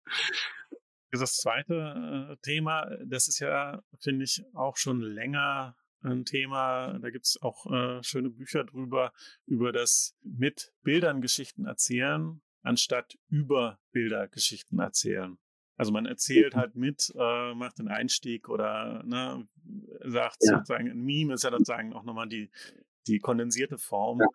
Das 1.12 1.38
zweite 1.38 2.32
äh, 2.32 2.38
Thema, 2.42 2.90
das 3.06 3.28
ist 3.28 3.40
ja, 3.40 3.84
finde 4.00 4.26
ich, 4.26 4.44
auch 4.54 4.78
schon 4.78 5.02
länger 5.02 5.76
ein 6.04 6.26
Thema. 6.26 7.00
Da 7.00 7.10
gibt 7.10 7.26
es 7.26 7.42
auch 7.42 7.66
äh, 7.72 8.04
schöne 8.04 8.30
Bücher 8.30 8.64
drüber, 8.64 9.14
über 9.46 9.72
das 9.72 10.16
mit 10.24 10.74
Bildern 10.84 11.22
Geschichten 11.22 11.66
erzählen, 11.66 12.42
anstatt 12.62 13.18
über 13.30 13.80
Bilder 13.92 14.28
Geschichten 14.28 14.80
erzählen. 14.80 15.38
Also 15.76 15.92
man 15.92 16.06
erzählt 16.06 16.56
halt 16.56 16.76
mit, 16.76 17.12
äh, 17.16 17.54
macht 17.56 17.80
den 17.80 17.88
Einstieg 17.88 18.48
oder 18.48 19.04
ne, 19.06 19.48
sagt 20.06 20.38
ja. 20.42 20.58
sozusagen, 20.58 20.90
ein 20.90 21.02
Meme 21.02 21.34
ist 21.34 21.44
ja 21.44 21.52
sozusagen 21.52 21.94
auch 21.94 22.04
nochmal 22.04 22.28
die, 22.28 22.52
die 23.08 23.20
kondensierte 23.20 23.78
Form 23.78 24.20
ja. 24.20 24.28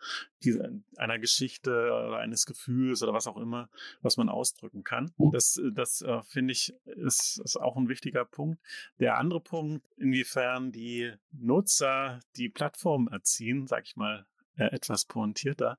dieser, 0.44 0.70
einer 0.96 1.18
Geschichte 1.18 1.70
oder 1.70 2.18
eines 2.18 2.46
Gefühls 2.46 3.02
oder 3.02 3.12
was 3.12 3.26
auch 3.26 3.36
immer, 3.36 3.68
was 4.02 4.16
man 4.16 4.28
ausdrücken 4.28 4.84
kann. 4.84 5.12
Das, 5.32 5.60
das 5.74 6.02
äh, 6.02 6.22
finde 6.22 6.52
ich, 6.52 6.74
ist, 6.84 7.40
ist 7.44 7.56
auch 7.56 7.76
ein 7.76 7.88
wichtiger 7.88 8.24
Punkt. 8.24 8.60
Der 8.98 9.18
andere 9.18 9.40
Punkt, 9.40 9.84
inwiefern 9.96 10.72
die 10.72 11.12
Nutzer 11.32 12.20
die 12.36 12.48
Plattform 12.48 13.08
erziehen, 13.08 13.66
sag 13.66 13.84
ich 13.84 13.96
mal, 13.96 14.26
äh, 14.56 14.66
etwas 14.66 15.04
pointierter. 15.04 15.78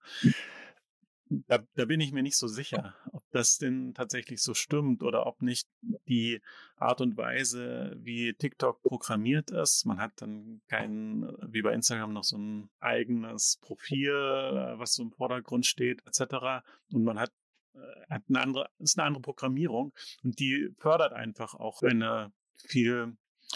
Da, 1.29 1.59
da 1.75 1.85
bin 1.85 2.01
ich 2.01 2.11
mir 2.11 2.23
nicht 2.23 2.37
so 2.37 2.47
sicher, 2.47 2.95
ob 3.11 3.23
das 3.31 3.57
denn 3.57 3.93
tatsächlich 3.93 4.41
so 4.41 4.53
stimmt 4.53 5.03
oder 5.03 5.27
ob 5.27 5.41
nicht 5.41 5.67
die 6.07 6.41
Art 6.75 7.01
und 7.01 7.17
Weise, 7.17 7.95
wie 7.99 8.33
TikTok 8.33 8.81
programmiert 8.81 9.51
ist. 9.51 9.85
Man 9.85 9.99
hat 9.99 10.13
dann 10.17 10.61
kein, 10.67 11.21
wie 11.47 11.61
bei 11.61 11.73
Instagram, 11.73 12.13
noch 12.13 12.23
so 12.23 12.37
ein 12.37 12.69
eigenes 12.79 13.57
Profil, 13.61 14.09
äh, 14.09 14.79
was 14.79 14.95
so 14.95 15.03
im 15.03 15.11
Vordergrund 15.11 15.65
steht, 15.65 16.05
etc. 16.07 16.63
Und 16.91 17.03
man 17.03 17.19
hat, 17.19 17.31
äh, 17.75 17.79
hat 18.09 18.23
eine 18.27 18.41
andere, 18.41 18.69
ist 18.79 18.97
eine 18.97 19.07
andere 19.07 19.21
Programmierung 19.21 19.93
und 20.23 20.39
die 20.39 20.73
fördert 20.79 21.13
einfach 21.13 21.53
auch 21.53 21.83
eine 21.83 22.31
viel 22.57 23.15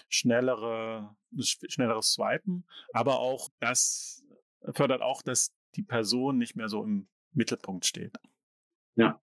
schnellere, 0.10 1.16
schnelleres 1.40 2.14
Swipen, 2.14 2.66
aber 2.94 3.20
auch 3.20 3.50
das 3.60 4.24
fördert 4.74 5.02
auch, 5.02 5.22
dass 5.22 5.54
die 5.76 5.84
Person 5.84 6.38
nicht 6.38 6.56
mehr 6.56 6.70
so 6.70 6.84
im 6.84 7.08
Mittelpunkt 7.36 7.86
steht. 7.86 8.18
Ja. 8.96 9.22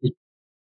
Ich, 0.00 0.16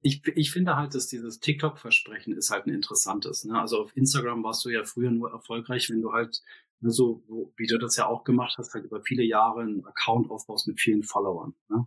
ich, 0.02 0.26
ich 0.26 0.50
finde 0.50 0.76
halt, 0.76 0.94
dass 0.94 1.08
dieses 1.08 1.40
TikTok-Versprechen 1.40 2.36
ist 2.36 2.50
halt 2.50 2.66
ein 2.66 2.74
interessantes. 2.74 3.44
Ne? 3.44 3.60
Also 3.60 3.82
auf 3.82 3.96
Instagram 3.96 4.44
warst 4.44 4.64
du 4.64 4.68
ja 4.68 4.84
früher 4.84 5.10
nur 5.10 5.30
erfolgreich, 5.30 5.90
wenn 5.90 6.02
du 6.02 6.12
halt 6.12 6.42
ne, 6.80 6.90
so, 6.90 7.22
wie 7.56 7.66
du 7.66 7.78
das 7.78 7.96
ja 7.96 8.06
auch 8.06 8.24
gemacht 8.24 8.56
hast, 8.58 8.74
halt 8.74 8.84
über 8.84 9.02
viele 9.02 9.24
Jahre 9.24 9.62
einen 9.62 9.84
Account 9.84 10.30
aufbaust 10.30 10.68
mit 10.68 10.80
vielen 10.80 11.02
Followern. 11.02 11.54
Ne? 11.68 11.86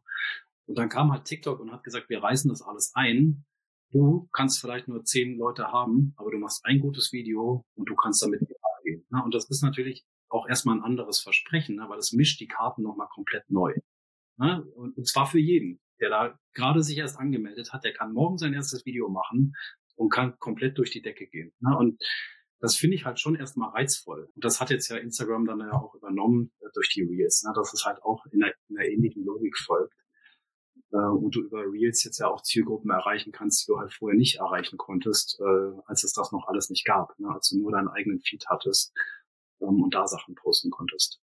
Und 0.65 0.77
dann 0.77 0.89
kam 0.89 1.11
halt 1.11 1.25
TikTok 1.25 1.59
und 1.59 1.71
hat 1.71 1.83
gesagt, 1.83 2.09
wir 2.09 2.21
reißen 2.21 2.49
das 2.49 2.61
alles 2.61 2.91
ein. 2.95 3.45
Du 3.91 4.29
kannst 4.31 4.59
vielleicht 4.59 4.87
nur 4.87 5.03
zehn 5.03 5.37
Leute 5.37 5.71
haben, 5.71 6.13
aber 6.17 6.31
du 6.31 6.37
machst 6.37 6.63
ein 6.65 6.79
gutes 6.79 7.11
Video 7.11 7.65
und 7.75 7.89
du 7.89 7.95
kannst 7.95 8.21
damit 8.21 8.41
gehen. 8.83 9.05
Ne? 9.09 9.23
Und 9.23 9.33
das 9.33 9.49
ist 9.49 9.63
natürlich 9.63 10.05
auch 10.29 10.47
erstmal 10.47 10.77
ein 10.77 10.83
anderes 10.83 11.21
Versprechen, 11.21 11.77
ne? 11.77 11.85
weil 11.89 11.97
das 11.97 12.11
mischt 12.11 12.39
die 12.39 12.47
Karten 12.47 12.83
nochmal 12.83 13.07
komplett 13.13 13.49
neu. 13.49 13.73
Ne? 14.39 14.63
Und, 14.75 14.97
und 14.97 15.07
zwar 15.07 15.27
für 15.27 15.39
jeden, 15.39 15.79
der 15.99 16.09
da 16.09 16.39
gerade 16.53 16.81
sich 16.81 16.97
erst 16.97 17.19
angemeldet 17.19 17.73
hat, 17.73 17.83
der 17.83 17.93
kann 17.93 18.13
morgen 18.13 18.37
sein 18.37 18.53
erstes 18.53 18.85
Video 18.85 19.09
machen 19.09 19.53
und 19.95 20.09
kann 20.09 20.37
komplett 20.39 20.77
durch 20.77 20.91
die 20.91 21.01
Decke 21.01 21.27
gehen. 21.27 21.51
Ne? 21.59 21.77
Und 21.77 22.01
das 22.59 22.75
finde 22.75 22.95
ich 22.95 23.05
halt 23.05 23.19
schon 23.19 23.35
erstmal 23.35 23.69
reizvoll. 23.69 24.29
Und 24.33 24.43
das 24.43 24.59
hat 24.59 24.69
jetzt 24.69 24.89
ja 24.89 24.97
Instagram 24.97 25.45
dann 25.45 25.59
ja 25.59 25.73
auch 25.73 25.93
übernommen 25.95 26.51
äh, 26.59 26.67
durch 26.73 26.89
die 26.89 27.03
Reels, 27.03 27.43
ne? 27.43 27.51
dass 27.53 27.73
es 27.73 27.85
halt 27.85 28.01
auch 28.03 28.25
in 28.31 28.41
einer, 28.41 28.53
in 28.69 28.77
einer 28.77 28.87
ähnlichen 28.87 29.25
Logik 29.25 29.57
folgt. 29.57 29.93
Äh, 30.91 30.97
und 30.97 31.35
du 31.35 31.41
über 31.41 31.63
Reels 31.63 32.03
jetzt 32.03 32.19
ja 32.19 32.27
auch 32.27 32.41
Zielgruppen 32.41 32.91
erreichen 32.91 33.31
kannst, 33.31 33.63
die 33.67 33.71
du 33.71 33.79
halt 33.79 33.93
vorher 33.93 34.17
nicht 34.17 34.39
erreichen 34.39 34.77
konntest, 34.77 35.39
äh, 35.39 35.81
als 35.85 36.03
es 36.03 36.13
das 36.13 36.31
noch 36.31 36.47
alles 36.47 36.69
nicht 36.69 36.85
gab, 36.85 37.17
ne? 37.19 37.29
als 37.29 37.49
du 37.49 37.59
nur 37.59 37.71
deinen 37.71 37.89
eigenen 37.89 38.21
Feed 38.21 38.45
hattest 38.47 38.93
ähm, 39.61 39.83
und 39.83 39.93
da 39.93 40.07
Sachen 40.07 40.35
posten 40.35 40.71
konntest. 40.71 41.19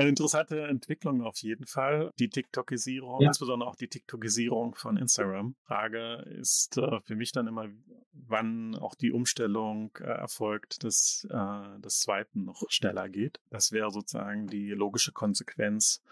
Eine 0.00 0.08
interessante 0.08 0.66
Entwicklung 0.66 1.20
auf 1.20 1.36
jeden 1.42 1.66
Fall. 1.66 2.10
Die 2.18 2.30
TikTokisierung, 2.30 3.20
ja. 3.20 3.28
insbesondere 3.28 3.68
auch 3.68 3.76
die 3.76 3.88
TikTokisierung 3.88 4.74
von 4.74 4.96
Instagram. 4.96 5.56
Frage 5.66 6.24
ist 6.40 6.78
äh, 6.78 7.00
für 7.02 7.16
mich 7.16 7.32
dann 7.32 7.46
immer, 7.46 7.68
wann 8.12 8.74
auch 8.76 8.94
die 8.94 9.12
Umstellung 9.12 9.90
äh, 10.00 10.04
erfolgt, 10.04 10.84
dass 10.84 11.26
äh, 11.30 11.78
das 11.80 12.00
Swipen 12.00 12.44
noch 12.44 12.62
schneller 12.70 13.10
geht. 13.10 13.40
Das 13.50 13.72
wäre 13.72 13.90
sozusagen 13.90 14.46
die 14.46 14.70
logische 14.70 15.12
Konsequenz 15.12 16.02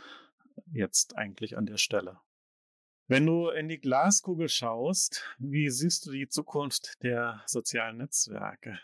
jetzt 0.70 1.16
eigentlich 1.16 1.56
an 1.56 1.64
der 1.64 1.78
Stelle. 1.78 2.20
Wenn 3.06 3.24
du 3.24 3.48
in 3.48 3.68
die 3.68 3.80
Glaskugel 3.80 4.50
schaust, 4.50 5.24
wie 5.38 5.70
siehst 5.70 6.04
du 6.04 6.10
die 6.10 6.28
Zukunft 6.28 7.02
der 7.02 7.42
sozialen 7.46 7.96
Netzwerke? 7.96 8.78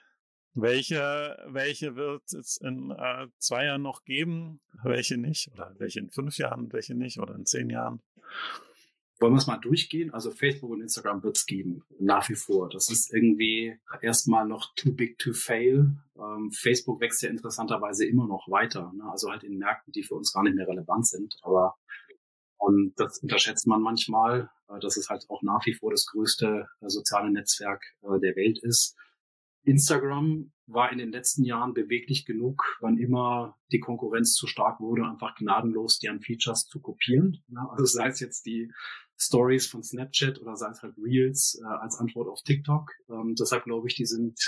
Welche, 0.54 1.36
welche 1.48 1.96
wird 1.96 2.32
es 2.32 2.56
in 2.58 2.90
äh, 2.92 3.26
zwei 3.38 3.64
Jahren 3.64 3.82
noch 3.82 4.04
geben, 4.04 4.60
welche 4.82 5.16
nicht? 5.16 5.50
Oder 5.52 5.74
welche 5.78 6.00
in 6.00 6.10
fünf 6.10 6.38
Jahren, 6.38 6.72
welche 6.72 6.94
nicht? 6.94 7.18
Oder 7.18 7.34
in 7.34 7.44
zehn 7.44 7.70
Jahren? 7.70 8.00
Wollen 9.20 9.32
wir 9.32 9.38
es 9.38 9.46
mal 9.46 9.58
durchgehen? 9.58 10.12
Also 10.12 10.30
Facebook 10.30 10.70
und 10.70 10.80
Instagram 10.80 11.22
wird 11.22 11.36
es 11.36 11.46
geben, 11.46 11.82
nach 11.98 12.28
wie 12.28 12.34
vor. 12.34 12.68
Das 12.68 12.90
ist 12.90 13.12
irgendwie 13.12 13.76
erstmal 14.00 14.46
noch 14.46 14.74
too 14.74 14.92
big 14.92 15.18
to 15.18 15.32
fail. 15.32 15.96
Ähm, 16.16 16.50
Facebook 16.52 17.00
wächst 17.00 17.22
ja 17.22 17.30
interessanterweise 17.30 18.06
immer 18.06 18.26
noch 18.26 18.48
weiter. 18.48 18.92
Ne? 18.94 19.04
Also 19.10 19.30
halt 19.30 19.44
in 19.44 19.58
Märkten, 19.58 19.92
die 19.92 20.02
für 20.02 20.14
uns 20.14 20.32
gar 20.32 20.42
nicht 20.42 20.56
mehr 20.56 20.68
relevant 20.68 21.06
sind. 21.06 21.36
Aber 21.42 21.76
und 22.64 22.94
das 22.96 23.18
unterschätzt 23.18 23.66
man 23.66 23.82
manchmal, 23.82 24.50
äh, 24.68 24.80
dass 24.80 24.96
es 24.96 25.10
halt 25.10 25.26
auch 25.28 25.42
nach 25.42 25.64
wie 25.66 25.74
vor 25.74 25.90
das 25.90 26.06
größte 26.06 26.66
äh, 26.80 26.88
soziale 26.88 27.30
Netzwerk 27.30 27.82
äh, 28.02 28.18
der 28.20 28.36
Welt 28.36 28.58
ist. 28.62 28.96
Instagram 29.64 30.52
war 30.66 30.90
in 30.92 30.98
den 30.98 31.12
letzten 31.12 31.44
Jahren 31.44 31.74
beweglich 31.74 32.24
genug, 32.24 32.62
wann 32.80 32.98
immer 32.98 33.58
die 33.70 33.80
Konkurrenz 33.80 34.34
zu 34.34 34.46
stark 34.46 34.80
wurde, 34.80 35.04
einfach 35.04 35.34
gnadenlos 35.34 35.98
deren 35.98 36.20
Features 36.20 36.66
zu 36.66 36.80
kopieren. 36.80 37.42
Also 37.70 37.84
sei 37.84 38.08
es 38.08 38.20
jetzt 38.20 38.46
die 38.46 38.70
Stories 39.18 39.66
von 39.66 39.82
Snapchat 39.82 40.40
oder 40.40 40.56
sei 40.56 40.70
es 40.70 40.82
halt 40.82 40.96
Reels 40.98 41.60
äh, 41.62 41.66
als 41.66 41.98
Antwort 41.98 42.28
auf 42.28 42.42
TikTok. 42.42 42.90
Ähm, 43.08 43.34
deshalb 43.38 43.64
glaube 43.64 43.88
ich, 43.88 43.94
die 43.94 44.06
sind 44.06 44.38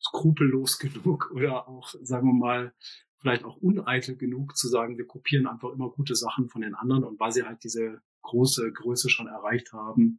skrupellos 0.00 0.78
genug 0.78 1.30
oder 1.32 1.68
auch, 1.68 1.94
sagen 2.02 2.28
wir 2.28 2.34
mal, 2.34 2.74
vielleicht 3.20 3.44
auch 3.44 3.56
uneitel 3.56 4.16
genug 4.16 4.56
zu 4.56 4.68
sagen, 4.68 4.98
wir 4.98 5.06
kopieren 5.06 5.46
einfach 5.46 5.72
immer 5.72 5.90
gute 5.90 6.16
Sachen 6.16 6.48
von 6.48 6.60
den 6.60 6.74
anderen 6.74 7.04
und 7.04 7.20
weil 7.20 7.32
sie 7.32 7.44
halt 7.44 7.62
diese 7.64 8.02
große 8.22 8.72
Größe 8.72 9.08
schon 9.08 9.28
erreicht 9.28 9.72
haben, 9.72 10.18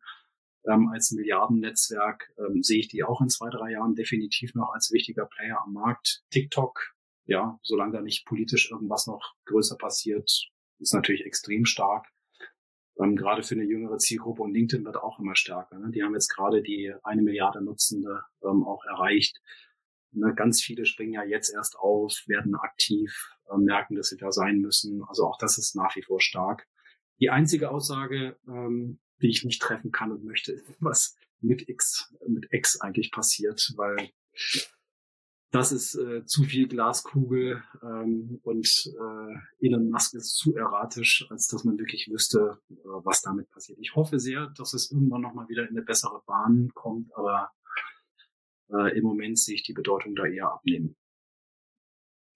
ähm, 0.65 0.89
als 0.89 1.12
Milliardennetzwerk 1.12 2.34
ähm, 2.38 2.63
sehe 2.63 2.80
ich 2.80 2.88
die 2.88 3.04
auch 3.04 3.21
in 3.21 3.30
zwei, 3.30 3.49
drei 3.49 3.71
Jahren 3.71 3.95
definitiv 3.95 4.56
noch 4.56 4.73
als 4.73 4.91
wichtiger 4.91 5.26
Player 5.26 5.62
am 5.63 5.73
Markt. 5.73 6.23
TikTok, 6.32 6.93
ja, 7.26 7.60
solange 7.63 7.93
da 7.93 8.02
nicht 8.02 8.26
politisch 8.26 8.71
irgendwas 8.71 9.08
noch 9.08 9.34
größer 9.45 9.78
passiert, 9.78 10.30
ist 10.80 10.93
natürlich 10.93 11.26
extrem 11.26 11.65
stark. 11.65 12.08
Ähm, 12.99 13.15
gerade 13.15 13.43
für 13.43 13.56
eine 13.56 13.63
jüngere 13.63 13.97
Zielgruppe 13.97 14.43
und 14.43 14.54
LinkedIn 14.54 14.86
wird 14.86 14.97
auch 14.97 15.19
immer 15.19 15.36
stärker. 15.36 15.80
Ne? 15.80 15.91
Die 15.91 16.04
haben 16.04 16.13
jetzt 16.13 16.30
gerade 16.30 16.62
die 16.62 16.93
eine 17.04 17.23
Milliarde 17.23 17.63
Nutzende 17.63 18.21
ähm, 18.43 18.63
auch 18.63 18.84
erreicht. 18.86 19.41
Ne? 20.12 20.34
Ganz 20.36 20.62
viele 20.62 20.86
springen 20.86 21.13
ja 21.13 21.23
jetzt 21.23 21.52
erst 21.54 21.78
auf, 21.78 22.23
werden 22.28 22.56
aktiv, 22.56 23.32
äh, 23.49 23.58
merken, 23.58 23.95
dass 23.95 24.10
sie 24.10 24.17
da 24.17 24.32
sein 24.32 24.60
müssen. 24.60 25.04
Also 25.08 25.26
auch 25.26 25.38
das 25.38 25.58
ist 25.58 25.76
nach 25.76 25.95
wie 25.95 26.04
vor 26.04 26.21
stark. 26.21 26.67
Die 27.19 27.30
einzige 27.30 27.71
Aussage, 27.71 28.38
ähm, 28.47 28.99
die 29.21 29.30
ich 29.30 29.43
nicht 29.43 29.62
treffen 29.62 29.91
kann 29.91 30.12
und 30.12 30.23
möchte, 30.23 30.62
was 30.80 31.15
mit 31.41 31.67
X, 31.69 32.13
mit 32.28 32.47
X 32.52 32.80
eigentlich 32.82 33.12
passiert, 33.12 33.73
weil 33.76 34.10
das 35.54 35.71
ist 35.71 35.93
äh, 35.95 36.26
zu 36.26 36.43
viel 36.45 36.67
Glaskugel 36.67 37.63
ähm, 37.84 38.39
und 38.41 38.91
äh, 38.99 39.65
Elon 39.65 39.91
Musk 39.91 40.15
ist 40.15 40.36
zu 40.36 40.56
erratisch, 40.56 41.28
als 41.30 41.47
dass 41.47 41.63
man 41.63 41.78
wirklich 41.78 42.10
wüsste, 42.12 42.60
äh, 42.71 42.76
was 42.84 43.21
damit 43.21 43.52
passiert. 43.52 43.78
Ich 43.80 43.95
hoffe 43.95 44.19
sehr, 44.19 44.47
dass 44.58 44.73
es 44.73 44.91
irgendwann 44.91 45.21
nochmal 45.21 45.47
wieder 45.49 45.62
in 45.63 45.78
eine 45.78 45.84
bessere 45.84 46.23
Bahn 46.26 46.71
kommt, 46.73 47.15
aber 47.15 47.52
äh, 48.69 48.97
im 48.97 49.04
Moment 49.04 49.38
sehe 49.38 49.54
ich 49.54 49.63
die 49.63 49.73
Bedeutung 49.73 50.15
da 50.15 50.26
eher 50.26 50.52
abnehmen. 50.52 50.95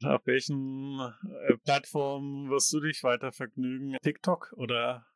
Auf 0.03 0.21
welchen 0.27 0.99
äh, 0.99 1.57
Plattformen 1.63 2.51
wirst 2.51 2.71
du 2.71 2.81
dich 2.81 3.01
weiter 3.01 3.31
vergnügen? 3.31 3.97
TikTok 4.03 4.53
oder 4.57 5.07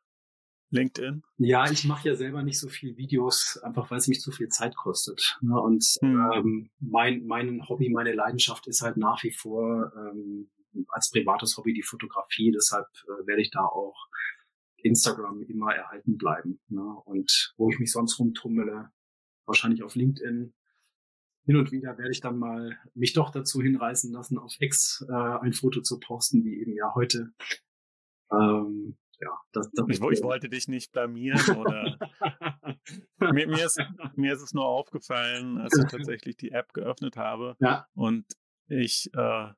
LinkedIn? 0.72 1.22
Ja, 1.38 1.70
ich 1.70 1.84
mache 1.84 2.08
ja 2.08 2.14
selber 2.14 2.42
nicht 2.42 2.58
so 2.58 2.68
viel 2.68 2.96
Videos, 2.96 3.58
einfach 3.62 3.90
weil 3.90 3.98
es 3.98 4.08
mich 4.08 4.20
zu 4.20 4.32
viel 4.32 4.48
Zeit 4.48 4.74
kostet. 4.74 5.38
Ne? 5.40 5.60
Und 5.60 5.84
hm. 6.00 6.30
ähm, 6.34 6.70
mein, 6.80 7.26
mein 7.26 7.68
Hobby, 7.68 7.90
meine 7.90 8.12
Leidenschaft 8.12 8.66
ist 8.66 8.80
halt 8.82 8.96
nach 8.96 9.22
wie 9.22 9.32
vor 9.32 9.92
ähm, 9.96 10.50
als 10.88 11.10
privates 11.10 11.56
Hobby 11.56 11.74
die 11.74 11.82
Fotografie. 11.82 12.50
Deshalb 12.50 12.86
äh, 13.04 13.26
werde 13.26 13.42
ich 13.42 13.50
da 13.50 13.64
auch 13.64 14.08
Instagram 14.78 15.42
immer 15.42 15.74
erhalten 15.74 16.16
bleiben. 16.16 16.60
Ne? 16.68 16.82
Und 17.04 17.54
wo 17.56 17.70
ich 17.70 17.78
mich 17.78 17.92
sonst 17.92 18.18
rumtummele, 18.18 18.90
wahrscheinlich 19.46 19.82
auf 19.82 19.94
LinkedIn. 19.94 20.54
Hin 21.44 21.56
und 21.56 21.72
wieder 21.72 21.98
werde 21.98 22.12
ich 22.12 22.20
dann 22.20 22.38
mal 22.38 22.78
mich 22.94 23.14
doch 23.14 23.30
dazu 23.30 23.60
hinreißen 23.60 24.12
lassen, 24.12 24.38
auf 24.38 24.54
X 24.60 25.04
äh, 25.08 25.12
ein 25.12 25.52
Foto 25.52 25.80
zu 25.80 25.98
posten, 25.98 26.44
wie 26.44 26.60
eben 26.60 26.72
ja 26.72 26.94
heute. 26.94 27.32
Ähm, 28.30 28.96
ja, 29.22 29.38
das, 29.52 29.70
das 29.72 29.86
ich, 29.88 30.00
ich, 30.00 30.22
wollte 30.22 30.48
dich 30.48 30.68
nicht 30.68 30.92
blamieren 30.92 31.56
oder 31.56 31.96
mir, 33.20 33.46
mir, 33.46 33.66
ist, 33.66 33.80
mir 34.16 34.32
ist 34.32 34.42
es 34.42 34.52
nur 34.52 34.66
aufgefallen, 34.66 35.58
als 35.58 35.78
ich 35.78 35.90
tatsächlich 35.90 36.36
die 36.36 36.50
App 36.50 36.72
geöffnet 36.72 37.16
habe 37.16 37.56
ja. 37.60 37.86
und 37.94 38.26
ich 38.66 39.10
äh, 39.14 39.48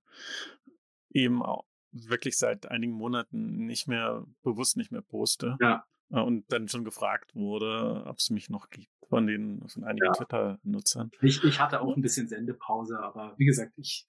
eben 1.11 1.43
auch 1.43 1.65
wirklich 1.93 2.37
seit 2.37 2.71
einigen 2.71 2.93
Monaten 2.93 3.67
nicht 3.67 3.89
mehr 3.89 4.25
bewusst 4.43 4.77
nicht 4.77 4.93
mehr 4.93 5.03
poste. 5.03 5.57
Ja. 5.61 5.87
Äh, 6.11 6.21
und 6.21 6.45
dann 6.53 6.69
schon 6.69 6.85
gefragt 6.85 7.35
wurde, 7.35 8.05
ob 8.07 8.19
es 8.19 8.31
mich 8.31 8.51
noch 8.51 8.69
gibt 8.69 8.91
von 9.09 9.27
den 9.27 9.67
von 9.69 9.85
einigen 9.85 10.07
ja. 10.07 10.13
Twitter-Nutzern. 10.13 11.11
Ich, 11.23 11.43
ich 11.45 11.61
hatte 11.61 11.81
auch 11.81 11.97
ein 11.97 12.03
bisschen 12.03 12.29
Sendepause, 12.29 12.99
aber 12.99 13.35
wie 13.39 13.45
gesagt, 13.47 13.73
ich 13.77 14.07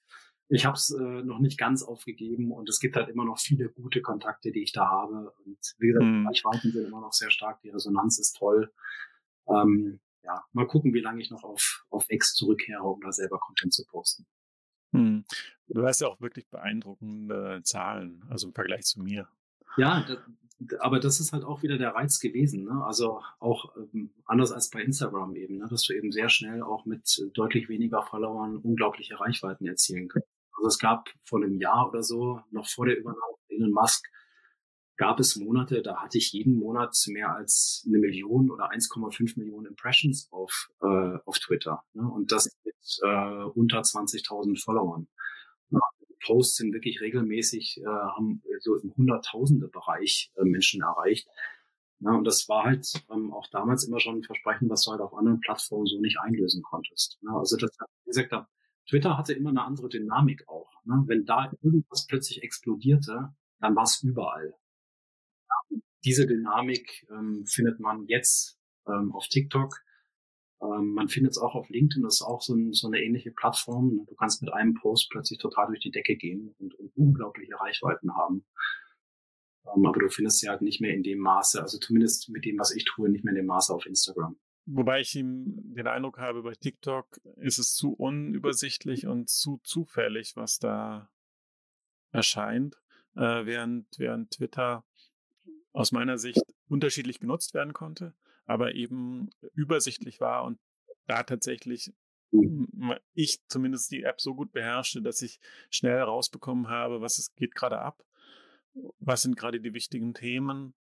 ich 0.47 0.65
habe 0.65 0.75
es 0.75 0.91
äh, 0.91 1.23
noch 1.23 1.39
nicht 1.39 1.57
ganz 1.57 1.83
aufgegeben 1.83 2.51
und 2.51 2.69
es 2.69 2.79
gibt 2.79 2.95
halt 2.95 3.09
immer 3.09 3.25
noch 3.25 3.39
viele 3.39 3.69
gute 3.69 4.01
Kontakte, 4.01 4.51
die 4.51 4.63
ich 4.63 4.71
da 4.71 4.87
habe. 4.87 5.33
Und 5.43 5.57
wie 5.79 5.87
gesagt, 5.87 6.05
mhm. 6.05 6.21
die 6.21 6.27
Reichweiten 6.27 6.71
sind 6.71 6.87
immer 6.87 7.01
noch 7.01 7.13
sehr 7.13 7.31
stark, 7.31 7.61
die 7.61 7.69
Resonanz 7.69 8.19
ist 8.19 8.37
toll. 8.37 8.71
Ähm, 9.47 9.99
ja, 10.23 10.43
mal 10.53 10.67
gucken, 10.67 10.93
wie 10.93 11.01
lange 11.01 11.21
ich 11.21 11.31
noch 11.31 11.43
auf, 11.43 11.85
auf 11.89 12.05
X 12.09 12.33
zurückkehre, 12.33 12.83
um 12.83 13.01
da 13.01 13.11
selber 13.11 13.39
Content 13.39 13.73
zu 13.73 13.85
posten. 13.85 14.25
Hm. 14.91 15.25
Du 15.67 15.83
hast 15.83 16.01
ja 16.01 16.07
auch 16.07 16.21
wirklich 16.21 16.47
beeindruckende 16.49 17.61
Zahlen, 17.63 18.23
also 18.29 18.47
im 18.47 18.53
Vergleich 18.53 18.85
zu 18.85 19.01
mir. 19.01 19.27
Ja, 19.77 20.05
das, 20.07 20.19
aber 20.79 20.99
das 20.99 21.19
ist 21.19 21.33
halt 21.33 21.43
auch 21.43 21.63
wieder 21.63 21.77
der 21.77 21.95
Reiz 21.95 22.19
gewesen. 22.19 22.63
Ne? 22.63 22.83
Also 22.85 23.21
auch 23.39 23.75
ähm, 23.77 24.11
anders 24.25 24.51
als 24.51 24.69
bei 24.69 24.81
Instagram 24.81 25.35
eben, 25.35 25.57
ne? 25.57 25.67
dass 25.69 25.83
du 25.83 25.93
eben 25.93 26.11
sehr 26.11 26.29
schnell 26.29 26.61
auch 26.61 26.85
mit 26.85 27.29
deutlich 27.33 27.67
weniger 27.67 28.03
Followern 28.03 28.57
unglaubliche 28.57 29.19
Reichweiten 29.19 29.65
erzielen 29.65 30.07
kannst. 30.07 30.34
Also 30.65 30.73
es 30.73 30.79
gab 30.79 31.11
vor 31.25 31.43
einem 31.43 31.61
Jahr 31.61 31.89
oder 31.89 32.01
so, 32.01 32.41
noch 32.49 32.67
vor 32.67 32.87
der 32.87 32.97
Übernahme 32.97 33.21
von 33.21 33.55
Elon 33.55 33.71
Musk, 33.71 34.03
gab 34.97 35.19
es 35.19 35.35
Monate, 35.35 35.83
da 35.83 35.97
hatte 35.97 36.17
ich 36.17 36.31
jeden 36.31 36.57
Monat 36.57 36.97
mehr 37.05 37.35
als 37.35 37.85
eine 37.87 37.99
Million 37.99 38.49
oder 38.49 38.71
1,5 38.71 39.37
Millionen 39.37 39.67
Impressions 39.67 40.27
auf, 40.31 40.71
äh, 40.81 41.19
auf 41.23 41.37
Twitter. 41.37 41.83
Ne? 41.93 42.09
Und 42.09 42.31
das 42.31 42.49
mit 42.63 42.75
äh, 43.03 43.43
unter 43.53 43.81
20.000 43.81 44.59
Followern. 44.59 45.07
Posts 46.23 46.55
sind 46.55 46.73
wirklich 46.73 46.99
regelmäßig, 46.99 47.81
äh, 47.81 47.85
haben 47.85 48.41
so 48.61 48.75
im 48.77 48.91
Hunderttausende-Bereich 48.97 50.31
äh, 50.35 50.45
Menschen 50.45 50.81
erreicht. 50.81 51.27
Ja, 51.99 52.09
und 52.09 52.23
das 52.23 52.49
war 52.49 52.63
halt 52.63 52.91
ähm, 53.11 53.31
auch 53.31 53.47
damals 53.51 53.83
immer 53.83 53.99
schon 53.99 54.17
ein 54.17 54.23
Versprechen, 54.23 54.67
was 54.67 54.83
du 54.83 54.91
halt 54.91 55.01
auf 55.01 55.13
anderen 55.13 55.41
Plattformen 55.41 55.85
so 55.85 55.99
nicht 55.99 56.17
einlösen 56.19 56.63
konntest. 56.63 57.19
Ja, 57.21 57.37
also 57.37 57.55
das, 57.55 57.69
wie 58.05 58.09
gesagt, 58.09 58.33
Twitter 58.87 59.17
hatte 59.17 59.33
immer 59.33 59.49
eine 59.49 59.63
andere 59.63 59.89
Dynamik 59.89 60.47
auch. 60.47 60.71
Ne? 60.85 61.03
Wenn 61.07 61.25
da 61.25 61.51
irgendwas 61.61 62.05
plötzlich 62.07 62.43
explodierte, 62.43 63.33
dann 63.59 63.75
war 63.75 63.83
es 63.83 64.01
überall. 64.03 64.53
Ja, 65.49 65.77
diese 66.03 66.27
Dynamik 66.27 67.07
ähm, 67.09 67.45
findet 67.47 67.79
man 67.79 68.05
jetzt 68.07 68.59
ähm, 68.87 69.11
auf 69.13 69.27
TikTok 69.27 69.85
ähm, 70.61 70.93
man 70.93 71.09
findet 71.09 71.31
es 71.31 71.37
auch 71.37 71.55
auf 71.55 71.69
LinkedIn, 71.69 72.03
das 72.03 72.15
ist 72.15 72.21
auch 72.21 72.41
so, 72.41 72.55
ein, 72.55 72.73
so, 72.73 72.87
eine 72.87 73.01
ähnliche 73.01 73.31
Plattform. 73.31 74.05
Du 74.07 74.15
kannst 74.15 74.41
mit 74.41 74.53
einem 74.53 74.73
Post 74.73 75.09
plötzlich 75.09 75.39
total 75.39 75.67
durch 75.67 75.79
die 75.79 75.91
Decke 75.91 76.15
gehen 76.15 76.55
und, 76.59 76.73
und 76.75 76.95
unglaubliche 76.95 77.59
Reichweiten 77.59 78.15
haben. 78.15 78.45
Ähm, 79.65 79.85
aber 79.85 79.99
du 79.99 80.09
findest 80.09 80.39
sie 80.39 80.49
halt 80.49 80.61
nicht 80.61 80.81
mehr 80.81 80.93
in 80.93 81.03
dem 81.03 81.19
Maße, 81.19 81.61
also 81.61 81.77
zumindest 81.77 82.29
mit 82.29 82.45
dem, 82.45 82.57
was 82.57 82.73
ich 82.73 82.85
tue, 82.85 83.09
nicht 83.09 83.23
mehr 83.23 83.33
in 83.33 83.37
dem 83.37 83.47
Maße 83.47 83.73
auf 83.73 83.85
Instagram. 83.85 84.37
Wobei 84.67 85.01
ich 85.01 85.11
den 85.11 85.87
Eindruck 85.87 86.17
habe, 86.17 86.41
bei 86.41 86.53
TikTok 86.53 87.19
ist 87.37 87.59
es 87.59 87.75
zu 87.75 87.93
unübersichtlich 87.93 89.05
und 89.05 89.29
zu 89.29 89.59
zufällig, 89.63 90.35
was 90.35 90.57
da 90.57 91.09
erscheint, 92.11 92.75
äh, 93.15 93.45
während, 93.45 93.87
während 93.97 94.31
Twitter 94.31 94.83
aus 95.71 95.91
meiner 95.91 96.17
Sicht 96.17 96.43
unterschiedlich 96.67 97.19
genutzt 97.19 97.53
werden 97.53 97.73
konnte 97.73 98.15
aber 98.45 98.75
eben 98.75 99.29
übersichtlich 99.53 100.19
war 100.21 100.43
und 100.45 100.59
da 101.07 101.23
tatsächlich 101.23 101.93
mhm. 102.31 102.95
ich 103.13 103.45
zumindest 103.47 103.91
die 103.91 104.03
App 104.03 104.21
so 104.21 104.35
gut 104.35 104.51
beherrschte, 104.51 105.01
dass 105.01 105.21
ich 105.21 105.39
schnell 105.69 105.99
rausbekommen 106.01 106.69
habe, 106.69 107.01
was 107.01 107.17
es 107.17 107.33
geht 107.35 107.55
gerade 107.55 107.79
ab, 107.79 108.03
was 108.99 109.23
sind 109.23 109.35
gerade 109.35 109.59
die 109.59 109.73
wichtigen 109.73 110.13
Themen, 110.13 110.73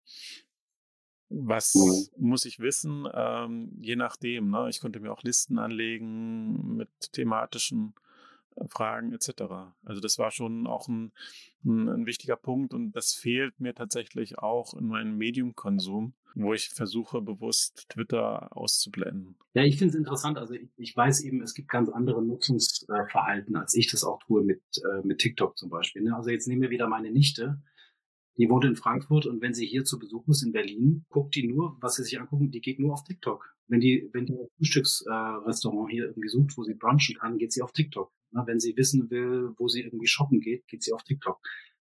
was 1.35 1.73
mhm. 1.75 2.27
muss 2.27 2.45
ich 2.45 2.59
wissen, 2.59 3.07
ähm, 3.13 3.71
je 3.81 3.95
nachdem. 3.95 4.49
Ne? 4.49 4.67
Ich 4.69 4.79
konnte 4.79 4.99
mir 4.99 5.11
auch 5.11 5.23
Listen 5.23 5.57
anlegen 5.57 6.75
mit 6.75 6.89
thematischen 7.11 7.93
äh, 8.55 8.67
Fragen 8.67 9.13
etc. 9.13 9.43
Also 9.83 10.01
das 10.01 10.17
war 10.17 10.31
schon 10.31 10.67
auch 10.67 10.87
ein, 10.87 11.11
ein, 11.65 11.89
ein 11.89 12.05
wichtiger 12.05 12.35
Punkt 12.35 12.73
und 12.73 12.91
das 12.93 13.13
fehlt 13.13 13.59
mir 13.59 13.73
tatsächlich 13.73 14.39
auch 14.39 14.73
in 14.73 14.87
meinem 14.87 15.17
Mediumkonsum 15.17 16.13
wo 16.35 16.53
ich 16.53 16.69
versuche, 16.69 17.21
bewusst 17.21 17.85
Twitter 17.89 18.55
auszublenden. 18.55 19.35
Ja, 19.53 19.63
ich 19.63 19.77
finde 19.77 19.91
es 19.91 19.95
interessant. 19.95 20.37
Also 20.37 20.53
ich, 20.53 20.69
ich, 20.77 20.95
weiß 20.95 21.21
eben, 21.21 21.41
es 21.41 21.53
gibt 21.53 21.69
ganz 21.69 21.89
andere 21.89 22.23
Nutzungsverhalten, 22.23 23.55
als 23.55 23.73
ich 23.75 23.91
das 23.91 24.03
auch 24.03 24.19
tue 24.25 24.43
mit, 24.43 24.61
äh, 24.77 25.05
mit 25.05 25.19
TikTok 25.19 25.57
zum 25.57 25.69
Beispiel. 25.69 26.03
Ne? 26.03 26.15
Also 26.15 26.29
jetzt 26.29 26.47
nehmen 26.47 26.61
wir 26.61 26.69
wieder 26.69 26.87
meine 26.87 27.11
Nichte. 27.11 27.61
Die 28.37 28.49
wohnt 28.49 28.65
in 28.65 28.75
Frankfurt 28.75 29.25
und 29.25 29.41
wenn 29.41 29.53
sie 29.53 29.65
hier 29.65 29.83
zu 29.83 29.99
Besuch 29.99 30.27
ist 30.27 30.43
in 30.43 30.51
Berlin, 30.51 31.05
guckt 31.09 31.35
die 31.35 31.47
nur, 31.47 31.77
was 31.81 31.95
sie 31.95 32.03
sich 32.03 32.19
angucken, 32.19 32.51
die 32.51 32.61
geht 32.61 32.79
nur 32.79 32.93
auf 32.93 33.03
TikTok. 33.03 33.45
Wenn 33.67 33.79
die, 33.79 34.09
wenn 34.11 34.25
die 34.25 34.33
ein 34.33 34.47
Frühstücksrestaurant 34.57 35.91
hier 35.91 36.05
irgendwie 36.05 36.29
sucht, 36.29 36.57
wo 36.57 36.63
sie 36.63 36.73
brunchen 36.73 37.15
kann, 37.15 37.37
geht 37.37 37.53
sie 37.53 37.61
auf 37.61 37.71
TikTok. 37.71 38.11
Wenn 38.31 38.59
sie 38.59 38.75
wissen 38.75 39.09
will, 39.11 39.53
wo 39.57 39.67
sie 39.67 39.81
irgendwie 39.81 40.07
shoppen 40.07 40.39
geht, 40.39 40.67
geht 40.67 40.83
sie 40.83 40.93
auf 40.93 41.03
TikTok. 41.03 41.39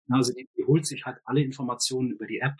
Also 0.09 0.33
die, 0.33 0.49
die 0.57 0.65
holt 0.65 0.85
sich 0.85 1.05
halt 1.05 1.19
alle 1.23 1.41
Informationen 1.41 2.11
über 2.11 2.27
die 2.27 2.39
App 2.39 2.57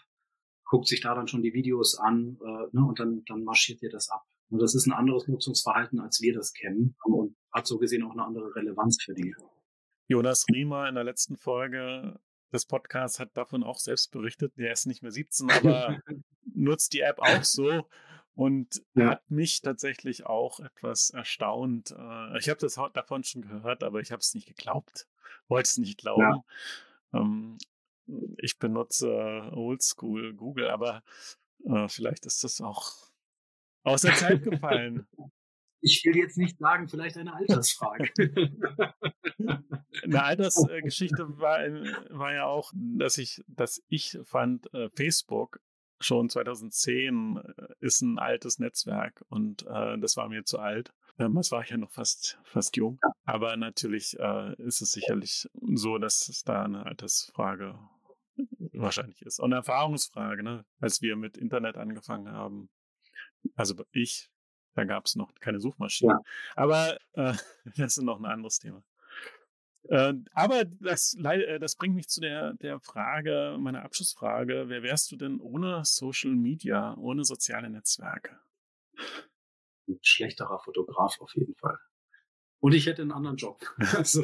guckt 0.71 0.87
sich 0.87 1.01
da 1.01 1.13
dann 1.13 1.27
schon 1.27 1.41
die 1.41 1.53
Videos 1.53 1.99
an 1.99 2.37
äh, 2.41 2.67
ne, 2.71 2.85
und 2.85 2.97
dann, 2.97 3.23
dann 3.25 3.43
marschiert 3.43 3.83
ihr 3.83 3.89
das 3.89 4.09
ab. 4.09 4.23
Und 4.49 4.61
das 4.61 4.73
ist 4.73 4.87
ein 4.87 4.93
anderes 4.93 5.27
Nutzungsverhalten, 5.27 5.99
als 5.99 6.21
wir 6.21 6.33
das 6.33 6.53
kennen 6.53 6.95
und 7.03 7.35
hat 7.51 7.67
so 7.67 7.77
gesehen 7.77 8.03
auch 8.03 8.13
eine 8.13 8.23
andere 8.23 8.55
Relevanz 8.55 9.03
für 9.03 9.13
die. 9.13 9.35
Jonas 10.07 10.45
Riemer 10.49 10.87
in 10.87 10.95
der 10.95 11.03
letzten 11.03 11.35
Folge 11.35 12.19
des 12.51 12.65
Podcasts 12.65 13.19
hat 13.19 13.35
davon 13.35 13.63
auch 13.63 13.77
selbst 13.77 14.11
berichtet. 14.11 14.53
Der 14.57 14.71
ist 14.71 14.85
nicht 14.85 15.01
mehr 15.01 15.11
17, 15.11 15.49
aber 15.49 15.99
nutzt 16.53 16.93
die 16.93 17.01
App 17.01 17.19
auch 17.19 17.43
so 17.43 17.87
und 18.35 18.81
ja. 18.93 19.11
hat 19.11 19.29
mich 19.29 19.61
tatsächlich 19.61 20.25
auch 20.25 20.59
etwas 20.59 21.09
erstaunt. 21.11 21.91
Äh, 21.91 22.39
ich 22.39 22.49
habe 22.49 22.59
das 22.59 22.79
davon 22.93 23.23
schon 23.23 23.41
gehört, 23.41 23.83
aber 23.83 23.99
ich 23.99 24.11
habe 24.11 24.19
es 24.19 24.33
nicht 24.33 24.47
geglaubt, 24.47 25.07
wollte 25.47 25.67
es 25.67 25.77
nicht 25.77 25.99
glauben. 25.99 26.43
Ja. 27.13 27.19
Ähm, 27.19 27.57
ich 28.37 28.57
benutze 28.57 29.49
Oldschool 29.53 30.33
Google, 30.33 30.69
aber 30.69 31.03
äh, 31.65 31.87
vielleicht 31.87 32.25
ist 32.25 32.43
das 32.43 32.61
auch 32.61 32.93
aus 33.83 34.01
der 34.01 34.15
Zeit 34.15 34.43
gefallen. 34.43 35.07
Ich 35.81 36.03
will 36.05 36.15
jetzt 36.15 36.37
nicht 36.37 36.57
sagen, 36.59 36.87
vielleicht 36.87 37.17
eine 37.17 37.33
Altersfrage. 37.33 38.09
eine 40.03 40.23
Altersgeschichte 40.23 41.39
war, 41.39 41.59
war 42.09 42.33
ja 42.33 42.45
auch, 42.45 42.71
dass 42.75 43.17
ich, 43.17 43.43
dass 43.47 43.81
ich 43.87 44.17
fand, 44.23 44.73
äh, 44.73 44.89
Facebook 44.95 45.59
schon 45.99 46.29
2010 46.29 47.37
äh, 47.37 47.67
ist 47.79 48.01
ein 48.01 48.19
altes 48.19 48.59
Netzwerk 48.59 49.23
und 49.29 49.65
äh, 49.67 49.97
das 49.99 50.17
war 50.17 50.29
mir 50.29 50.43
zu 50.43 50.59
alt. 50.59 50.93
Damals 51.17 51.51
war 51.51 51.61
ich 51.61 51.69
ja 51.69 51.77
noch 51.77 51.91
fast, 51.91 52.39
fast 52.43 52.75
jung. 52.77 52.99
Aber 53.25 53.55
natürlich 53.55 54.17
äh, 54.19 54.55
ist 54.61 54.81
es 54.81 54.91
sicherlich 54.91 55.47
so, 55.75 55.97
dass 55.97 56.27
es 56.29 56.43
da 56.43 56.63
eine 56.63 56.85
Altersfrage 56.85 57.77
wahrscheinlich 58.73 59.21
ist. 59.21 59.39
Und 59.39 59.53
eine 59.53 59.57
Erfahrungsfrage, 59.57 60.41
ne? 60.41 60.65
Als 60.79 61.01
wir 61.01 61.15
mit 61.15 61.37
Internet 61.37 61.77
angefangen 61.77 62.31
haben, 62.31 62.69
also 63.55 63.75
ich, 63.91 64.30
da 64.73 64.83
gab 64.85 65.05
es 65.05 65.15
noch 65.15 65.33
keine 65.39 65.59
Suchmaschine. 65.59 66.13
Ja. 66.13 66.19
Aber 66.55 66.97
äh, 67.13 67.33
das 67.77 67.97
ist 67.97 68.03
noch 68.03 68.19
ein 68.19 68.25
anderes 68.25 68.59
Thema. 68.59 68.83
Äh, 69.89 70.13
aber 70.33 70.65
das, 70.65 71.15
äh, 71.23 71.59
das 71.59 71.75
bringt 71.75 71.95
mich 71.95 72.07
zu 72.07 72.21
der, 72.21 72.53
der 72.53 72.79
Frage, 72.79 73.57
meiner 73.59 73.83
Abschlussfrage, 73.83 74.65
wer 74.67 74.83
wärst 74.83 75.11
du 75.11 75.15
denn 75.15 75.39
ohne 75.39 75.83
Social 75.85 76.31
Media, 76.31 76.95
ohne 76.97 77.23
soziale 77.23 77.69
Netzwerke? 77.69 78.39
Ein 79.87 79.99
schlechterer 80.01 80.59
Fotograf 80.59 81.19
auf 81.19 81.33
jeden 81.35 81.55
Fall. 81.55 81.77
Und 82.59 82.73
ich 82.73 82.85
hätte 82.85 83.01
einen 83.01 83.11
anderen 83.11 83.37
Job. 83.37 83.59
Also 83.97 84.23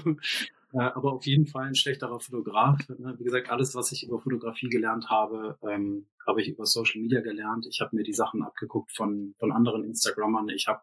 aber 0.84 1.13
auf 1.13 1.25
jeden 1.25 1.47
Fall 1.47 1.67
ein 1.67 1.75
schlechterer 1.75 2.19
Fotograf. 2.19 2.80
Ne? 2.89 3.15
Wie 3.17 3.23
gesagt, 3.23 3.49
alles, 3.49 3.75
was 3.75 3.91
ich 3.91 4.05
über 4.05 4.19
Fotografie 4.19 4.69
gelernt 4.69 5.09
habe, 5.09 5.57
ähm, 5.67 6.07
habe 6.25 6.41
ich 6.41 6.49
über 6.49 6.65
Social 6.65 7.01
Media 7.01 7.21
gelernt. 7.21 7.65
Ich 7.69 7.82
habe 7.82 7.95
mir 7.95 8.03
die 8.03 8.13
Sachen 8.13 8.43
abgeguckt 8.43 8.91
von, 8.95 9.34
von 9.39 9.51
anderen 9.51 9.84
Instagrammern. 9.84 10.49
Ich 10.49 10.67
habe 10.67 10.82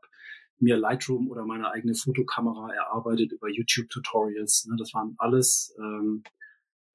mir 0.58 0.76
Lightroom 0.76 1.28
oder 1.28 1.44
meine 1.44 1.70
eigene 1.70 1.94
Fotokamera 1.94 2.72
erarbeitet 2.72 3.32
über 3.32 3.48
YouTube-Tutorials. 3.48 4.66
Ne? 4.70 4.76
Das 4.78 4.94
waren 4.94 5.14
alles 5.18 5.74
ähm, 5.78 6.22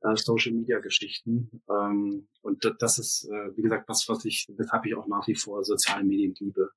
äh, 0.02 0.16
Social 0.16 0.54
Media 0.54 0.80
Geschichten. 0.80 1.62
Ähm, 1.70 2.28
und 2.41 2.76
das 2.80 3.00
ist, 3.00 3.30
äh, 3.30 3.56
wie 3.56 3.62
gesagt, 3.62 3.88
was, 3.88 4.08
was 4.08 4.26
ich, 4.26 4.47
weshalb 4.58 4.86
ich 4.86 4.95
auch 4.95 5.08
nach 5.08 5.28
wie 5.28 5.36
vor 5.36 5.64
soziale 5.64 6.04
Medien 6.04 6.34
liebe. 6.39 6.70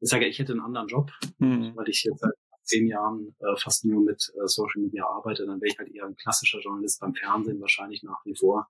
Ich 0.00 0.10
sage, 0.10 0.26
ich 0.26 0.38
hätte 0.38 0.52
einen 0.52 0.60
anderen 0.60 0.88
Job, 0.88 1.10
mhm. 1.38 1.72
weil 1.74 1.88
ich 1.88 2.04
jetzt 2.04 2.20
seit 2.20 2.34
zehn 2.66 2.86
Jahren 2.86 3.34
äh, 3.38 3.56
fast 3.56 3.84
nur 3.84 4.02
mit 4.02 4.32
äh, 4.34 4.46
Social 4.46 4.82
Media 4.82 5.06
arbeite, 5.06 5.46
dann 5.46 5.60
wäre 5.60 5.72
ich 5.72 5.78
halt 5.78 5.94
eher 5.94 6.04
ein 6.04 6.16
klassischer 6.16 6.60
Journalist 6.60 7.00
beim 7.00 7.14
Fernsehen 7.14 7.60
wahrscheinlich 7.60 8.02
nach 8.02 8.24
wie 8.24 8.34
vor. 8.34 8.68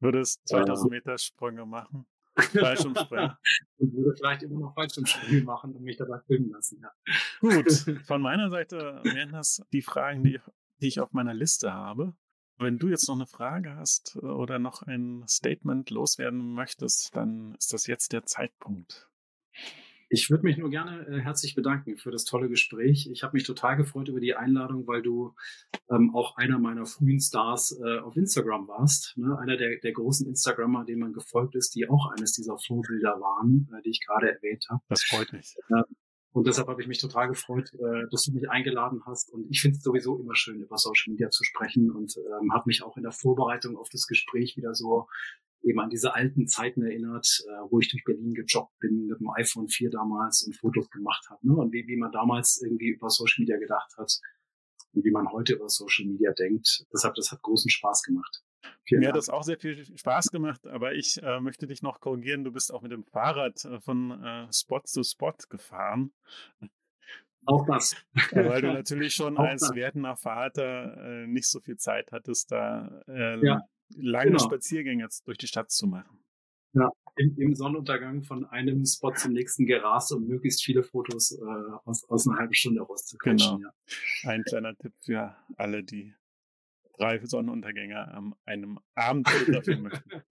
Würdest 0.00 0.40
2000 0.48 0.92
äh, 0.92 0.96
Meter 0.96 1.18
Sprünge 1.18 1.66
machen? 1.66 2.06
Fallschirmsprünge. 2.36 3.36
und 3.78 3.92
würde 3.92 4.16
vielleicht 4.16 4.42
immer 4.44 4.60
noch 4.60 4.74
Fallschirmsprünge 4.74 5.42
machen 5.44 5.74
und 5.74 5.82
mich 5.82 5.96
dabei 5.96 6.20
filmen 6.26 6.50
lassen, 6.50 6.80
ja. 6.80 6.90
Gut, 7.40 7.70
von 8.06 8.22
meiner 8.22 8.50
Seite 8.50 9.00
wären 9.02 9.32
das 9.32 9.62
die 9.72 9.82
Fragen, 9.82 10.22
die, 10.22 10.40
die 10.80 10.88
ich 10.88 11.00
auf 11.00 11.12
meiner 11.12 11.34
Liste 11.34 11.72
habe. 11.72 12.14
Wenn 12.58 12.78
du 12.78 12.88
jetzt 12.88 13.08
noch 13.08 13.14
eine 13.14 13.26
Frage 13.26 13.74
hast 13.76 14.16
äh, 14.16 14.26
oder 14.26 14.58
noch 14.58 14.82
ein 14.82 15.24
Statement 15.28 15.90
loswerden 15.90 16.54
möchtest, 16.54 17.14
dann 17.16 17.54
ist 17.56 17.72
das 17.72 17.86
jetzt 17.86 18.12
der 18.12 18.24
Zeitpunkt. 18.24 19.08
Ich 20.12 20.28
würde 20.28 20.42
mich 20.42 20.58
nur 20.58 20.70
gerne 20.70 21.06
äh, 21.06 21.20
herzlich 21.20 21.54
bedanken 21.54 21.96
für 21.96 22.10
das 22.10 22.24
tolle 22.24 22.48
Gespräch. 22.48 23.08
Ich 23.12 23.22
habe 23.22 23.34
mich 23.36 23.44
total 23.44 23.76
gefreut 23.76 24.08
über 24.08 24.18
die 24.18 24.34
Einladung, 24.34 24.88
weil 24.88 25.02
du 25.02 25.36
ähm, 25.88 26.12
auch 26.14 26.36
einer 26.36 26.58
meiner 26.58 26.84
frühen 26.84 27.20
Stars 27.20 27.78
äh, 27.80 27.98
auf 28.00 28.16
Instagram 28.16 28.66
warst. 28.66 29.16
Ne? 29.16 29.38
Einer 29.38 29.56
der, 29.56 29.78
der 29.78 29.92
großen 29.92 30.26
Instagrammer, 30.26 30.84
denen 30.84 31.00
man 31.00 31.12
gefolgt 31.12 31.54
ist, 31.54 31.76
die 31.76 31.88
auch 31.88 32.10
eines 32.10 32.32
dieser 32.32 32.58
Vorbilder 32.58 33.20
waren, 33.20 33.68
äh, 33.72 33.82
die 33.82 33.90
ich 33.90 34.00
gerade 34.04 34.32
erwähnt 34.32 34.66
habe. 34.68 34.82
Das 34.88 35.04
freut 35.04 35.32
mich. 35.32 35.54
Und 36.32 36.46
deshalb 36.46 36.68
habe 36.68 36.80
ich 36.80 36.86
mich 36.86 37.00
total 37.00 37.28
gefreut, 37.28 37.72
äh, 37.74 38.06
dass 38.10 38.22
du 38.22 38.32
mich 38.32 38.48
eingeladen 38.48 39.02
hast. 39.04 39.32
Und 39.32 39.50
ich 39.50 39.60
finde 39.60 39.78
es 39.78 39.82
sowieso 39.82 40.18
immer 40.18 40.36
schön, 40.36 40.60
über 40.60 40.78
Social 40.78 41.12
Media 41.12 41.28
zu 41.30 41.42
sprechen 41.42 41.90
und 41.90 42.16
ähm, 42.16 42.52
habe 42.52 42.64
mich 42.66 42.82
auch 42.82 42.96
in 42.96 43.02
der 43.02 43.12
Vorbereitung 43.12 43.76
auf 43.76 43.88
das 43.90 44.06
Gespräch 44.06 44.56
wieder 44.56 44.74
so 44.74 45.08
eben 45.62 45.80
an 45.80 45.90
diese 45.90 46.14
alten 46.14 46.46
Zeiten 46.46 46.82
erinnert, 46.82 47.26
äh, 47.46 47.70
wo 47.70 47.80
ich 47.80 47.90
durch 47.90 48.04
Berlin 48.04 48.32
gejoggt 48.34 48.78
bin 48.78 49.06
mit 49.06 49.20
dem 49.20 49.28
iPhone 49.30 49.68
4 49.68 49.90
damals 49.90 50.42
und 50.46 50.56
Fotos 50.56 50.88
gemacht 50.90 51.26
habe. 51.28 51.46
Ne? 51.46 51.54
Und 51.54 51.72
wie, 51.72 51.86
wie 51.86 51.96
man 51.96 52.12
damals 52.12 52.60
irgendwie 52.62 52.90
über 52.90 53.10
Social 53.10 53.42
Media 53.42 53.58
gedacht 53.58 53.92
hat 53.98 54.12
und 54.92 55.04
wie 55.04 55.10
man 55.10 55.30
heute 55.32 55.54
über 55.54 55.68
Social 55.68 56.06
Media 56.06 56.32
denkt. 56.32 56.86
Deshalb, 56.92 57.14
das 57.14 57.32
hat 57.32 57.42
großen 57.42 57.70
Spaß 57.70 58.02
gemacht. 58.02 58.42
Vielen 58.84 59.00
Mir 59.00 59.06
Dank. 59.06 59.14
hat 59.14 59.18
das 59.18 59.28
auch 59.28 59.42
sehr 59.42 59.58
viel 59.58 59.84
Spaß 59.96 60.30
gemacht, 60.30 60.66
aber 60.66 60.94
ich 60.94 61.22
äh, 61.22 61.40
möchte 61.40 61.66
dich 61.66 61.82
noch 61.82 62.00
korrigieren. 62.00 62.44
Du 62.44 62.52
bist 62.52 62.72
auch 62.72 62.82
mit 62.82 62.92
dem 62.92 63.04
Fahrrad 63.04 63.64
äh, 63.64 63.80
von 63.80 64.22
äh, 64.22 64.52
Spot 64.52 64.80
zu 64.84 65.02
Spot 65.02 65.34
gefahren. 65.48 66.12
Auch 67.46 67.66
das. 67.66 67.96
Weil 68.32 68.62
du 68.62 68.72
natürlich 68.72 69.14
schon 69.14 69.38
als 69.38 69.62
das. 69.62 69.74
werdender 69.74 70.16
Vater 70.16 71.22
äh, 71.22 71.26
nicht 71.26 71.48
so 71.48 71.60
viel 71.60 71.76
Zeit 71.76 72.12
hattest, 72.12 72.52
da 72.52 73.02
äh, 73.08 73.44
ja, 73.44 73.62
lange 73.96 74.32
genau. 74.32 74.44
Spaziergänge 74.44 75.08
durch 75.24 75.38
die 75.38 75.46
Stadt 75.46 75.70
zu 75.70 75.86
machen. 75.86 76.18
Ja, 76.72 76.88
im, 77.16 77.36
im, 77.36 77.54
Sonnenuntergang 77.54 78.22
von 78.22 78.46
einem 78.46 78.84
Spot 78.84 79.12
zum 79.12 79.32
nächsten 79.32 79.66
gerast, 79.66 80.12
um 80.12 80.26
möglichst 80.26 80.62
viele 80.62 80.84
Fotos 80.84 81.32
äh, 81.32 81.44
aus, 81.84 82.08
aus 82.08 82.28
einer 82.28 82.38
halben 82.38 82.54
Stunde 82.54 82.82
rauszukriegen. 82.82 83.38
Genau. 83.38 83.58
Ja. 83.58 84.30
Ein 84.30 84.44
kleiner 84.44 84.76
Tipp 84.76 84.92
für 85.00 85.34
alle, 85.56 85.82
die 85.82 86.14
drei 87.00 87.24
Sonnenuntergänge 87.24 87.96
an 88.12 88.34
einem 88.44 88.78
Abend 88.94 89.28
fotografieren 89.28 89.82
möchten. 89.82 90.10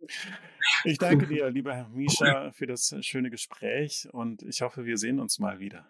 Ich 0.86 0.97
danke 0.97 1.28
dir, 1.28 1.49
lieber 1.49 1.76
Herr 1.76 1.89
Misha, 1.89 2.51
für 2.51 2.65
das 2.65 2.95
schöne 3.01 3.30
Gespräch 3.30 4.07
und 4.13 4.43
ich 4.43 4.61
hoffe, 4.61 4.86
wir 4.86 4.97
sehen 4.97 5.20
uns 5.20 5.38
mal 5.38 5.59
wieder. 5.59 5.86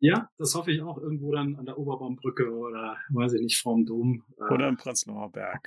Ja, 0.00 0.28
das 0.38 0.54
hoffe 0.54 0.72
ich 0.72 0.82
auch 0.82 0.98
irgendwo 0.98 1.32
dann 1.32 1.56
an 1.56 1.66
der 1.66 1.78
Oberbaumbrücke 1.78 2.50
oder, 2.50 2.96
weiß 3.10 3.34
ich 3.34 3.42
nicht, 3.42 3.60
vorm 3.60 3.86
Dom. 3.86 4.24
Äh, 4.38 4.52
oder 4.52 4.68
im 4.68 4.76
Prenzlauer 4.76 5.30
Berg. 5.30 5.60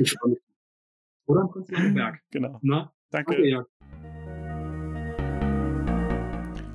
Oder 1.25 1.41
im 1.41 1.49
Prenzlauer 1.49 1.93
Berg. 1.93 2.19
Genau. 2.31 2.59
Na? 2.61 2.91
Danke. 3.09 3.35
Danke 3.35 3.47
ja. 3.47 3.65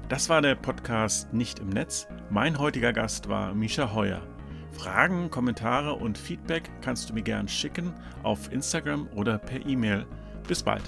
Das 0.09 0.31
war 0.31 0.41
der 0.41 0.55
Podcast 0.55 1.35
Nicht 1.35 1.59
im 1.59 1.69
Netz. 1.69 2.09
Mein 2.31 2.59
heutiger 2.59 2.93
Gast 2.93 3.29
war 3.29 3.55
Misha 3.55 3.93
Heuer. 3.93 4.38
Fragen, 4.79 5.29
Kommentare 5.29 5.95
und 5.95 6.17
Feedback 6.17 6.71
kannst 6.83 7.11
du 7.11 7.15
mir 7.15 7.23
gern 7.23 7.49
schicken 7.49 7.93
auf 8.23 8.53
Instagram 8.53 9.09
oder 9.15 9.37
per 9.37 9.67
E-Mail. 9.67 10.07
Bis 10.47 10.63
bald. 10.63 10.85